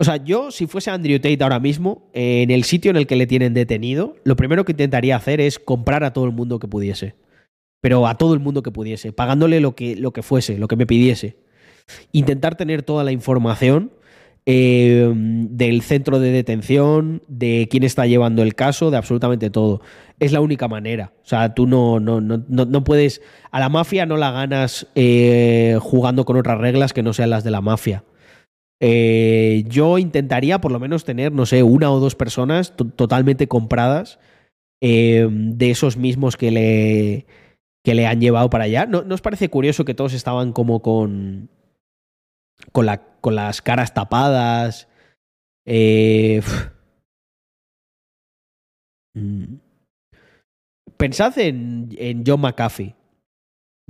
O 0.00 0.04
sea, 0.04 0.16
yo, 0.16 0.50
si 0.50 0.66
fuese 0.66 0.90
Andrew 0.90 1.18
Tate 1.18 1.42
ahora 1.42 1.60
mismo, 1.60 2.10
en 2.12 2.50
el 2.50 2.64
sitio 2.64 2.90
en 2.90 2.96
el 2.96 3.06
que 3.06 3.16
le 3.16 3.26
tienen 3.26 3.54
detenido, 3.54 4.16
lo 4.24 4.34
primero 4.34 4.64
que 4.64 4.72
intentaría 4.72 5.14
hacer 5.14 5.40
es 5.40 5.58
comprar 5.58 6.02
a 6.02 6.12
todo 6.12 6.24
el 6.24 6.32
mundo 6.32 6.58
que 6.58 6.66
pudiese. 6.66 7.14
Pero 7.80 8.06
a 8.06 8.16
todo 8.16 8.34
el 8.34 8.40
mundo 8.40 8.62
que 8.62 8.72
pudiese, 8.72 9.12
pagándole 9.12 9.60
lo 9.60 9.76
que, 9.76 9.94
lo 9.94 10.12
que 10.12 10.22
fuese, 10.22 10.58
lo 10.58 10.68
que 10.68 10.76
me 10.76 10.86
pidiese. 10.86 11.36
Intentar 12.10 12.56
tener 12.56 12.82
toda 12.82 13.04
la 13.04 13.12
información 13.12 13.92
eh, 14.46 15.12
del 15.14 15.82
centro 15.82 16.18
de 16.18 16.32
detención, 16.32 17.22
de 17.28 17.68
quién 17.70 17.84
está 17.84 18.06
llevando 18.06 18.42
el 18.42 18.54
caso, 18.54 18.90
de 18.90 18.96
absolutamente 18.96 19.50
todo. 19.50 19.80
Es 20.18 20.32
la 20.32 20.40
única 20.40 20.68
manera. 20.68 21.12
O 21.22 21.26
sea, 21.26 21.54
tú 21.54 21.66
no, 21.66 22.00
no, 22.00 22.20
no, 22.20 22.38
no 22.48 22.84
puedes. 22.84 23.22
A 23.50 23.60
la 23.60 23.68
mafia 23.68 24.06
no 24.06 24.16
la 24.16 24.30
ganas 24.30 24.86
eh, 24.94 25.78
jugando 25.80 26.24
con 26.24 26.36
otras 26.36 26.58
reglas 26.58 26.92
que 26.92 27.02
no 27.02 27.12
sean 27.12 27.30
las 27.30 27.44
de 27.44 27.50
la 27.50 27.60
mafia. 27.60 28.04
Eh, 28.84 29.62
yo 29.68 29.98
intentaría 29.98 30.60
por 30.60 30.72
lo 30.72 30.80
menos 30.80 31.04
tener, 31.04 31.30
no 31.30 31.46
sé, 31.46 31.62
una 31.62 31.92
o 31.92 32.00
dos 32.00 32.16
personas 32.16 32.74
totalmente 32.76 33.46
compradas 33.46 34.18
eh, 34.80 35.28
de 35.30 35.70
esos 35.70 35.96
mismos 35.96 36.36
que 36.36 36.50
le, 36.50 37.26
que 37.84 37.94
le 37.94 38.08
han 38.08 38.20
llevado 38.20 38.50
para 38.50 38.64
allá. 38.64 38.86
¿No, 38.86 39.04
os 39.08 39.20
parece 39.20 39.48
curioso 39.48 39.84
que 39.84 39.94
todos 39.94 40.14
estaban 40.14 40.52
como 40.52 40.82
con, 40.82 41.48
con, 42.70 42.86
la, 42.86 43.02
con 43.20 43.34
las 43.34 43.62
caras 43.62 43.94
tapadas? 43.94 44.88
Eh, 45.66 46.40
mm. 49.14 49.54
Pensad 50.96 51.36
en, 51.38 51.88
en, 51.98 52.22
John 52.24 52.40
McAfee. 52.40 52.94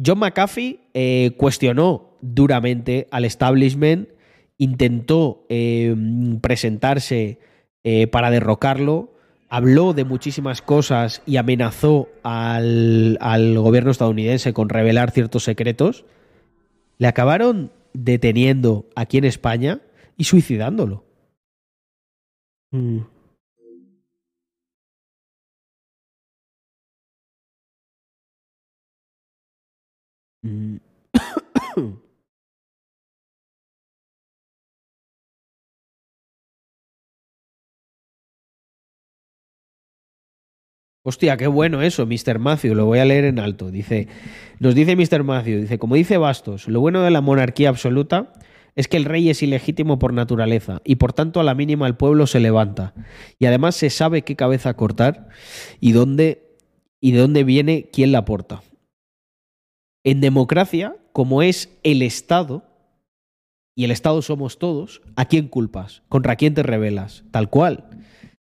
John 0.03 0.19
McAfee 0.19 1.35
cuestionó 1.37 2.17
duramente 2.23 3.09
al 3.11 3.27
establishment 3.27 4.09
intentó 4.63 5.45
em, 5.49 6.39
presentarse 6.39 7.41
eh, 7.83 8.07
para 8.07 8.31
derrocarlo, 8.31 9.13
habló 9.49 9.93
de 9.93 10.05
muchísimas 10.05 10.63
cosas 10.63 11.21
y 11.27 11.37
amenazó 11.37 12.09
al, 12.23 13.19
al, 13.21 13.59
gobierno 13.59 13.91
estadounidense 13.91 14.53
con 14.53 14.69
revelar 14.69 15.11
ciertos 15.11 15.43
secretos, 15.43 16.05
le 16.99 17.09
acabaron 17.09 17.73
deteniendo 17.95 18.89
aquí 18.97 19.19
en 19.19 19.25
España 19.25 19.81
y 20.17 20.25
suicidándolo. 20.25 21.05
Mm. 22.73 23.01
Mm. 30.45 30.79
Hostia, 41.05 41.37
qué 41.37 41.49
bueno 41.49 41.83
eso, 41.83 42.07
Mr. 42.07 42.39
Matthew, 42.39 42.75
lo 42.77 42.87
voy 42.87 43.01
a 43.01 43.05
leer 43.05 43.25
en 43.25 43.41
alto. 43.41 43.73
Dice, 43.73 44.07
nos 44.63 44.77
dice 44.77 44.95
Mr. 44.95 45.25
Matthew, 45.25 45.63
dice, 45.63 45.79
como 45.81 45.97
dice 45.97 46.19
Bastos, 46.19 46.69
lo 46.69 46.79
bueno 46.79 47.03
de 47.03 47.11
la 47.11 47.21
monarquía 47.21 47.69
absoluta 47.69 48.33
es 48.77 48.87
que 48.87 48.97
el 48.97 49.07
rey 49.07 49.29
es 49.29 49.43
ilegítimo 49.43 49.99
por 49.99 50.13
naturaleza 50.13 50.81
y 50.85 50.97
por 50.97 51.13
tanto 51.13 51.41
a 51.41 51.43
la 51.43 51.57
mínima 51.57 51.89
el 51.89 51.97
pueblo 51.97 52.29
se 52.29 52.39
levanta. 52.39 52.95
Y 53.41 53.47
además 53.47 53.75
se 53.75 53.91
sabe 53.91 54.23
qué 54.23 54.37
cabeza 54.37 54.75
cortar 54.75 55.29
y 55.81 55.91
dónde 55.91 56.57
y 57.01 57.11
de 57.11 57.19
dónde 57.19 57.43
viene 57.43 57.91
quién 57.93 58.13
la 58.13 58.25
porta. 58.25 58.63
En 60.05 60.21
democracia, 60.21 60.95
como 61.13 61.43
es 61.43 61.77
el 61.83 62.01
Estado, 62.01 62.63
y 63.75 63.83
el 63.83 63.91
Estado 63.91 64.23
somos 64.23 64.61
todos, 64.61 65.03
¿a 65.17 65.25
quién 65.25 65.49
culpas? 65.49 66.03
¿Contra 66.09 66.37
quién 66.37 66.55
te 66.55 66.63
rebelas? 66.63 67.25
Tal 67.33 67.51
cual 67.51 67.89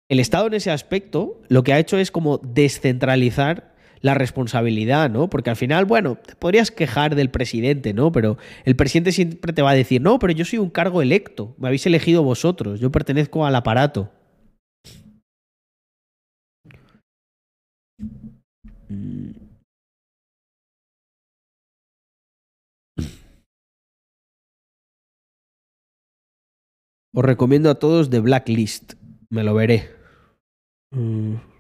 el 0.10 0.20
Estado 0.20 0.46
en 0.46 0.54
ese 0.54 0.70
aspecto 0.70 1.42
lo 1.48 1.64
que 1.64 1.74
ha 1.74 1.80
hecho 1.80 1.98
es 1.98 2.12
como 2.12 2.38
descentralizar 2.38 3.73
la 4.04 4.14
responsabilidad, 4.14 5.10
¿no? 5.10 5.30
Porque 5.30 5.50
al 5.50 5.56
final, 5.56 5.86
bueno, 5.86 6.18
te 6.24 6.36
podrías 6.36 6.72
quejar 6.72 7.16
del 7.16 7.32
presidente, 7.32 7.94
¿no? 7.94 8.12
Pero 8.12 8.38
el 8.66 8.76
presidente 8.76 9.14
siempre 9.14 9.54
te 9.54 9.62
va 9.62 9.72
a 9.72 9.76
decir, 9.76 10.02
no, 10.02 10.20
pero 10.20 10.34
yo 10.34 10.44
soy 10.44 10.60
un 10.60 10.70
cargo 10.70 11.02
electo, 11.02 11.56
me 11.58 11.68
habéis 11.68 11.86
elegido 11.86 12.22
vosotros, 12.22 12.82
yo 12.82 12.92
pertenezco 12.92 13.46
al 13.46 13.56
aparato. 13.56 14.12
Os 27.16 27.24
recomiendo 27.24 27.70
a 27.70 27.76
todos 27.76 28.10
The 28.10 28.20
Blacklist. 28.20 28.96
Me 29.30 29.44
lo 29.44 29.54
veré. 29.54 29.92
Mm. 30.92 31.53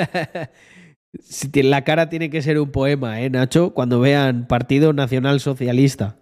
la 1.54 1.84
cara 1.84 2.08
tiene 2.08 2.30
que 2.30 2.42
ser 2.42 2.58
un 2.58 2.70
poema, 2.70 3.20
¿eh, 3.20 3.30
Nacho? 3.30 3.74
Cuando 3.74 4.00
vean 4.00 4.46
Partido 4.46 4.92
Nacional 4.92 5.40
Socialista. 5.40 6.18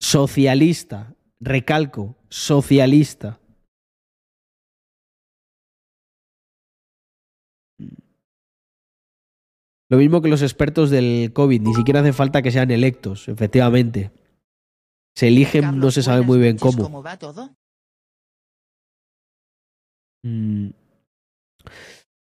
Socialista. 0.00 1.14
Recalco, 1.40 2.16
socialista. 2.28 3.40
Lo 9.90 9.98
mismo 9.98 10.22
que 10.22 10.28
los 10.28 10.42
expertos 10.42 10.90
del 10.90 11.32
COVID, 11.32 11.60
ni 11.60 11.74
siquiera 11.74 12.00
hace 12.00 12.12
falta 12.12 12.42
que 12.42 12.50
sean 12.50 12.70
electos, 12.70 13.28
efectivamente. 13.28 14.10
Se 15.14 15.28
eligen, 15.28 15.78
no 15.78 15.90
se 15.90 16.02
sabe 16.02 16.22
muy 16.22 16.38
bien 16.38 16.56
cómo. 16.58 16.82
¿Cómo 16.82 17.02
va 17.02 17.18
todo? 17.18 17.54
Mm. 20.24 20.70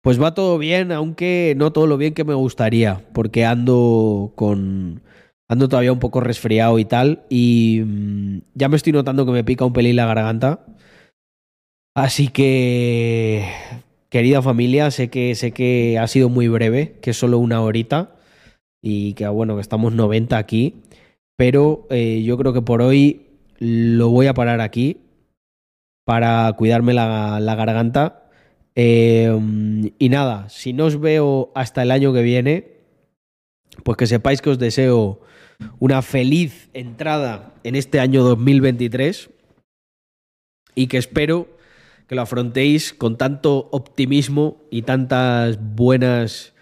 Pues 0.06 0.22
va 0.22 0.34
todo 0.34 0.56
bien, 0.56 0.92
aunque 0.92 1.54
no 1.56 1.72
todo 1.72 1.88
lo 1.88 1.96
bien 1.96 2.14
que 2.14 2.22
me 2.22 2.34
gustaría, 2.34 3.02
porque 3.12 3.44
ando 3.44 4.32
con. 4.36 5.02
Ando 5.48 5.68
todavía 5.68 5.92
un 5.92 5.98
poco 5.98 6.20
resfriado 6.20 6.78
y 6.78 6.84
tal, 6.84 7.24
y 7.28 7.82
mm, 7.84 8.38
ya 8.54 8.68
me 8.68 8.76
estoy 8.76 8.92
notando 8.92 9.26
que 9.26 9.32
me 9.32 9.42
pica 9.42 9.64
un 9.64 9.72
pelín 9.72 9.96
la 9.96 10.06
garganta. 10.06 10.64
Así 11.96 12.28
que, 12.28 13.48
querida 14.08 14.42
familia, 14.42 14.92
sé 14.92 15.10
que, 15.10 15.34
sé 15.34 15.50
que 15.50 15.98
ha 15.98 16.06
sido 16.06 16.28
muy 16.28 16.46
breve, 16.46 17.00
que 17.02 17.10
es 17.10 17.16
solo 17.16 17.38
una 17.38 17.60
horita, 17.60 18.14
y 18.80 19.14
que 19.14 19.26
bueno, 19.26 19.56
que 19.56 19.60
estamos 19.60 19.92
90 19.92 20.38
aquí, 20.38 20.82
pero 21.36 21.88
eh, 21.90 22.22
yo 22.22 22.38
creo 22.38 22.52
que 22.52 22.62
por 22.62 22.80
hoy 22.80 23.26
lo 23.58 24.10
voy 24.10 24.28
a 24.28 24.34
parar 24.34 24.60
aquí 24.60 24.98
para 26.04 26.52
cuidarme 26.56 26.94
la 26.94 27.54
garganta 27.56 28.25
Em, 28.78 29.90
y 29.98 30.10
nada, 30.10 30.50
si 30.50 30.74
no 30.74 30.84
os 30.84 31.00
veo 31.00 31.50
hasta 31.54 31.82
el 31.82 31.90
año 31.90 32.12
que 32.12 32.20
viene, 32.20 32.76
pues 33.82 33.96
que 33.96 34.06
sepáis 34.06 34.42
que 34.42 34.50
os 34.50 34.58
deseo 34.58 35.20
una 35.78 36.02
feliz 36.02 36.68
entrada 36.74 37.54
en 37.64 37.74
este 37.74 38.00
año 38.00 38.22
2023 38.22 39.30
y 40.74 40.88
que 40.88 40.98
espero 40.98 41.48
que 42.06 42.14
lo 42.14 42.22
afrontéis 42.22 42.92
con 42.92 43.16
tanto 43.16 43.70
optimismo 43.72 44.62
y 44.70 44.82
tantas 44.82 45.58
buenas 45.74 46.54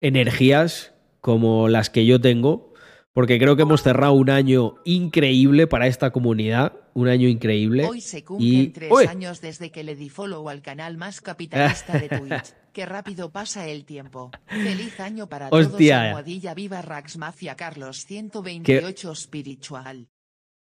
energías 0.00 0.92
como 1.20 1.68
las 1.68 1.88
que 1.88 2.04
yo 2.04 2.20
tengo, 2.20 2.71
porque 3.12 3.38
creo 3.38 3.56
que 3.56 3.62
hemos 3.62 3.82
cerrado 3.82 4.12
un 4.14 4.30
año 4.30 4.76
increíble 4.84 5.66
para 5.66 5.86
esta 5.86 6.10
comunidad 6.10 6.72
un 6.94 7.08
año 7.08 7.28
increíble. 7.28 7.86
Hoy 7.86 8.00
se 8.00 8.24
cumplen 8.24 8.72
tres 8.72 8.92
años 9.08 9.40
desde 9.40 9.70
que 9.70 9.82
le 9.82 9.96
di 9.96 10.08
follow 10.08 10.48
al 10.48 10.62
canal 10.62 10.96
más 10.96 11.20
capitalista 11.20 11.98
de 11.98 12.08
Twitch. 12.18 12.54
Qué 12.72 12.86
rápido 12.86 13.30
pasa 13.30 13.68
el 13.68 13.84
tiempo. 13.84 14.30
Feliz 14.46 14.98
año 15.00 15.28
para 15.28 15.48
Hostia. 15.50 15.96
todos. 15.96 16.06
Almohadilla 16.06 16.54
viva 16.54 16.82
Rax 16.82 17.16
Mafia 17.18 17.54
Carlos 17.54 18.04
128 18.06 19.14
Spiritual. 19.14 20.08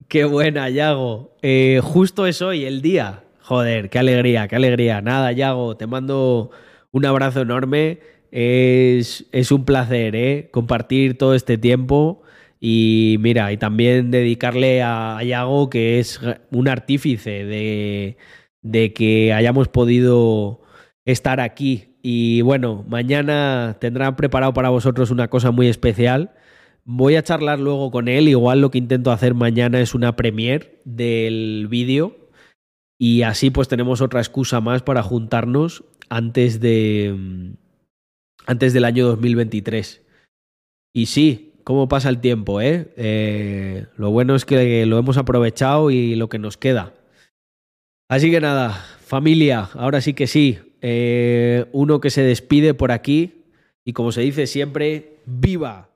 Qué 0.09 0.24
buena, 0.24 0.68
Yago. 0.68 1.36
Eh, 1.43 1.80
justo 1.82 2.26
es 2.26 2.43
hoy, 2.43 2.64
el 2.64 2.82
día. 2.82 3.24
Joder, 3.40 3.88
qué 3.90 3.99
alegría, 3.99 4.49
qué 4.49 4.57
alegría. 4.57 5.01
Nada, 5.01 5.32
Yago, 5.32 5.76
te 5.76 5.86
mando 5.86 6.51
un 6.90 7.07
abrazo 7.07 7.43
enorme. 7.43 8.01
Es, 8.32 9.26
es 9.30 9.53
un 9.53 9.64
placer, 9.64 10.16
¿eh? 10.16 10.49
Compartir 10.53 11.18
todo 11.18 11.34
este 11.34 11.59
tiempo. 11.59 12.22
Y 12.64 13.16
mira, 13.18 13.52
y 13.52 13.56
también 13.56 14.12
dedicarle 14.12 14.82
a 14.82 15.20
Yago, 15.24 15.68
que 15.68 15.98
es 15.98 16.20
un 16.52 16.68
artífice 16.68 17.44
de, 17.44 18.16
de 18.62 18.92
que 18.92 19.32
hayamos 19.32 19.66
podido 19.66 20.60
estar 21.04 21.40
aquí. 21.40 21.96
Y 22.02 22.40
bueno, 22.42 22.84
mañana 22.86 23.78
tendrán 23.80 24.14
preparado 24.14 24.54
para 24.54 24.68
vosotros 24.68 25.10
una 25.10 25.26
cosa 25.26 25.50
muy 25.50 25.66
especial. 25.66 26.36
Voy 26.84 27.16
a 27.16 27.24
charlar 27.24 27.58
luego 27.58 27.90
con 27.90 28.06
él. 28.06 28.28
Igual 28.28 28.60
lo 28.60 28.70
que 28.70 28.78
intento 28.78 29.10
hacer 29.10 29.34
mañana 29.34 29.80
es 29.80 29.92
una 29.92 30.14
premiere 30.14 30.80
del 30.84 31.66
vídeo. 31.68 32.16
Y 32.96 33.22
así 33.22 33.50
pues 33.50 33.66
tenemos 33.66 34.00
otra 34.00 34.20
excusa 34.20 34.60
más 34.60 34.82
para 34.82 35.02
juntarnos 35.02 35.82
antes 36.08 36.60
de. 36.60 37.56
antes 38.46 38.72
del 38.72 38.84
año 38.84 39.04
2023. 39.08 40.06
Y 40.94 41.06
sí, 41.06 41.51
cómo 41.64 41.88
pasa 41.88 42.08
el 42.08 42.20
tiempo, 42.20 42.60
¿eh? 42.60 42.92
¿eh? 42.96 43.86
Lo 43.96 44.10
bueno 44.10 44.34
es 44.34 44.44
que 44.44 44.86
lo 44.86 44.98
hemos 44.98 45.16
aprovechado 45.16 45.90
y 45.90 46.14
lo 46.14 46.28
que 46.28 46.38
nos 46.38 46.56
queda. 46.56 46.92
Así 48.08 48.30
que 48.30 48.40
nada, 48.40 48.70
familia, 49.04 49.70
ahora 49.74 50.00
sí 50.00 50.14
que 50.14 50.26
sí. 50.26 50.58
Eh, 50.80 51.66
uno 51.72 52.00
que 52.00 52.10
se 52.10 52.22
despide 52.22 52.74
por 52.74 52.90
aquí 52.90 53.44
y 53.84 53.92
como 53.92 54.12
se 54.12 54.22
dice 54.22 54.46
siempre, 54.46 55.18
viva 55.26 55.88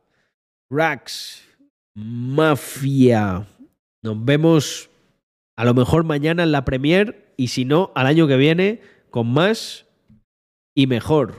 Rax 0.70 1.44
Mafia. 1.94 3.46
Nos 4.02 4.24
vemos 4.24 4.90
a 5.56 5.64
lo 5.64 5.74
mejor 5.74 6.04
mañana 6.04 6.42
en 6.42 6.52
la 6.52 6.64
premier 6.64 7.32
y 7.36 7.48
si 7.48 7.64
no, 7.64 7.90
al 7.94 8.06
año 8.06 8.26
que 8.26 8.36
viene 8.36 8.80
con 9.10 9.32
más 9.32 9.86
y 10.74 10.86
mejor. 10.86 11.34